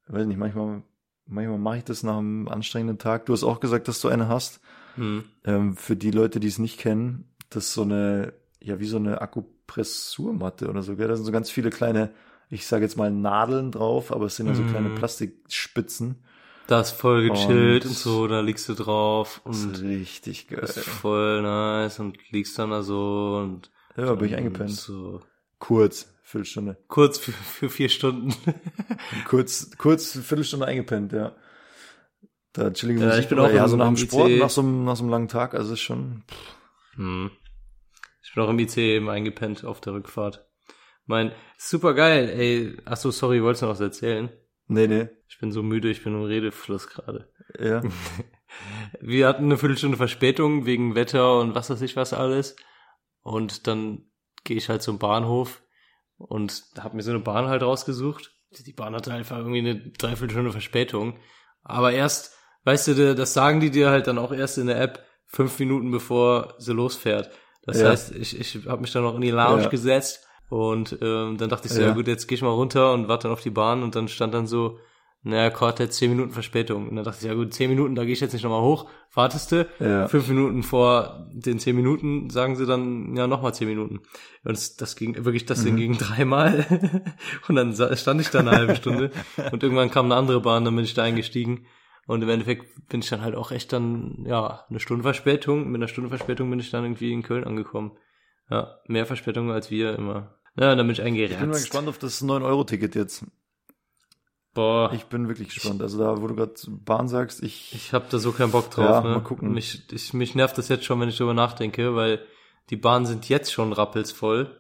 weiß 0.07 0.25
nicht, 0.27 0.37
manchmal, 0.37 0.83
manchmal 1.25 1.57
mache 1.57 1.77
ich 1.79 1.83
das 1.83 2.03
nach 2.03 2.17
einem 2.17 2.47
anstrengenden 2.47 2.97
Tag. 2.99 3.25
Du 3.25 3.33
hast 3.33 3.43
auch 3.43 3.59
gesagt, 3.59 3.87
dass 3.87 3.99
du 4.01 4.09
eine 4.09 4.27
hast. 4.27 4.59
hm. 4.95 5.23
Ähm, 5.43 5.75
für 5.75 5.95
die 5.95 6.11
Leute, 6.11 6.39
die 6.39 6.47
es 6.47 6.59
nicht 6.59 6.77
kennen, 6.79 7.29
das 7.49 7.65
ist 7.67 7.73
so 7.73 7.81
eine, 7.83 8.33
ja, 8.61 8.79
wie 8.79 8.85
so 8.85 8.97
eine 8.97 9.21
Akupressurmatte 9.21 10.69
oder 10.69 10.83
so, 10.83 10.95
gell? 10.95 11.07
Da 11.07 11.15
sind 11.15 11.25
so 11.25 11.31
ganz 11.31 11.49
viele 11.49 11.69
kleine, 11.69 12.11
ich 12.49 12.65
sage 12.67 12.83
jetzt 12.83 12.97
mal 12.97 13.11
Nadeln 13.11 13.71
drauf, 13.71 14.11
aber 14.11 14.25
es 14.25 14.35
sind 14.35 14.47
ja 14.47 14.53
so 14.53 14.61
Mhm. 14.63 14.69
kleine 14.69 14.89
Plastikspitzen. 14.91 16.15
Das 16.67 16.91
ist 16.91 16.97
voll 16.99 17.27
gechillt 17.29 17.85
und, 17.85 17.91
Und- 17.91 17.97
so, 17.97 18.27
da 18.27 18.41
liegst 18.41 18.67
du 18.69 18.73
drauf 18.73 19.41
Das 19.45 19.57
ist 19.59 19.65
und 19.65 19.81
richtig 19.87 20.47
geil. 20.49 20.59
das 20.61 20.75
ist 20.77 20.87
voll 20.87 21.41
nice 21.41 21.99
und 21.99 22.17
liegst 22.31 22.59
dann 22.59 22.71
da 22.71 22.83
so 22.83 23.39
und 23.41 23.71
Ja, 23.97 24.13
bin 24.15 24.29
ich 24.29 24.35
eingepennt. 24.35 24.71
So 24.71 25.21
Kurz, 25.59 26.13
Viertelstunde. 26.21 26.77
kurz 26.87 27.17
für, 27.17 27.31
für 27.31 27.69
vier 27.69 27.89
Stunden. 27.89 28.33
Kurz, 29.27 29.71
kurz, 29.77 30.11
Viertelstunde 30.11 30.65
eingepennt, 30.67 31.13
ja. 31.13 31.35
Da 32.53 32.71
chillige 32.71 32.99
Ja, 32.99 33.07
Musik. 33.07 33.23
ich 33.23 33.29
bin 33.29 33.39
auch 33.39 33.49
ja, 33.51 33.67
so 33.67 33.75
nach 33.75 33.87
dem 33.87 33.97
Sport, 33.97 34.31
nach 34.31 34.49
so, 34.49 34.61
einem, 34.61 34.83
nach 34.85 34.95
so 34.95 35.03
einem 35.03 35.09
langen 35.11 35.27
Tag, 35.27 35.53
also 35.55 35.73
ist 35.73 35.79
schon, 35.81 36.23
Hm. 36.95 37.31
Ich 38.23 38.33
bin 38.35 38.43
auch 38.43 38.49
im 38.49 38.59
IC 38.59 38.77
eben 38.77 39.09
eingepennt 39.09 39.63
auf 39.65 39.81
der 39.81 39.93
Rückfahrt. 39.93 40.45
Mein, 41.05 41.31
super 41.57 41.93
geil, 41.93 42.29
ey. 42.29 42.77
Ach 42.85 42.97
so, 42.97 43.09
sorry, 43.11 43.41
wolltest 43.41 43.61
du 43.63 43.65
noch 43.67 43.73
was 43.73 43.79
erzählen? 43.79 44.29
nee, 44.67 44.85
nee, 44.87 45.07
Ich 45.29 45.39
bin 45.39 45.51
so 45.51 45.63
müde, 45.63 45.89
ich 45.89 46.03
bin 46.03 46.13
im 46.13 46.23
Redefluss 46.23 46.87
gerade. 46.87 47.31
ja. 47.59 47.81
Wir 49.01 49.27
hatten 49.27 49.45
eine 49.45 49.57
Viertelstunde 49.57 49.97
Verspätung 49.97 50.65
wegen 50.65 50.95
Wetter 50.95 51.39
und 51.39 51.53
was 51.55 51.69
weiß 51.69 51.81
ich 51.81 51.95
was 51.95 52.13
alles. 52.13 52.55
Und 53.27 53.67
dann 53.67 54.05
gehe 54.45 54.55
ich 54.55 54.69
halt 54.69 54.81
zum 54.81 54.99
Bahnhof 54.99 55.61
und 56.17 56.63
habe 56.79 56.95
mir 56.95 57.03
so 57.03 57.11
eine 57.11 57.19
Bahn 57.19 57.47
halt 57.47 57.61
rausgesucht. 57.61 58.31
Die 58.65 58.71
Bahn 58.71 58.95
hatte 58.95 59.11
einfach 59.11 59.37
irgendwie 59.37 59.59
eine 59.59 59.75
Dreiviertelstunde 59.75 60.53
Verspätung. 60.53 61.19
Aber 61.61 61.91
erst, 61.91 62.37
weißt 62.63 62.87
du, 62.87 63.15
das 63.15 63.33
sagen 63.33 63.59
die 63.59 63.69
dir 63.69 63.89
halt 63.89 64.07
dann 64.07 64.17
auch 64.17 64.31
erst 64.31 64.57
in 64.57 64.67
der 64.67 64.79
App 64.79 65.05
fünf 65.25 65.59
Minuten 65.59 65.91
bevor 65.91 66.55
sie 66.57 66.71
losfährt. 66.71 67.29
Das 67.63 67.81
Ja. 67.81 67.89
heißt, 67.89 68.15
ich, 68.15 68.39
ich 68.39 68.65
habe 68.65 68.79
mich 68.79 68.93
dann 68.93 69.03
noch 69.03 69.15
in 69.15 69.21
die 69.21 69.29
Lounge 69.31 69.63
Ja. 69.63 69.69
gesetzt 69.69 70.25
und 70.47 70.97
ähm, 71.01 71.37
dann 71.37 71.49
dachte 71.49 71.67
ich 71.67 71.73
so, 71.73 71.81
ja. 71.81 71.89
Ja. 71.89 71.93
gut, 71.93 72.07
jetzt 72.07 72.27
gehe 72.27 72.37
ich 72.37 72.41
mal 72.41 72.47
runter 72.51 72.93
und 72.93 73.09
warte 73.09 73.23
dann 73.23 73.33
auf 73.33 73.41
die 73.41 73.49
Bahn 73.49 73.83
und 73.83 73.93
dann 73.95 74.07
stand 74.07 74.33
dann 74.33 74.47
so, 74.47 74.79
naja, 75.29 75.49
Kurt 75.49 75.79
hat 75.79 75.93
zehn 75.93 76.09
Minuten 76.11 76.31
Verspätung. 76.31 76.87
Und 76.89 76.95
dann 76.95 77.05
dachte 77.05 77.19
ich, 77.21 77.27
ja 77.27 77.33
gut, 77.33 77.53
zehn 77.53 77.69
Minuten, 77.69 77.95
da 77.95 78.03
gehe 78.03 78.13
ich 78.13 78.19
jetzt 78.19 78.33
nicht 78.33 78.43
nochmal 78.43 78.61
hoch. 78.61 78.89
Wartest 79.13 79.51
du? 79.51 79.67
Ja. 79.79 80.07
Fünf 80.07 80.27
Minuten 80.27 80.63
vor 80.63 81.27
den 81.33 81.59
zehn 81.59 81.75
Minuten 81.75 82.29
sagen 82.29 82.55
sie 82.55 82.65
dann, 82.65 83.15
ja, 83.15 83.27
nochmal 83.27 83.53
zehn 83.53 83.67
Minuten. 83.67 83.97
Und 84.43 84.51
das, 84.57 84.75
das 84.75 84.95
ging, 84.95 85.25
wirklich, 85.25 85.45
das 85.45 85.59
Mhm. 85.61 85.65
Ding 85.65 85.75
ging 85.77 85.97
dreimal. 85.97 86.65
und 87.47 87.55
dann 87.55 87.73
stand 87.97 88.21
ich 88.21 88.29
da 88.29 88.39
eine 88.39 88.51
halbe 88.51 88.75
Stunde. 88.75 89.11
Und 89.51 89.63
irgendwann 89.63 89.91
kam 89.91 90.05
eine 90.05 90.15
andere 90.15 90.41
Bahn, 90.41 90.65
dann 90.65 90.75
bin 90.75 90.85
ich 90.85 90.93
da 90.93 91.03
eingestiegen. 91.03 91.65
Und 92.05 92.21
im 92.21 92.29
Endeffekt 92.29 92.87
bin 92.87 93.01
ich 93.01 93.09
dann 93.09 93.21
halt 93.21 93.35
auch 93.35 93.51
echt 93.51 93.73
dann, 93.73 94.23
ja, 94.25 94.65
eine 94.69 94.79
Stunde 94.79 95.03
Verspätung. 95.03 95.67
Mit 95.69 95.79
einer 95.79 95.89
Stunde 95.89 96.09
Verspätung 96.09 96.49
bin 96.49 96.59
ich 96.59 96.71
dann 96.71 96.85
irgendwie 96.85 97.11
in 97.11 97.21
Köln 97.23 97.43
angekommen. 97.43 97.91
Ja, 98.49 98.77
mehr 98.87 99.05
Verspätung 99.05 99.51
als 99.51 99.69
wir 99.71 99.95
immer. 99.97 100.35
Ja, 100.55 100.73
dann 100.75 100.87
bin 100.87 100.91
ich 100.93 100.99
Ich 100.99 101.37
bin 101.37 101.49
mal 101.49 101.59
gespannt 101.59 101.89
auf 101.89 101.97
das 101.97 102.23
9-Euro-Ticket 102.23 102.95
jetzt. 102.95 103.25
Boah, 104.57 104.91
Ich 104.91 105.05
bin 105.05 105.27
wirklich 105.27 105.49
gespannt. 105.49 105.83
Also 105.83 105.99
da, 105.99 106.19
wo 106.19 106.25
du 106.25 106.33
gerade 106.35 106.53
Bahn 106.83 107.07
sagst, 107.07 107.43
ich, 107.43 107.75
ich 107.75 107.93
habe 107.93 108.05
da 108.09 108.17
so 108.17 108.31
keinen 108.31 108.51
Bock 108.51 108.71
drauf. 108.71 108.85
Ja, 108.85 109.01
ne? 109.01 109.09
mal 109.09 109.21
gucken. 109.21 109.53
Mich, 109.53 109.83
ich, 109.91 110.15
mich 110.15 110.33
nervt 110.33 110.57
das 110.57 110.67
jetzt 110.67 110.83
schon, 110.83 110.99
wenn 110.99 111.09
ich 111.09 111.17
darüber 111.17 111.35
nachdenke, 111.35 111.95
weil 111.95 112.25
die 112.71 112.75
Bahnen 112.75 113.05
sind 113.05 113.29
jetzt 113.29 113.53
schon 113.53 113.71
rappelsvoll. 113.71 114.59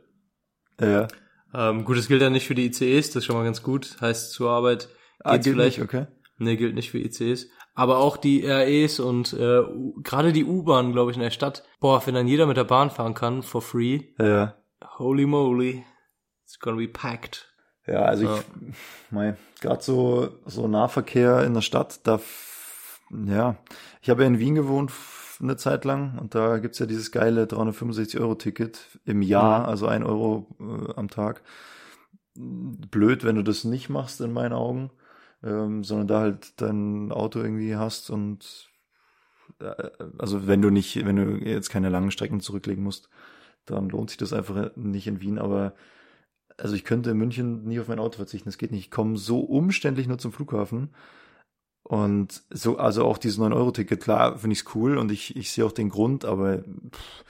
äh, 0.79 1.07
Ähm, 1.51 1.83
gut, 1.83 1.97
das 1.97 2.07
gilt 2.07 2.21
ja 2.21 2.29
nicht 2.29 2.45
für 2.45 2.53
die 2.53 2.67
ICEs, 2.67 3.07
das 3.07 3.15
ist 3.17 3.25
schon 3.25 3.35
mal 3.35 3.43
ganz 3.43 3.63
gut. 3.63 3.97
Heißt, 3.99 4.33
zur 4.33 4.51
Arbeit 4.51 4.89
ah, 5.23 5.31
geht's 5.31 5.45
gilt 5.45 5.55
vielleicht. 5.55 5.79
nicht, 5.79 5.87
okay. 5.87 6.05
Nee, 6.37 6.57
gilt 6.57 6.75
nicht 6.75 6.91
für 6.91 6.99
ICEs. 6.99 7.47
Aber 7.73 7.97
auch 7.97 8.17
die 8.17 8.45
RAEs 8.45 8.99
und 8.99 9.33
äh, 9.33 9.63
gerade 10.03 10.31
die 10.31 10.45
U-Bahn, 10.45 10.91
glaube 10.91 11.09
ich, 11.09 11.17
in 11.17 11.23
der 11.23 11.31
Stadt. 11.31 11.63
Boah, 11.79 12.05
wenn 12.05 12.13
dann 12.13 12.27
jeder 12.27 12.45
mit 12.45 12.57
der 12.57 12.65
Bahn 12.65 12.91
fahren 12.91 13.15
kann, 13.15 13.41
for 13.41 13.63
free. 13.63 14.01
Ja, 14.19 14.57
Holy 14.99 15.25
moly. 15.25 15.83
It's 16.43 16.59
gonna 16.59 16.77
be 16.77 16.87
packed. 16.87 17.47
Ja 17.87 18.01
also 18.03 18.25
Ja. 18.25 18.37
ich, 18.37 18.75
mein, 19.11 19.37
gerade 19.61 19.81
so, 19.83 20.29
so 20.45 20.67
Nahverkehr 20.67 21.43
in 21.43 21.53
der 21.53 21.61
Stadt, 21.61 22.01
da, 22.03 22.19
ja, 23.25 23.55
ich 24.01 24.09
habe 24.09 24.23
ja 24.23 24.27
in 24.27 24.39
Wien 24.39 24.55
gewohnt 24.55 24.91
eine 25.39 25.55
Zeit 25.55 25.85
lang 25.85 26.17
und 26.19 26.33
da 26.35 26.57
gibt's 26.57 26.79
ja 26.79 26.85
dieses 26.87 27.11
geile 27.11 27.45
365-Euro-Ticket 27.45 28.99
im 29.05 29.21
Jahr, 29.21 29.61
Mhm. 29.61 29.65
also 29.67 29.87
ein 29.87 30.03
Euro 30.03 30.47
äh, 30.59 30.93
am 30.95 31.09
Tag. 31.09 31.41
Blöd, 32.35 33.23
wenn 33.23 33.35
du 33.35 33.43
das 33.43 33.63
nicht 33.63 33.89
machst, 33.89 34.21
in 34.21 34.31
meinen 34.31 34.53
Augen, 34.53 34.91
ähm, 35.43 35.83
sondern 35.83 36.07
da 36.07 36.19
halt 36.21 36.61
dein 36.61 37.11
Auto 37.11 37.39
irgendwie 37.39 37.75
hast 37.75 38.09
und 38.09 38.69
äh, 39.59 39.89
also 40.19 40.47
wenn 40.47 40.61
du 40.61 40.69
nicht, 40.69 41.03
wenn 41.05 41.15
du 41.15 41.37
jetzt 41.47 41.69
keine 41.69 41.89
langen 41.89 42.11
Strecken 42.11 42.41
zurücklegen 42.41 42.83
musst, 42.83 43.09
dann 43.65 43.89
lohnt 43.89 44.09
sich 44.11 44.17
das 44.17 44.33
einfach 44.33 44.75
nicht 44.75 45.07
in 45.07 45.19
Wien, 45.21 45.39
aber 45.39 45.73
also 46.57 46.75
ich 46.75 46.83
könnte 46.83 47.11
in 47.11 47.17
München 47.17 47.63
nie 47.65 47.79
auf 47.79 47.87
mein 47.87 47.99
Auto 47.99 48.17
verzichten, 48.17 48.49
das 48.49 48.57
geht 48.57 48.71
nicht. 48.71 48.85
Ich 48.85 48.91
komme 48.91 49.17
so 49.17 49.39
umständlich 49.39 50.07
nur 50.07 50.17
zum 50.17 50.31
Flughafen. 50.31 50.89
Und 51.83 52.43
so, 52.49 52.77
also 52.77 53.05
auch 53.05 53.17
dieses 53.17 53.39
9-Euro-Ticket, 53.39 54.01
klar, 54.01 54.37
finde 54.37 54.53
ich 54.53 54.59
es 54.59 54.75
cool 54.75 54.97
und 54.97 55.11
ich, 55.11 55.37
ich 55.37 55.51
sehe 55.51 55.65
auch 55.65 55.71
den 55.71 55.89
Grund, 55.89 56.25
aber 56.25 56.57
pff, 56.59 57.23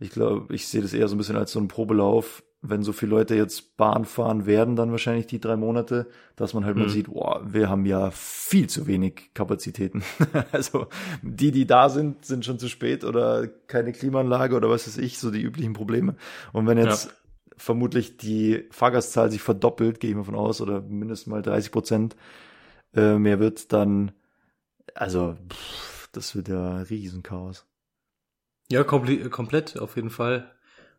ich 0.00 0.10
glaube, 0.10 0.52
ich 0.52 0.66
sehe 0.66 0.82
das 0.82 0.94
eher 0.94 1.06
so 1.06 1.14
ein 1.14 1.18
bisschen 1.18 1.36
als 1.36 1.52
so 1.52 1.60
ein 1.60 1.68
Probelauf, 1.68 2.42
wenn 2.62 2.82
so 2.82 2.92
viele 2.92 3.10
Leute 3.10 3.36
jetzt 3.36 3.76
Bahn 3.76 4.04
fahren 4.04 4.44
werden, 4.46 4.76
dann 4.76 4.90
wahrscheinlich 4.90 5.26
die 5.26 5.40
drei 5.40 5.56
Monate, 5.56 6.08
dass 6.36 6.52
man 6.52 6.64
halt 6.64 6.76
mal 6.76 6.84
Mhm. 6.84 6.90
sieht, 6.90 7.06
boah, 7.06 7.40
wir 7.46 7.70
haben 7.70 7.86
ja 7.86 8.10
viel 8.10 8.68
zu 8.68 8.86
wenig 8.86 9.30
Kapazitäten. 9.32 10.02
also 10.52 10.88
die, 11.22 11.52
die 11.52 11.66
da 11.66 11.88
sind, 11.88 12.24
sind 12.24 12.44
schon 12.44 12.58
zu 12.58 12.68
spät 12.68 13.04
oder 13.04 13.46
keine 13.46 13.92
Klimaanlage 13.92 14.56
oder 14.56 14.68
was 14.68 14.86
weiß 14.86 14.98
ich, 14.98 15.18
so 15.18 15.30
die 15.30 15.40
üblichen 15.40 15.72
Probleme. 15.72 16.16
Und 16.52 16.66
wenn 16.66 16.76
jetzt 16.78 17.14
vermutlich 17.60 18.16
die 18.16 18.66
Fahrgastzahl 18.70 19.30
sich 19.30 19.42
verdoppelt, 19.42 20.00
gehe 20.00 20.10
ich 20.10 20.16
mal 20.16 20.24
von 20.24 20.34
aus, 20.34 20.60
oder 20.60 20.80
mindestens 20.80 21.26
mal 21.26 21.42
30 21.42 21.70
Prozent 21.70 22.16
äh, 22.94 23.18
mehr 23.18 23.38
wird, 23.38 23.72
dann, 23.72 24.12
also, 24.94 25.36
pff, 25.50 26.08
das 26.12 26.34
wird 26.34 26.48
ja 26.48 26.78
Riesenchaos. 26.78 27.66
Ja, 28.70 28.82
komple 28.84 29.28
komplett, 29.30 29.78
auf 29.78 29.96
jeden 29.96 30.10
Fall. 30.10 30.50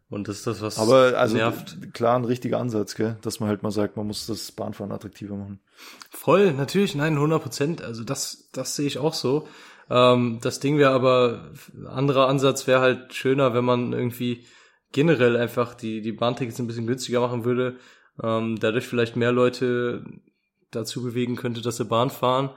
Und 0.09 0.27
das 0.27 0.39
ist 0.39 0.47
das, 0.47 0.61
was 0.61 0.77
Aber 0.77 1.17
also 1.17 1.37
nervt. 1.37 1.93
klar 1.93 2.17
ein 2.17 2.25
richtiger 2.25 2.59
Ansatz, 2.59 2.95
gell? 2.95 3.17
dass 3.21 3.39
man 3.39 3.47
halt 3.47 3.63
mal 3.63 3.71
sagt, 3.71 3.95
man 3.95 4.07
muss 4.07 4.27
das 4.27 4.51
Bahnfahren 4.51 4.91
attraktiver 4.91 5.37
machen. 5.37 5.61
Voll, 6.09 6.51
natürlich, 6.51 6.95
nein, 6.95 7.13
100 7.13 7.41
Prozent. 7.41 7.81
Also 7.81 8.03
das, 8.03 8.49
das 8.51 8.75
sehe 8.75 8.87
ich 8.87 8.97
auch 8.97 9.13
so. 9.13 9.47
Ähm, 9.89 10.39
das 10.41 10.59
Ding 10.59 10.77
wäre 10.77 10.91
aber, 10.91 11.51
anderer 11.87 12.27
Ansatz 12.27 12.67
wäre 12.67 12.81
halt 12.81 13.13
schöner, 13.13 13.53
wenn 13.53 13.63
man 13.63 13.93
irgendwie 13.93 14.45
generell 14.91 15.37
einfach 15.37 15.73
die, 15.73 16.01
die 16.01 16.11
Bahntickets 16.11 16.59
ein 16.59 16.67
bisschen 16.67 16.87
günstiger 16.87 17.21
machen 17.21 17.45
würde. 17.45 17.77
Ähm, 18.21 18.57
dadurch 18.59 18.85
vielleicht 18.87 19.15
mehr 19.15 19.31
Leute 19.31 20.03
dazu 20.71 21.01
bewegen 21.03 21.35
könnte, 21.35 21.61
dass 21.61 21.77
sie 21.77 21.85
Bahn 21.85 22.09
fahren. 22.09 22.51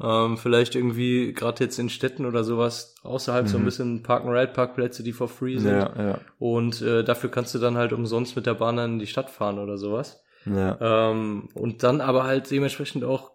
Ähm, 0.00 0.36
vielleicht 0.36 0.74
irgendwie, 0.76 1.32
gerade 1.32 1.64
jetzt 1.64 1.78
in 1.78 1.88
Städten 1.88 2.24
oder 2.24 2.44
sowas, 2.44 2.94
außerhalb 3.02 3.48
so 3.48 3.56
ein 3.56 3.62
Mhm. 3.62 3.64
bisschen 3.64 4.02
Park-and-Ride-Parkplätze, 4.04 5.02
die 5.02 5.12
for 5.12 5.28
free 5.28 5.58
sind. 5.58 5.72
Ja, 5.72 6.02
ja, 6.02 6.20
Und 6.38 6.80
äh, 6.82 7.02
dafür 7.02 7.30
kannst 7.30 7.54
du 7.54 7.58
dann 7.58 7.76
halt 7.76 7.92
umsonst 7.92 8.36
mit 8.36 8.46
der 8.46 8.54
Bahn 8.54 8.76
dann 8.76 8.92
in 8.94 8.98
die 9.00 9.06
Stadt 9.08 9.28
fahren 9.30 9.58
oder 9.58 9.76
sowas. 9.76 10.22
ja. 10.46 10.78
Ähm, 10.80 11.48
und 11.54 11.82
dann 11.82 12.00
aber 12.00 12.24
halt 12.24 12.48
dementsprechend 12.50 13.02
auch 13.04 13.32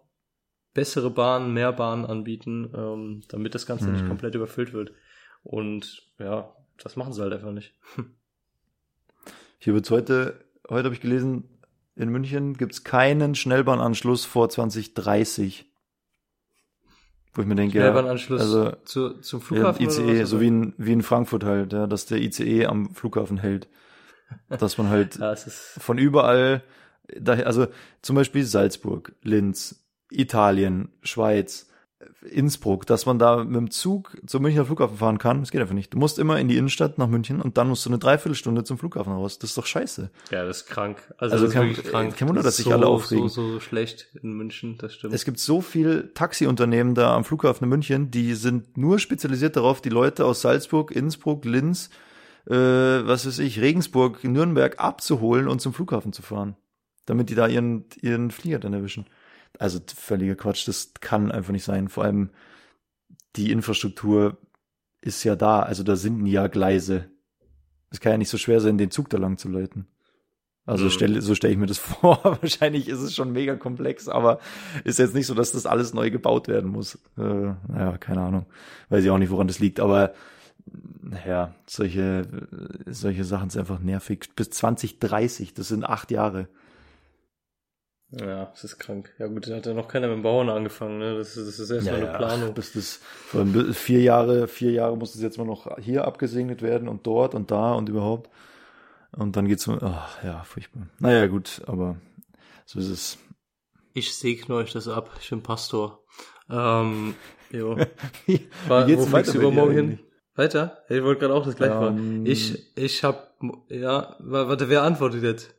bessere 0.72 1.10
Bahnen, 1.10 1.52
mehr 1.52 1.72
Bahnen 1.72 2.06
anbieten, 2.06 2.72
ähm, 2.74 3.22
damit 3.28 3.54
das 3.54 3.66
Ganze 3.66 3.90
nicht 3.90 4.04
Mhm. 4.04 4.08
komplett 4.08 4.34
überfüllt 4.34 4.72
wird. 4.72 4.92
Und 5.42 6.02
ja, 6.18 6.56
das 6.82 6.96
machen 6.96 7.12
sie 7.12 7.20
halt 7.22 7.34
einfach 7.34 7.52
nicht. 7.52 7.74
Hier 9.64 9.72
wird's 9.72 9.90
heute, 9.90 10.44
heute 10.68 10.84
habe 10.84 10.94
ich 10.94 11.00
gelesen, 11.00 11.48
in 11.96 12.10
München 12.10 12.52
gibt's 12.52 12.84
keinen 12.84 13.34
Schnellbahnanschluss 13.34 14.26
vor 14.26 14.50
2030. 14.50 15.64
Wo 17.32 17.40
ich 17.40 17.48
mir 17.48 17.54
denke, 17.54 17.78
ja, 17.78 17.84
Schnellbahnanschluss 17.84 18.42
also 18.42 18.72
zu, 18.84 19.20
zum 19.20 19.40
ja, 19.40 19.46
Flughafen. 19.46 19.86
oder 19.86 20.04
ICE, 20.04 20.24
so 20.24 20.42
wie 20.42 20.48
in, 20.48 20.74
wie 20.76 20.92
in 20.92 21.00
Frankfurt 21.00 21.44
halt, 21.44 21.72
ja, 21.72 21.86
dass 21.86 22.04
der 22.04 22.20
ICE 22.20 22.66
am 22.66 22.94
Flughafen 22.94 23.38
hält. 23.38 23.66
Dass 24.50 24.76
man 24.76 24.90
halt 24.90 25.16
Ja, 25.18 25.34
von 25.34 25.96
überall, 25.96 26.62
daher, 27.18 27.46
also 27.46 27.66
zum 28.02 28.16
Beispiel 28.16 28.44
Salzburg, 28.44 29.14
Linz, 29.22 29.82
Italien, 30.10 30.90
Schweiz, 31.00 31.70
Innsbruck, 32.30 32.86
dass 32.86 33.06
man 33.06 33.18
da 33.18 33.44
mit 33.44 33.54
dem 33.56 33.70
Zug 33.70 34.16
zum 34.26 34.42
Münchner 34.42 34.64
Flughafen 34.64 34.96
fahren 34.96 35.18
kann, 35.18 35.40
das 35.40 35.50
geht 35.50 35.60
einfach 35.60 35.74
nicht. 35.74 35.92
Du 35.94 35.98
musst 35.98 36.18
immer 36.18 36.38
in 36.40 36.48
die 36.48 36.56
Innenstadt 36.56 36.98
nach 36.98 37.06
München 37.08 37.40
und 37.40 37.56
dann 37.58 37.68
musst 37.68 37.84
du 37.84 37.90
eine 37.90 37.98
Dreiviertelstunde 37.98 38.64
zum 38.64 38.78
Flughafen 38.78 39.12
raus. 39.12 39.38
Das 39.38 39.50
ist 39.50 39.58
doch 39.58 39.66
scheiße. 39.66 40.10
ja, 40.30 40.44
das 40.44 40.58
ist 40.62 40.66
krank. 40.66 40.98
Also, 41.18 41.34
Also 41.34 41.44
das 41.46 41.48
ist 41.48 41.54
kein- 41.60 41.68
wirklich 41.70 41.86
krank. 41.90 42.16
kein 42.16 42.28
Wunder, 42.28 42.42
Das 42.42 42.52
dass 42.54 42.58
ist 42.58 42.64
sich 42.64 42.72
alle 42.72 42.86
aufregen. 42.86 43.28
So, 43.28 43.52
so 43.54 43.60
schlecht 43.60 44.08
in 44.22 44.32
München, 44.32 44.76
das 44.78 44.94
stimmt. 44.94 45.14
Es 45.14 45.24
gibt 45.24 45.38
so 45.38 45.60
viel 45.60 46.10
Taxiunternehmen 46.14 46.94
da 46.94 47.14
am 47.14 47.24
Flughafen 47.24 47.64
in 47.64 47.70
München, 47.70 48.10
die 48.10 48.34
sind 48.34 48.76
nur 48.78 48.98
spezialisiert 48.98 49.56
darauf, 49.56 49.80
die 49.80 49.90
Leute 49.90 50.24
aus 50.24 50.40
Salzburg, 50.40 50.90
Innsbruck, 50.90 51.44
Linz, 51.44 51.90
äh, 52.46 52.52
was 52.54 53.26
weiß 53.26 53.38
ich, 53.38 53.60
Regensburg, 53.60 54.22
Nürnberg 54.24 54.78
abzuholen 54.78 55.48
und 55.48 55.60
zum 55.60 55.72
Flughafen 55.72 56.12
zu 56.12 56.22
fahren, 56.22 56.56
damit 57.06 57.30
die 57.30 57.34
da 57.34 57.46
ihren, 57.46 57.84
ihren 58.02 58.30
Flieger 58.30 58.58
dann 58.58 58.72
erwischen. 58.74 59.06
Also 59.58 59.80
völliger 59.94 60.34
Quatsch, 60.34 60.66
das 60.66 60.92
kann 61.00 61.30
einfach 61.30 61.52
nicht 61.52 61.64
sein. 61.64 61.88
Vor 61.88 62.04
allem 62.04 62.30
die 63.36 63.50
Infrastruktur 63.52 64.38
ist 65.00 65.22
ja 65.24 65.36
da, 65.36 65.60
also 65.60 65.82
da 65.82 65.96
sind 65.96 66.26
ja 66.26 66.46
Gleise. 66.46 67.10
Es 67.90 68.00
kann 68.00 68.12
ja 68.12 68.18
nicht 68.18 68.30
so 68.30 68.38
schwer 68.38 68.60
sein, 68.60 68.78
den 68.78 68.90
Zug 68.90 69.10
da 69.10 69.18
lang 69.18 69.38
zu 69.38 69.48
leiten. 69.48 69.86
Also 70.66 70.86
Mhm. 70.86 70.90
stell, 70.90 71.20
so 71.20 71.34
stelle 71.34 71.52
ich 71.52 71.58
mir 71.58 71.66
das 71.66 71.78
vor. 71.78 72.20
Wahrscheinlich 72.24 72.88
ist 72.88 73.00
es 73.00 73.14
schon 73.14 73.32
mega 73.32 73.54
komplex, 73.54 74.08
aber 74.08 74.40
ist 74.84 74.98
jetzt 74.98 75.14
nicht 75.14 75.26
so, 75.26 75.34
dass 75.34 75.52
das 75.52 75.66
alles 75.66 75.92
neu 75.94 76.10
gebaut 76.10 76.48
werden 76.48 76.70
muss. 76.70 76.96
Äh, 77.18 77.20
naja, 77.68 77.98
keine 77.98 78.22
Ahnung. 78.22 78.46
Weiß 78.88 79.04
ich 79.04 79.10
auch 79.10 79.18
nicht, 79.18 79.30
woran 79.30 79.46
das 79.46 79.58
liegt, 79.58 79.78
aber 79.78 80.14
naja, 81.02 81.54
solche, 81.66 82.26
solche 82.86 83.24
Sachen 83.24 83.50
sind 83.50 83.60
einfach 83.60 83.80
nervig. 83.80 84.30
Bis 84.34 84.50
2030, 84.50 85.52
das 85.54 85.68
sind 85.68 85.84
acht 85.84 86.10
Jahre. 86.10 86.48
Ja, 88.20 88.46
das 88.46 88.64
ist 88.64 88.78
krank. 88.78 89.12
Ja 89.18 89.26
gut, 89.26 89.48
da 89.48 89.56
hat 89.56 89.66
ja 89.66 89.74
noch 89.74 89.88
keiner 89.88 90.08
mit 90.08 90.16
dem 90.16 90.22
Bauen 90.22 90.48
angefangen, 90.48 90.98
ne? 90.98 91.16
Das 91.16 91.36
ist, 91.36 91.48
das 91.48 91.58
ist 91.58 91.70
erstmal 91.70 91.96
eine 92.06 92.16
Planung. 92.16 92.54
Bis 92.54 92.72
das, 92.72 93.00
vier 93.76 94.00
Jahre, 94.02 94.46
vier 94.48 94.72
Jahre 94.72 94.96
muss 94.96 95.14
es 95.14 95.22
jetzt 95.22 95.38
mal 95.38 95.44
noch 95.46 95.78
hier 95.78 96.04
abgesegnet 96.06 96.62
werden 96.62 96.88
und 96.88 97.06
dort 97.06 97.34
und 97.34 97.50
da 97.50 97.72
und 97.72 97.88
überhaupt. 97.88 98.30
Und 99.12 99.36
dann 99.36 99.46
geht's 99.46 99.68
ach, 99.68 100.22
ja, 100.24 100.42
furchtbar. 100.44 100.88
Naja, 100.98 101.26
gut, 101.26 101.62
aber 101.66 101.96
so 102.66 102.78
ist 102.78 102.88
es. 102.88 103.18
Ich 103.92 104.14
segne 104.14 104.56
euch 104.56 104.72
das 104.72 104.88
ab. 104.88 105.10
Ich 105.20 105.30
bin 105.30 105.42
Pastor. 105.42 106.02
Ähm, 106.50 107.14
jo. 107.50 107.76
Wie, 108.26 108.48
War, 108.66 108.86
wie 108.86 108.92
geht's 108.92 109.08
wo 109.08 109.12
weiter 109.12 109.34
übermorgen 109.34 109.72
hin? 109.74 109.98
Weiter? 110.34 110.78
Ich 110.88 111.00
wollte 111.02 111.20
gerade 111.20 111.34
auch 111.34 111.44
das 111.44 111.54
gleiche 111.54 111.74
Ähm, 111.74 111.80
fragen. 111.80 112.26
Ich, 112.26 112.76
ich 112.76 113.04
hab, 113.04 113.34
ja, 113.68 114.16
wa- 114.18 114.48
warte, 114.48 114.68
wer 114.68 114.82
antwortet 114.82 115.22
jetzt? 115.22 115.54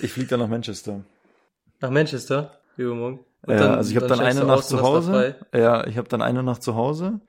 Ich 0.00 0.12
fliege 0.12 0.28
dann 0.30 0.40
nach 0.40 0.48
Manchester. 0.48 1.04
Nach 1.80 1.90
Manchester? 1.90 2.52
Übermorgen? 2.76 3.20
Und 3.46 3.54
Ja, 3.54 3.60
dann- 3.60 3.74
also 3.74 3.90
ich 3.90 3.96
habe 3.96 4.06
dann, 4.06 4.18
steigst 4.18 4.38
eine 4.38 4.46
Nacht 4.46 4.64
zu 4.64 4.80
Hause. 4.82 5.36
Ja, 5.54 5.86
ich 5.86 5.96
habe 5.98 6.08
dann 6.08 6.22
eine 6.22 6.42
Nacht 6.42 6.62
zu 6.62 6.74
Hause. 6.74 7.20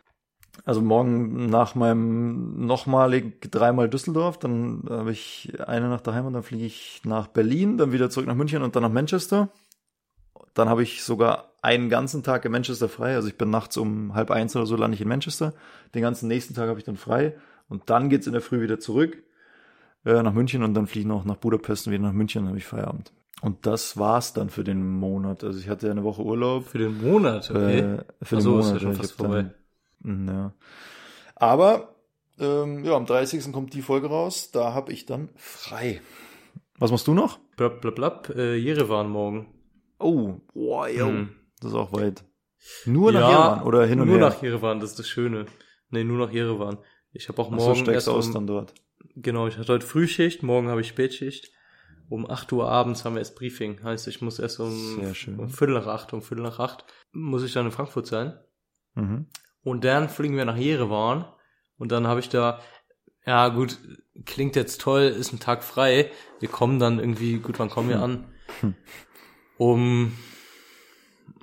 Also 0.65 0.81
morgen 0.81 1.45
nach 1.49 1.75
meinem 1.75 2.65
nochmalig 2.65 3.41
dreimal 3.49 3.89
Düsseldorf, 3.89 4.37
dann 4.37 4.83
habe 4.89 5.11
ich 5.11 5.53
eine 5.65 5.87
Nacht 5.87 6.05
daheim 6.05 6.25
und 6.25 6.33
dann 6.33 6.43
fliege 6.43 6.65
ich 6.65 7.01
nach 7.05 7.27
Berlin, 7.27 7.77
dann 7.77 7.93
wieder 7.93 8.09
zurück 8.09 8.27
nach 8.27 8.35
München 8.35 8.61
und 8.61 8.75
dann 8.75 8.83
nach 8.83 8.91
Manchester. 8.91 9.49
Dann 10.53 10.67
habe 10.67 10.83
ich 10.83 11.03
sogar 11.03 11.53
einen 11.61 11.89
ganzen 11.89 12.21
Tag 12.23 12.43
in 12.43 12.51
Manchester 12.51 12.89
frei. 12.89 13.15
Also 13.15 13.29
ich 13.29 13.37
bin 13.37 13.49
nachts 13.49 13.77
um 13.77 14.13
halb 14.13 14.29
eins 14.29 14.55
oder 14.55 14.65
so 14.65 14.75
lande 14.75 14.95
ich 14.95 15.01
in 15.01 15.07
Manchester. 15.07 15.53
Den 15.95 16.01
ganzen 16.01 16.27
nächsten 16.27 16.53
Tag 16.53 16.67
habe 16.67 16.77
ich 16.79 16.85
dann 16.85 16.97
frei. 16.97 17.35
Und 17.69 17.89
dann 17.89 18.09
geht's 18.09 18.27
in 18.27 18.33
der 18.33 18.41
Früh 18.41 18.59
wieder 18.61 18.79
zurück 18.79 19.23
äh, 20.03 20.21
nach 20.21 20.33
München 20.33 20.63
und 20.63 20.73
dann 20.73 20.87
fliege 20.87 21.03
ich 21.03 21.07
noch 21.07 21.23
nach 21.23 21.37
Budapest 21.37 21.87
und 21.87 21.93
wieder 21.93 22.03
nach 22.03 22.11
München, 22.11 22.41
dann 22.41 22.49
habe 22.49 22.57
ich 22.57 22.65
Feierabend. 22.65 23.13
Und 23.41 23.65
das 23.65 23.97
war's 23.97 24.33
dann 24.33 24.49
für 24.49 24.63
den 24.63 24.85
Monat. 24.99 25.43
Also 25.43 25.59
ich 25.59 25.67
hatte 25.69 25.87
ja 25.87 25.91
eine 25.91 26.03
Woche 26.03 26.21
Urlaub. 26.23 26.67
Für 26.67 26.77
den 26.77 27.01
Monat, 27.01 27.49
okay. 27.49 27.79
Äh, 27.79 27.97
für 28.21 28.35
Ach 28.35 28.39
den 28.39 28.41
so, 28.41 28.59
ist 28.59 28.65
Monat. 28.67 28.73
ja 28.73 28.79
schon 28.87 28.95
fast 28.95 29.11
hab 29.13 29.17
dann- 29.17 29.27
vorbei. 29.31 29.55
Mm, 30.01 30.27
Ja. 30.29 30.53
Aber 31.35 31.95
ähm, 32.39 32.83
ja, 32.85 32.93
am 32.95 33.05
30. 33.05 33.51
kommt 33.51 33.73
die 33.73 33.81
Folge 33.81 34.07
raus. 34.07 34.51
Da 34.51 34.73
habe 34.73 34.91
ich 34.93 35.05
dann 35.05 35.29
frei. 35.35 36.01
Was 36.77 36.91
machst 36.91 37.07
du 37.07 37.13
noch? 37.13 37.39
Blab, 37.57 37.81
blab, 37.81 37.95
blab, 37.95 38.29
äh, 38.35 38.55
Jerewan 38.55 39.09
morgen. 39.09 39.47
Oh, 39.99 40.35
boah, 40.53 40.87
yo. 40.87 41.07
Hm. 41.07 41.29
Das 41.59 41.71
ist 41.71 41.77
auch 41.77 41.93
weit. 41.93 42.23
Nur 42.85 43.11
nach 43.11 43.21
Ja, 43.21 43.29
Jerewan 43.29 43.63
oder 43.63 43.85
hin 43.85 43.99
und 44.01 44.07
nur 44.07 44.17
her? 44.17 44.29
nach 44.29 44.41
Jerewan, 44.41 44.79
das 44.79 44.91
ist 44.91 44.99
das 44.99 45.07
Schöne. 45.07 45.45
Nee, 45.89 46.03
nur 46.03 46.25
nach 46.25 46.31
Jerewan. 46.33 46.77
Ich 47.11 47.27
habe 47.27 47.41
auch 47.41 47.51
Ach 47.51 47.59
so, 47.59 47.65
morgen 47.65 47.75
steigst 47.75 47.93
erst 47.93 48.07
du 48.07 48.11
aus 48.11 48.27
um, 48.27 48.33
dann 48.33 48.47
dort. 48.47 48.73
Genau, 49.15 49.47
ich 49.47 49.57
hatte 49.57 49.73
heute 49.73 49.85
Frühschicht, 49.85 50.41
morgen 50.43 50.69
habe 50.69 50.81
ich 50.81 50.87
Spätschicht. 50.87 51.51
Um 52.11 52.29
8 52.29 52.51
Uhr 52.51 52.69
abends 52.69 53.05
haben 53.05 53.15
wir 53.15 53.19
erst 53.19 53.37
Briefing. 53.37 53.81
Heißt, 53.83 54.05
ich 54.09 54.21
muss 54.21 54.37
erst 54.37 54.59
um, 54.59 54.99
um 55.39 55.49
Viertel 55.49 55.75
nach 55.75 55.87
acht, 55.87 56.11
um 56.11 56.21
Viertel 56.21 56.43
nach 56.43 56.59
acht 56.59 56.83
muss 57.13 57.41
ich 57.41 57.53
dann 57.53 57.67
in 57.67 57.71
Frankfurt 57.71 58.05
sein. 58.05 58.37
Mhm. 58.95 59.27
Und 59.63 59.85
dann 59.85 60.09
fliegen 60.09 60.35
wir 60.35 60.43
nach 60.43 60.57
Jerewan. 60.57 61.23
Und 61.77 61.93
dann 61.93 62.07
habe 62.07 62.19
ich 62.19 62.27
da, 62.27 62.59
ja 63.25 63.47
gut, 63.47 63.77
klingt 64.25 64.57
jetzt 64.57 64.81
toll, 64.81 65.03
ist 65.03 65.31
ein 65.31 65.39
Tag 65.39 65.63
frei. 65.63 66.11
Wir 66.41 66.49
kommen 66.49 66.79
dann 66.79 66.99
irgendwie, 66.99 67.37
gut, 67.37 67.59
wann 67.59 67.69
kommen 67.69 67.87
wir 67.87 68.01
an? 68.01 68.25
Um, 69.57 70.11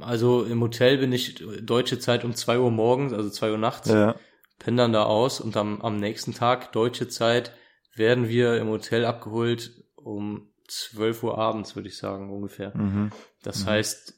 also 0.00 0.44
im 0.44 0.60
Hotel 0.60 0.98
bin 0.98 1.12
ich 1.12 1.42
deutsche 1.62 1.98
Zeit 1.98 2.24
um 2.26 2.34
2 2.34 2.58
Uhr 2.58 2.70
morgens, 2.70 3.14
also 3.14 3.30
2 3.30 3.52
Uhr 3.52 3.58
nachts 3.58 3.88
Ja. 3.88 4.16
pennen 4.58 4.76
dann 4.76 4.92
da 4.92 5.04
aus 5.04 5.40
und 5.40 5.56
am, 5.56 5.80
am 5.80 5.96
nächsten 5.98 6.34
Tag, 6.34 6.72
deutsche 6.72 7.08
Zeit, 7.08 7.52
werden 7.94 8.28
wir 8.28 8.58
im 8.58 8.68
Hotel 8.68 9.06
abgeholt 9.06 9.82
um 9.94 10.50
12 10.68 11.22
Uhr 11.22 11.36
abends, 11.38 11.74
würde 11.76 11.88
ich 11.88 11.96
sagen, 11.96 12.30
ungefähr. 12.30 12.76
Mhm. 12.76 13.10
Das 13.42 13.66
heißt, 13.66 14.14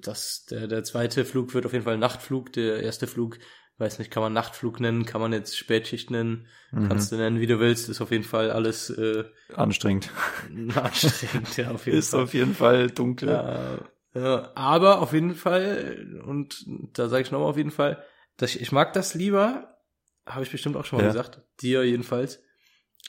dass 0.00 0.44
der, 0.46 0.66
der 0.66 0.84
zweite 0.84 1.24
Flug 1.24 1.54
wird 1.54 1.66
auf 1.66 1.72
jeden 1.72 1.84
Fall 1.84 1.98
Nachtflug, 1.98 2.52
der 2.52 2.82
erste 2.82 3.06
Flug, 3.06 3.38
weiß 3.78 3.98
nicht, 3.98 4.10
kann 4.10 4.22
man 4.22 4.32
Nachtflug 4.32 4.80
nennen, 4.80 5.04
kann 5.06 5.20
man 5.20 5.32
jetzt 5.32 5.56
Spätschicht 5.56 6.10
nennen, 6.10 6.46
Mhm. 6.72 6.88
kannst 6.88 7.12
du 7.12 7.16
nennen, 7.16 7.38
wie 7.40 7.46
du 7.46 7.60
willst, 7.60 7.88
ist 7.90 8.00
auf 8.00 8.10
jeden 8.10 8.24
Fall 8.24 8.50
alles 8.50 8.88
äh, 8.90 9.24
Anstrengend. 9.54 10.10
anstrengend, 10.74 11.56
ja, 11.56 11.70
auf 11.70 11.86
jeden 11.86 11.98
Ist 11.98 12.10
Fall. 12.12 12.22
auf 12.22 12.34
jeden 12.34 12.54
Fall 12.54 12.90
dunkel. 12.90 13.28
Ja, 13.30 13.78
ja, 14.14 14.52
aber 14.54 15.00
auf 15.00 15.12
jeden 15.12 15.34
Fall, 15.34 16.20
und 16.26 16.64
da 16.94 17.08
sage 17.08 17.22
ich 17.22 17.30
nochmal 17.30 17.48
auf 17.50 17.56
jeden 17.56 17.70
Fall, 17.70 18.02
dass 18.36 18.54
ich, 18.54 18.60
ich 18.62 18.72
mag 18.72 18.92
das 18.94 19.14
lieber, 19.14 19.78
habe 20.26 20.44
ich 20.44 20.50
bestimmt 20.50 20.76
auch 20.76 20.84
schon 20.84 20.98
mal 20.98 21.04
Ja. 21.04 21.08
gesagt, 21.10 21.42
dir 21.60 21.84
jedenfalls. 21.84 22.42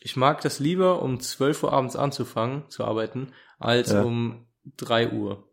Ich 0.02 0.16
mag 0.16 0.42
das 0.42 0.60
lieber, 0.60 1.02
um 1.02 1.20
12 1.20 1.64
Uhr 1.64 1.72
abends 1.74 1.96
anzufangen 1.96 2.70
zu 2.70 2.84
arbeiten, 2.84 3.32
als 3.60 3.92
Ja. 3.92 4.04
um 4.04 4.48
3 4.78 5.12
Uhr 5.12 5.48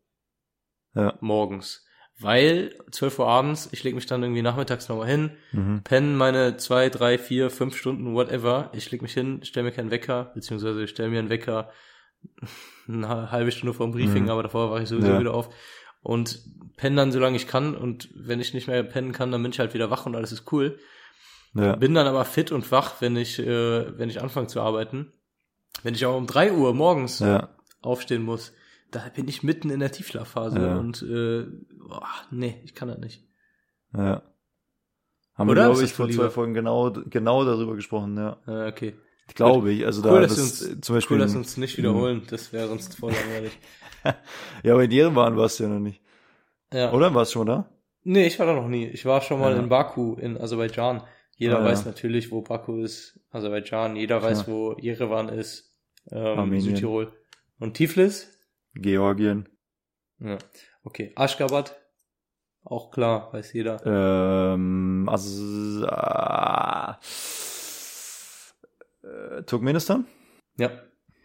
Ja. 0.95 1.15
morgens. 1.21 1.85
Weil 2.19 2.75
12 2.91 3.19
Uhr 3.19 3.29
abends, 3.29 3.69
ich 3.73 3.83
lege 3.83 3.95
mich 3.97 4.05
dann 4.07 4.23
irgendwie 4.23 4.43
nachmittags 4.43 4.89
nochmal 4.89 5.09
hin, 5.09 5.31
Mhm. 5.53 5.83
pennen 5.85 6.17
meine 6.17 6.57
zwei, 6.59 6.91
drei, 6.91 7.17
vier, 7.17 7.49
fünf 7.49 7.77
Stunden, 7.77 8.15
whatever. 8.15 8.71
Ich 8.75 8.91
leg 8.91 9.01
mich 9.03 9.15
hin, 9.15 9.43
stelle 9.45 9.65
mir 9.65 9.73
keinen 9.73 9.91
Wecker, 9.91 10.31
beziehungsweise 10.35 10.83
ich 10.85 10.91
stelle 10.91 11.09
mir 11.11 11.19
einen 11.21 11.31
Wecker 11.31 11.71
eine 12.89 13.31
halbe 13.31 13.53
Stunde 13.53 13.73
vor 13.73 13.87
dem 13.87 13.93
Briefing, 13.93 14.25
Mhm. 14.25 14.31
aber 14.31 14.43
davor 14.43 14.71
war 14.71 14.81
ich 14.83 14.89
sowieso 14.89 15.13
Ja. 15.13 15.21
wieder 15.21 15.33
auf. 15.33 15.49
Und 16.03 16.41
penne 16.77 16.97
dann, 16.97 17.13
solange 17.13 17.37
ich 17.37 17.47
kann. 17.47 17.75
Und 17.75 18.09
wenn 18.15 18.41
ich 18.41 18.53
nicht 18.55 18.67
mehr 18.69 18.83
pennen 18.83 19.13
kann, 19.13 19.31
dann 19.33 19.43
bin 19.43 19.53
ich 19.53 19.59
halt 19.59 19.75
wieder 19.75 19.91
wach 19.91 20.07
und 20.07 20.17
alles 20.17 20.33
ist 20.33 20.51
cool. 20.53 20.79
Ja. 21.55 21.75
Bin 21.77 21.95
dann 21.95 22.07
aber 22.07 22.25
fit 22.25 22.53
und 22.53 22.71
wach, 22.71 23.01
wenn 23.01 23.17
ich, 23.17 23.39
äh, 23.39 23.99
wenn 23.99 24.09
ich 24.09 24.21
anfange 24.23 24.47
zu 24.47 24.61
arbeiten. 24.61 25.13
Wenn 25.83 25.95
ich 25.95 26.05
aber 26.05 26.17
um 26.17 26.27
drei 26.27 26.53
Uhr 26.53 26.75
morgens 26.75 27.19
Ja. 27.21 27.49
aufstehen 27.83 28.23
muss, 28.23 28.53
da 28.91 29.03
bin 29.15 29.27
ich 29.29 29.43
mitten 29.43 29.71
in 29.71 29.81
der 29.81 29.91
Tiefschlafphase 29.93 30.61
Ja. 30.61 30.77
und 30.79 31.03
äh, 31.03 31.47
boah, 31.89 32.07
nee, 32.31 32.61
ich 32.65 32.75
kann 32.75 32.89
das 32.89 32.99
nicht. 32.99 33.25
Ja. 33.95 34.23
Haben 35.35 35.49
Oder? 35.49 35.63
wir, 35.63 35.71
glaube 35.73 35.85
ich, 35.85 35.93
vor 35.93 36.09
zwei? 36.11 36.29
Folgen 36.31 36.55
genau, 36.55 36.91
genau 36.93 37.45
darüber 37.45 37.75
gesprochen, 37.75 38.17
ja. 38.17 38.37
Äh, 38.47 38.69
okay. 38.69 38.95
Glaube 39.35 39.73
ich. 39.73 39.87
Also 39.87 40.03
da, 40.03 40.13
Cool, 40.13 40.21
dass 40.23 40.35
das, 40.37 40.61
wir 40.61 40.71
uns, 40.73 40.81
zum 40.87 40.95
Beispiel, 40.97 41.17
cool, 41.17 41.21
dass 41.23 41.33
wir 41.33 41.39
uns 41.39 41.57
nicht 41.57 41.79
wiederholen. 41.79 42.23
Das 42.29 42.53
wäre 42.53 42.69
sonst 42.69 42.97
voll 42.99 43.13
langweilig. 43.13 43.59
ja, 44.63 44.73
aber 44.73 44.85
in 44.85 44.91
Jerewan 44.91 45.37
warst 45.37 45.59
du 45.61 45.65
ja 45.65 45.69
noch 45.71 45.79
nicht. 45.79 46.03
Ja. 46.73 46.93
Oder? 46.93 47.15
Warst 47.15 47.33
du 47.33 47.39
schon 47.39 47.47
da? 47.47 47.71
Nee, 48.03 48.27
ich 48.27 48.39
war 48.39 48.47
da 48.47 48.55
noch 48.55 48.67
nie. 48.69 48.87
Ich 48.87 49.05
war 49.05 49.21
schon 49.21 49.41
mal 49.41 49.53
Ja. 49.53 49.59
in 49.59 49.69
Baku, 49.69 50.15
in 50.17 50.37
Aserbaidschan. 50.39 51.03
Jeder 51.41 51.61
Ah, 51.61 51.65
weiß 51.65 51.81
ja. 51.81 51.87
natürlich, 51.87 52.31
wo 52.31 52.43
Baku 52.43 52.83
ist, 52.85 53.19
Aserbaidschan. 53.31 53.97
Jeder 53.97 54.23
weiß, 54.23 54.47
wo 54.47 54.77
Jerewan 54.79 55.31
ist, 55.31 55.75
ähm, 56.11 56.19
Armenien. 56.39 56.61
Südtirol. 56.61 57.11
Und 57.59 57.75
Tiflis? 57.79 58.29
Georgien. 58.75 59.49
Ja. 60.19 60.37
Okay. 60.85 61.13
Aschgabat? 61.17 61.81
Auch 62.63 62.91
klar, 62.91 63.33
weiß 63.33 63.55
jeder. 63.55 63.81
Ähm, 63.87 65.09
also, 65.11 65.87
äh, 69.03 69.43
Turkmenistan? 69.45 70.07
Ja. 70.59 70.71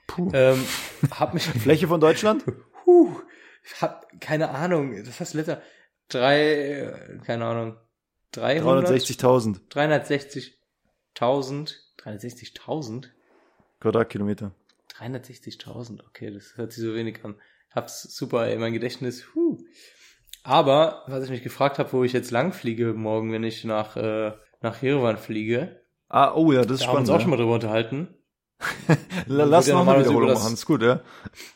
Puh. 0.07 0.30
Ähm, 0.34 0.63
hab 1.11 1.34
mich, 1.34 1.43
Fläche 1.63 1.89
von 1.89 1.99
Deutschland? 1.99 2.45
Puh, 2.86 3.20
ich 3.66 3.82
hab 3.82 4.07
keine 4.22 4.49
Ahnung. 4.51 4.95
Das 5.03 5.20
heißt 5.20 5.34
letzter 5.34 5.61
drei, 6.07 6.39
äh, 6.53 7.18
keine 7.26 7.45
Ahnung, 7.45 7.76
300, 7.76 7.84
360.000 8.34 9.59
360.000, 9.71 11.76
360.000, 12.03 13.05
Quadratkilometer. 13.80 14.51
360.000. 14.99 15.99
Okay, 16.07 16.32
das 16.32 16.57
hört 16.57 16.71
sich 16.71 16.84
so 16.84 16.93
wenig 16.95 17.23
an. 17.23 17.36
Hab's 17.73 18.03
super 18.15 18.47
in 18.49 18.59
mein 18.59 18.73
Gedächtnis. 18.73 19.26
Huh. 19.36 19.57
Aber 20.43 21.03
was 21.07 21.23
ich 21.26 21.30
mich 21.30 21.43
gefragt 21.43 21.80
habe, 21.80 21.91
wo 21.93 22.03
ich 22.03 22.13
jetzt 22.13 22.32
lang 22.32 22.53
fliege 22.53 22.93
morgen, 22.93 23.32
wenn 23.32 23.43
ich 23.43 23.63
nach 23.65 23.95
äh, 23.97 24.34
nach 24.61 24.82
Jerewan 24.82 25.17
fliege, 25.17 25.82
Ah, 26.07 26.34
oh 26.36 26.51
ja, 26.51 26.61
das 26.61 26.80
ist 26.80 26.84
da 26.84 26.88
haben 26.88 26.93
wir 26.95 26.99
uns 26.99 27.07
spannend. 27.07 27.09
auch 27.09 27.21
schon 27.21 27.30
mal 27.32 27.38
drüber 27.38 27.53
unterhalten. 27.55 28.07
La- 29.26 29.43
Lass 29.43 29.67
ja 29.67 29.73
noch 29.73 29.82
eine 29.82 30.03
normalerweise 30.03 30.09
Wiederholung 30.09 30.23
über 30.30 30.34
das- 30.34 30.43
machen, 30.43 30.53
ist 30.53 30.65
gut, 30.65 30.82
ja? 30.84 31.01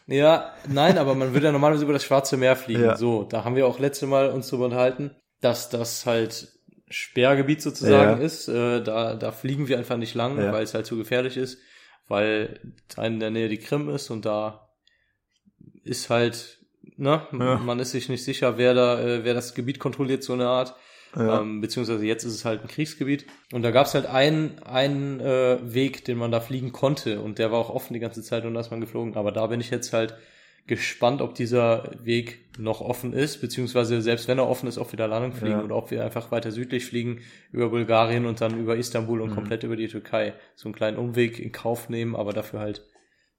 Ja, 0.08 0.54
nein, 0.68 0.98
aber 0.98 1.16
man 1.16 1.34
würde 1.34 1.46
ja 1.46 1.52
normalerweise 1.52 1.84
über 1.86 1.94
das 1.94 2.04
Schwarze 2.04 2.36
Meer 2.36 2.56
fliegen. 2.56 2.82
Ja. 2.84 2.98
So, 2.98 3.24
da 3.24 3.46
haben 3.46 3.56
wir 3.56 3.68
auch 3.68 3.80
letzte 3.80 4.08
Mal 4.08 4.30
uns 4.32 4.50
drüber 4.50 4.66
unterhalten, 4.66 5.16
dass 5.40 5.70
das 5.70 6.06
halt 6.06 6.59
Sperrgebiet 6.90 7.62
sozusagen 7.62 8.20
Ja. 8.20 8.26
ist. 8.26 8.48
Äh, 8.48 8.82
da, 8.82 9.16
da 9.16 9.32
fliegen 9.32 9.68
wir 9.68 9.78
einfach 9.78 9.98
nicht 9.98 10.16
lang, 10.16 10.38
Ja. 10.40 10.52
weil 10.52 10.64
es 10.64 10.74
halt 10.74 10.86
zu 10.86 10.98
gefährlich 10.98 11.38
ist, 11.38 11.60
weil 12.08 12.60
da 12.96 13.06
in 13.06 13.20
der 13.20 13.30
Nähe 13.32 13.50
die 13.50 13.58
Krim 13.60 13.90
ist 13.90 14.10
und 14.10 14.26
da 14.26 14.70
ist 15.84 16.10
halt, 16.10 16.58
ne, 16.98 17.22
Ja. 17.32 17.56
man 17.58 17.80
ist 17.80 17.92
sich 17.92 18.10
nicht 18.10 18.24
sicher, 18.24 18.58
wer 18.58 18.74
da, 18.74 19.00
äh, 19.02 19.24
wer 19.24 19.34
das 19.34 19.54
Gebiet 19.56 19.80
kontrolliert, 19.80 20.24
so 20.24 20.34
eine 20.34 20.48
Art. 20.48 20.76
Ja. 21.16 21.42
Ähm, 21.42 21.60
beziehungsweise 21.60 22.06
jetzt 22.06 22.24
ist 22.24 22.36
es 22.36 22.46
halt 22.46 22.62
ein 22.62 22.68
Kriegsgebiet. 22.68 23.26
Und 23.52 23.64
da 23.64 23.72
gab 23.72 23.88
es 23.88 23.96
halt 23.96 24.06
einen, 24.06 24.60
einen 24.60 25.20
äh, 25.20 25.58
Weg, 25.64 26.06
den 26.06 26.20
man 26.20 26.32
da 26.32 26.40
fliegen 26.40 26.72
konnte. 26.72 27.20
Und 27.22 27.40
der 27.40 27.52
war 27.52 27.58
auch 27.58 27.72
offen 27.72 27.94
die 27.96 28.00
ganze 28.00 28.22
Zeit 28.22 28.46
und 28.46 28.54
da 28.54 28.60
ist 28.60 28.70
man 28.70 28.80
geflogen. 28.80 29.16
Aber 29.16 29.32
da 29.32 29.48
bin 29.48 29.60
ich 29.60 29.72
jetzt 29.72 29.92
halt 29.92 30.16
gespannt, 30.70 31.22
ob 31.22 31.36
dieser 31.36 31.92
Weg 32.06 32.40
noch 32.58 32.80
offen 32.80 33.12
ist, 33.12 33.42
beziehungsweise 33.42 34.02
selbst 34.02 34.28
wenn 34.30 34.38
er 34.38 34.48
offen 34.48 34.68
ist, 34.68 34.78
ob 34.78 34.92
wir 34.94 34.98
da 34.98 35.06
lang 35.08 35.34
fliegen 35.34 35.58
Ja. 35.60 35.64
oder 35.64 35.76
ob 35.76 35.92
wir 35.92 36.04
einfach 36.06 36.32
weiter 36.32 36.52
südlich 36.52 36.86
fliegen 36.86 37.20
über 37.52 37.70
Bulgarien 37.70 38.26
und 38.26 38.40
dann 38.40 38.58
über 38.58 38.78
Istanbul 38.78 39.20
und 39.22 39.32
Mhm. 39.32 39.36
komplett 39.36 39.64
über 39.64 39.76
die 39.76 39.88
Türkei. 39.88 40.34
So 40.56 40.68
einen 40.70 40.76
kleinen 40.76 40.98
Umweg 40.98 41.40
in 41.40 41.52
Kauf 41.52 41.90
nehmen, 41.90 42.16
aber 42.16 42.32
dafür 42.32 42.60
halt 42.62 42.86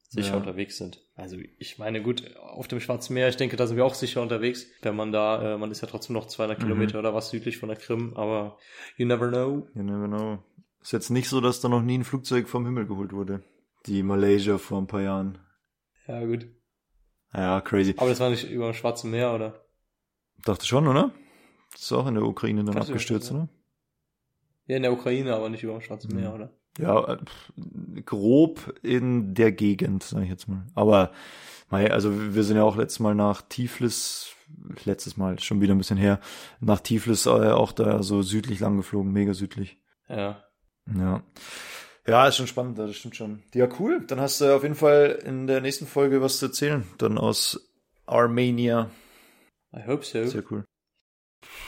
sicher 0.08 0.32
Ja. 0.32 0.36
unterwegs 0.38 0.76
sind. 0.76 1.02
Also 1.14 1.36
ich 1.58 1.78
meine, 1.78 2.02
gut, 2.02 2.36
auf 2.36 2.66
dem 2.68 2.80
Schwarzen 2.80 3.14
Meer, 3.14 3.28
ich 3.28 3.36
denke, 3.36 3.56
da 3.56 3.66
sind 3.66 3.76
wir 3.76 3.84
auch 3.86 3.94
sicher 3.94 4.20
unterwegs, 4.20 4.66
wenn 4.82 4.96
man 4.96 5.12
da, 5.12 5.54
äh, 5.54 5.58
man 5.58 5.70
ist 5.70 5.80
ja 5.82 5.88
trotzdem 5.88 6.14
noch 6.14 6.26
200 6.26 6.58
Mhm. 6.58 6.62
Kilometer 6.64 6.98
oder 6.98 7.14
was 7.14 7.30
südlich 7.30 7.58
von 7.58 7.68
der 7.68 7.78
Krim, 7.78 8.12
aber 8.16 8.58
you 8.96 9.06
never 9.06 9.28
know. 9.28 9.68
You 9.74 9.82
never 9.84 10.08
know. 10.08 10.38
Ist 10.82 10.92
jetzt 10.92 11.10
nicht 11.10 11.28
so, 11.28 11.40
dass 11.40 11.60
da 11.60 11.68
noch 11.68 11.82
nie 11.82 11.98
ein 11.98 12.04
Flugzeug 12.04 12.48
vom 12.48 12.64
Himmel 12.66 12.86
geholt 12.86 13.12
wurde. 13.12 13.42
Die 13.86 14.02
Malaysia 14.02 14.58
vor 14.58 14.78
ein 14.80 14.86
paar 14.88 15.02
Jahren. 15.02 15.38
Ja, 16.08 16.24
gut. 16.24 16.46
Ja, 17.32 17.60
crazy. 17.60 17.94
Aber 17.96 18.08
das 18.10 18.20
war 18.20 18.30
nicht 18.30 18.50
über 18.50 18.66
dem 18.66 18.74
Schwarzen 18.74 19.10
Meer, 19.10 19.34
oder? 19.34 19.64
Dachte 20.44 20.66
schon, 20.66 20.86
oder? 20.88 21.12
Das 21.72 21.82
ist 21.82 21.92
auch 21.92 22.06
in 22.06 22.14
der 22.14 22.24
Ukraine 22.24 22.64
dann 22.64 22.74
Kannst 22.74 22.90
abgestürzt, 22.90 23.30
oder? 23.30 23.48
Ja, 24.66 24.76
in 24.76 24.82
der 24.82 24.92
Ukraine, 24.92 25.34
aber 25.34 25.48
nicht 25.48 25.62
über 25.62 25.72
dem 25.72 25.80
Schwarzen 25.82 26.12
Mhm. 26.12 26.20
Meer, 26.20 26.34
oder? 26.34 26.50
Ja, 26.78 27.14
äh, 27.14 27.18
grob 28.04 28.74
in 28.82 29.34
der 29.34 29.52
Gegend, 29.52 30.02
sag 30.02 30.22
ich 30.22 30.28
jetzt 30.28 30.48
mal. 30.48 30.66
Aber, 30.74 31.12
also 31.68 32.34
wir 32.34 32.42
sind 32.44 32.56
ja 32.56 32.64
auch 32.64 32.76
letztes 32.76 33.00
Mal 33.00 33.14
nach 33.14 33.42
Tiflis, 33.42 34.32
letztes 34.84 35.16
Mal, 35.16 35.38
schon 35.40 35.60
wieder 35.60 35.74
ein 35.74 35.78
bisschen 35.78 35.98
her, 35.98 36.20
nach 36.60 36.80
Tiflis 36.80 37.26
äh, 37.26 37.30
auch 37.30 37.72
da 37.72 38.02
so 38.02 38.22
südlich 38.22 38.60
lang 38.60 38.76
geflogen, 38.76 39.12
mega 39.12 39.34
südlich. 39.34 39.80
Ja. 40.08 40.44
Ja. 40.96 41.22
Ja, 42.06 42.26
ist 42.26 42.36
schon 42.36 42.46
spannend, 42.46 42.78
das 42.78 42.96
stimmt 42.96 43.16
schon. 43.16 43.42
Ja, 43.54 43.68
cool. 43.78 44.04
Dann 44.06 44.20
hast 44.20 44.40
du 44.40 44.54
auf 44.54 44.62
jeden 44.62 44.74
Fall 44.74 45.18
in 45.24 45.46
der 45.46 45.60
nächsten 45.60 45.86
Folge 45.86 46.20
was 46.20 46.38
zu 46.38 46.46
erzählen. 46.46 46.84
Dann 46.98 47.18
aus 47.18 47.70
Armenia. 48.06 48.90
I 49.74 49.86
hope 49.86 50.04
so. 50.04 50.24
Sehr 50.24 50.42
cool. 50.50 50.64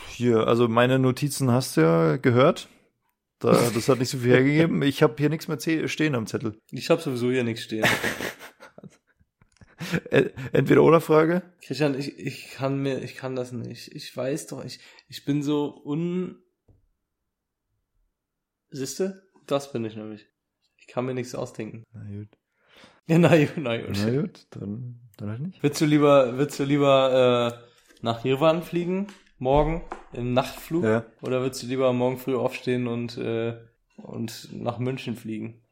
Hier, 0.09 0.47
also 0.47 0.69
meine 0.69 0.99
Notizen 0.99 1.51
hast 1.51 1.77
du 1.77 1.83
ja 1.83 2.17
gehört. 2.17 2.69
Da, 3.39 3.71
das 3.75 3.89
hat 3.89 3.99
nicht 3.99 4.11
so 4.11 4.19
viel 4.19 4.31
hergegeben. 4.31 4.83
Ich 4.83 5.03
habe 5.03 5.15
hier 5.19 5.29
nichts 5.29 5.49
mehr 5.49 5.59
stehen 5.89 6.15
am 6.15 6.27
Zettel. 6.27 6.59
Ich 6.71 6.91
habe 6.91 7.03
sowieso 7.03 7.31
hier 7.31 7.45
nichts 7.45 7.65
stehen. 7.65 7.85
Entweder 10.53 10.83
oder 10.85 11.01
Frage. 11.01 11.43
Christian, 11.61 11.99
ich, 11.99 12.19
ich 12.19 12.53
kann 12.53 12.79
mir, 12.79 13.03
ich 13.03 13.17
kann 13.17 13.35
das 13.35 13.51
nicht. 13.53 13.89
Ich 13.95 14.17
weiß 14.17 14.47
doch, 14.47 14.65
ich, 14.65 14.81
ich 15.09 15.25
bin 15.25 15.43
so 15.43 15.83
un... 15.85 16.41
Siehste? 18.71 19.29
Das 19.47 19.73
bin 19.73 19.85
ich 19.85 19.97
nämlich. 19.97 20.27
Ich 20.77 20.87
kann 20.87 21.05
mir 21.05 21.15
nichts 21.15 21.35
ausdenken. 21.35 21.85
Na 21.93 22.05
gut. 22.05 22.29
Ja, 23.07 23.19
na 23.19 23.37
gut, 23.37 23.57
na 23.57 23.77
gut. 23.77 23.99
Na 24.05 24.21
gut, 24.21 24.47
dann, 24.51 25.01
dann 25.17 25.31
halt 25.31 25.41
nicht. 25.41 25.63
Würdest 25.63 25.81
du 25.81 25.87
lieber, 25.87 26.37
würdest 26.39 26.59
du 26.61 26.65
lieber 26.65 27.61
äh, 27.63 28.03
nach 28.03 28.25
Jerewan 28.25 28.63
fliegen, 28.63 29.09
morgen, 29.39 29.85
im 30.13 30.33
Nachtflug? 30.33 30.85
Ja. 30.85 31.05
Oder 31.21 31.41
würdest 31.41 31.63
du 31.63 31.67
lieber 31.67 31.93
morgen 31.93 32.19
früh 32.19 32.37
aufstehen 32.37 32.87
und, 32.87 33.17
äh, 33.19 33.59
und 33.97 34.49
nach 34.53 34.79
München 34.79 35.17
fliegen? 35.17 35.63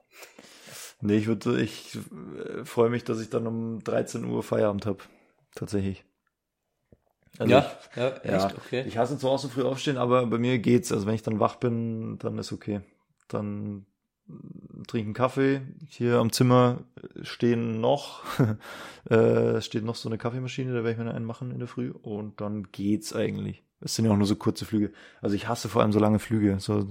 Nee, 1.00 1.16
ich 1.16 1.26
würde, 1.26 1.60
ich 1.60 1.96
äh, 1.96 2.64
freue 2.64 2.90
mich, 2.90 3.04
dass 3.04 3.20
ich 3.20 3.30
dann 3.30 3.46
um 3.46 3.82
13 3.82 4.24
Uhr 4.24 4.42
Feierabend 4.42 4.86
habe. 4.86 4.98
Tatsächlich. 5.54 6.04
Also 7.38 7.52
ja, 7.52 7.70
ja, 7.96 8.16
Ich, 8.22 8.30
ja, 8.30 8.46
echt, 8.46 8.58
okay. 8.58 8.84
ich 8.86 8.98
hasse 8.98 9.16
zwar 9.16 9.30
auch 9.30 9.38
so 9.38 9.48
früh 9.48 9.62
aufstehen, 9.62 9.96
aber 9.96 10.26
bei 10.26 10.38
mir 10.38 10.58
geht's. 10.58 10.92
Also 10.92 11.06
wenn 11.06 11.14
ich 11.14 11.22
dann 11.22 11.40
wach 11.40 11.56
bin, 11.56 12.18
dann 12.18 12.38
ist 12.38 12.52
okay. 12.52 12.82
Dann 13.32 13.86
mm, 14.26 14.82
trinke 14.86 15.06
einen 15.06 15.14
Kaffee. 15.14 15.62
Hier 15.88 16.18
am 16.18 16.32
Zimmer 16.32 16.84
stehen 17.22 17.80
noch, 17.80 18.22
äh, 19.10 19.60
steht 19.60 19.84
noch 19.84 19.94
so 19.94 20.08
eine 20.08 20.18
Kaffeemaschine, 20.18 20.70
da 20.72 20.84
werde 20.84 20.92
ich 20.92 20.98
mir 20.98 21.14
einen 21.14 21.24
machen 21.24 21.50
in 21.50 21.58
der 21.58 21.68
Früh 21.68 21.90
und 21.90 22.40
dann 22.40 22.68
geht's 22.72 23.14
eigentlich. 23.14 23.62
Es 23.80 23.94
sind 23.94 24.04
ja 24.04 24.10
auch 24.12 24.16
nur 24.16 24.26
so 24.26 24.36
kurze 24.36 24.66
Flüge. 24.66 24.92
Also 25.22 25.34
ich 25.36 25.48
hasse 25.48 25.68
vor 25.68 25.82
allem 25.82 25.92
so 25.92 25.98
lange 25.98 26.18
Flüge. 26.18 26.60
So 26.60 26.90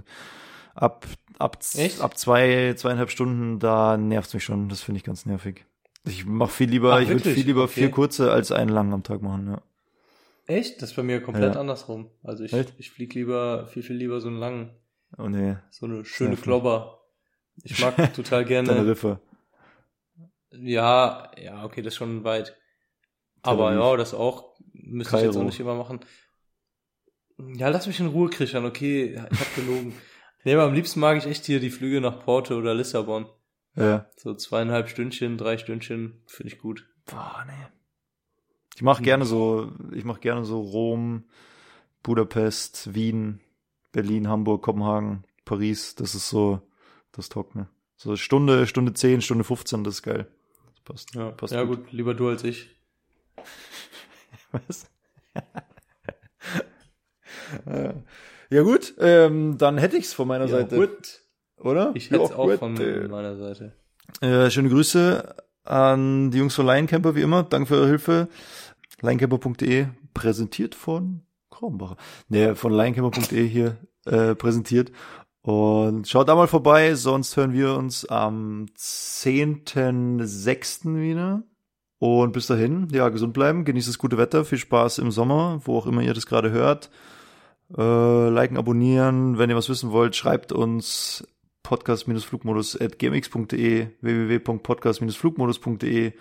ab 0.74 1.06
ab 1.38 1.60
Echt? 1.76 2.02
ab 2.02 2.18
zwei 2.18 2.74
zweieinhalb 2.76 3.12
Stunden, 3.12 3.60
da 3.60 3.96
nervt's 3.98 4.34
mich 4.34 4.44
schon. 4.44 4.70
Das 4.70 4.82
finde 4.82 4.98
ich 4.98 5.04
ganz 5.04 5.26
nervig. 5.26 5.66
Ich 6.06 6.26
mache 6.26 6.52
viel 6.52 6.70
lieber, 6.70 6.94
Ach, 6.96 7.00
ich 7.02 7.10
würde 7.10 7.24
viel 7.30 7.46
lieber 7.46 7.64
Okay. 7.64 7.74
vier 7.74 7.92
kurze 7.92 8.32
als 8.32 8.52
einen 8.52 8.70
langen 8.70 8.94
am 8.94 9.04
Tag 9.04 9.22
machen. 9.22 9.48
Ja. 9.48 9.62
Echt? 10.48 10.82
Das 10.82 10.92
ist 10.92 10.96
bei 10.96 11.04
mir 11.04 11.22
komplett 11.22 11.54
Ja. 11.54 11.60
andersrum. 11.62 12.08
Also 12.24 12.44
ich, 12.44 12.54
Echt? 12.54 12.74
ich 12.78 12.90
fliege 12.90 13.20
lieber, 13.20 13.68
viel, 13.68 13.84
viel 13.84 13.98
lieber 13.98 14.20
so 14.20 14.30
einen 14.30 14.38
langen, 14.40 14.72
Oh 15.18 15.28
nee, 15.28 15.58
so 15.72 15.86
eine 15.86 16.06
schöne. 16.06 16.36
Klobber. 16.36 17.02
Ich 17.64 17.80
mag 17.80 18.14
total 18.14 18.46
gerne. 18.46 18.70
Teneriffa. 18.70 19.20
Ja, 20.52 21.32
ja, 21.38 21.64
okay, 21.64 21.82
das 21.82 21.94
ist 21.94 21.98
schon 21.98 22.24
weit. 22.24 22.56
Aber 23.42 23.74
ja, 23.74 23.96
das 23.96 24.14
auch, 24.14 24.56
müsste 24.74 25.18
ich 25.18 25.24
jetzt 25.24 25.32
Kairo. 25.34 25.42
auch 25.42 25.46
nicht 25.46 25.60
immer 25.60 25.76
machen. 25.76 26.00
Ja, 27.38 27.70
lass 27.70 27.88
mich 27.88 28.00
in 28.00 28.08
Ruhe, 28.08 28.30
Christian, 28.30 28.66
okay, 28.66 29.14
ich 29.14 29.40
hab 29.40 29.56
gelogen. 29.56 29.94
nee, 30.44 30.54
aber 30.54 30.64
am 30.64 30.74
liebsten 30.74 31.00
mag 31.00 31.18
ich 31.18 31.26
echt 31.26 31.46
hier 31.46 31.60
die 31.60 31.70
Flüge 31.70 32.02
nach 32.02 32.20
Porto 32.20 32.56
oder 32.56 32.74
Lissabon. 32.74 33.28
Ja. 33.76 34.10
So 34.18 34.34
zweieinhalb 34.34 34.90
Stündchen, 34.90 35.38
drei 35.38 35.58
Stündchen, 35.58 36.22
finde 36.26 36.54
ich 36.54 36.60
gut. 36.60 36.86
Boah, 37.06 37.46
nee. 37.48 37.68
Ich 38.76 38.82
mache 38.82 39.04
gerne 39.04 39.26
so, 39.26 39.72
ich 39.94 40.04
mache 40.04 40.20
gerne 40.20 40.44
so 40.44 40.60
Rom, 40.60 41.26
Budapest, 42.04 42.94
Wien, 42.94 43.40
Berlin, 43.92 44.28
Hamburg, 44.28 44.64
Kopenhagen, 44.64 45.24
Paris. 45.46 45.96
Das 45.96 46.16
ist 46.16 46.30
so, 46.30 46.62
das 47.12 47.30
taugt 47.30 47.56
mir. 47.56 47.68
So 47.96 48.16
Stunde, 48.16 48.66
Stunde 48.68 48.94
10, 48.94 49.22
Stunde 49.22 49.44
15, 49.44 49.84
das 49.84 49.96
ist 49.96 50.04
geil. 50.04 50.28
Das 50.74 50.82
passt. 50.84 51.16
Ja, 51.16 51.32
passt 51.32 51.54
ja 51.54 51.64
gut. 51.64 51.92
lieber 51.92 52.14
du 52.14 52.30
als 52.30 52.44
ich. 52.44 52.70
Was? 54.52 54.90
Ja 58.52 58.64
gut, 58.64 58.96
ähm, 59.00 59.58
dann 59.58 59.78
hätte 59.78 59.98
ich's 59.98 60.14
von 60.14 60.28
meiner 60.28 60.48
Seite, 60.48 60.76
gut. 60.76 61.22
oder? 61.58 61.92
Ich 61.96 62.10
hätte 62.10 62.24
Ja, 62.24 62.36
auch 62.36 62.46
gut, 62.48 62.60
von 62.60 62.80
äh. 62.80 63.08
meiner 63.08 63.36
Seite. 63.38 63.74
Äh, 64.22 64.50
schöne 64.50 64.70
Grüße 64.70 65.36
an 65.64 66.32
die 66.32 66.40
Jungs 66.40 66.56
von 66.56 66.66
Lioncamper, 66.66 67.16
wie 67.16 67.22
immer. 67.22 67.44
Danke 67.44 67.68
für 67.68 67.76
eure 67.76 67.88
Hilfe. 67.88 68.28
Lioncamper.de, 69.02 69.88
präsentiert 70.16 70.74
von 70.74 71.22
Kronbacher. 71.60 71.98
Nee, 72.30 72.56
von 72.56 72.72
lioncamper.de 72.72 73.48
hier 73.48 73.78
äh, 74.06 74.34
präsentiert. 74.34 74.92
Und 75.42 76.08
schaut 76.08 76.30
da 76.30 76.36
mal 76.36 76.48
vorbei, 76.48 76.96
sonst 76.96 77.38
hören 77.38 77.54
wir 77.54 77.76
uns 77.76 78.06
am 78.06 78.66
10.06. 78.78 80.96
wieder. 80.96 81.44
Und 81.98 82.32
bis 82.32 82.48
dahin, 82.48 82.88
ja, 82.92 83.10
gesund 83.10 83.34
bleiben, 83.34 83.66
genießt 83.66 83.90
das 83.90 83.98
gute 83.98 84.18
Wetter, 84.18 84.46
viel 84.46 84.58
Spaß 84.58 85.00
im 85.00 85.12
Sommer, 85.12 85.60
wo 85.66 85.78
auch 85.78 85.86
immer 85.86 86.02
ihr 86.02 86.14
das 86.14 86.26
gerade 86.26 86.52
hört. 86.52 86.90
Äh, 87.78 88.30
liken, 88.30 88.56
abonnieren, 88.58 89.38
wenn 89.38 89.50
ihr 89.50 89.58
was 89.58 89.68
wissen 89.68 89.92
wollt, 89.92 90.16
schreibt 90.16 90.54
uns 90.54 91.28
podcast-flugmodus 91.64 92.80
at 92.80 93.00
gmx.de, 93.00 93.88
www.podcast-flugmodus.de, 94.02 96.14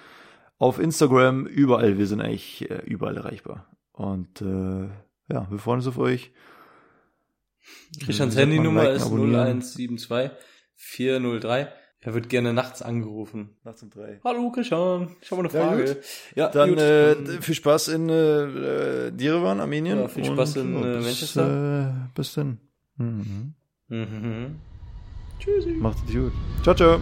auf 0.59 0.80
Instagram, 0.80 1.47
überall, 1.47 1.97
wir 1.97 2.09
sind 2.09 2.20
eigentlich 2.20 2.68
äh, 2.68 2.82
überall 2.84 3.16
erreichbar. 3.16 3.66
Und 3.93 4.43
äh, 4.43 4.89
ja, 5.29 5.47
wir 5.51 5.59
freuen 5.59 5.79
uns 5.79 5.87
auf 5.87 5.99
euch. 5.99 6.31
Christians 8.05 8.37
Handynummer 8.37 8.91
ist 8.91 9.03
abonnieren. 9.07 9.61
0172 9.62 10.31
403. 10.76 11.68
Er 12.01 12.14
wird 12.14 12.29
gerne 12.29 12.53
nachts 12.55 12.81
angerufen. 12.81 13.57
Nachts 13.64 13.83
um 13.83 13.91
drei. 13.91 14.20
Hallo 14.24 14.51
Christian, 14.53 15.16
ich 15.20 15.31
habe 15.33 15.43
eine 15.43 15.53
Ja, 15.53 15.66
Frage. 15.66 15.85
gut. 15.85 15.97
Ja, 16.37 16.49
Dann 16.49 16.79
äh, 16.79 17.14
dann- 17.16 17.43
viel 17.43 17.55
Spaß 17.57 17.89
in 17.89 18.09
äh, 18.09 19.09
äh, 19.09 19.12
Yerevan, 19.18 19.61
Armenien. 19.61 19.99
Ja, 19.99 20.09
viel 20.09 20.24
Spaß 20.24 20.57
in, 20.57 20.76
äh, 20.76 20.97
bis, 20.97 21.05
Manchester. 21.07 21.89
Äh, 22.07 22.09
bis 22.14 22.35
dann. 22.35 22.59
Mhm. 22.97 23.55
Mhm. 23.89 24.57
Macht 25.81 25.99
es 26.07 26.14
gut. 26.14 26.33
Ciao, 26.62 26.74
ciao. 26.74 27.01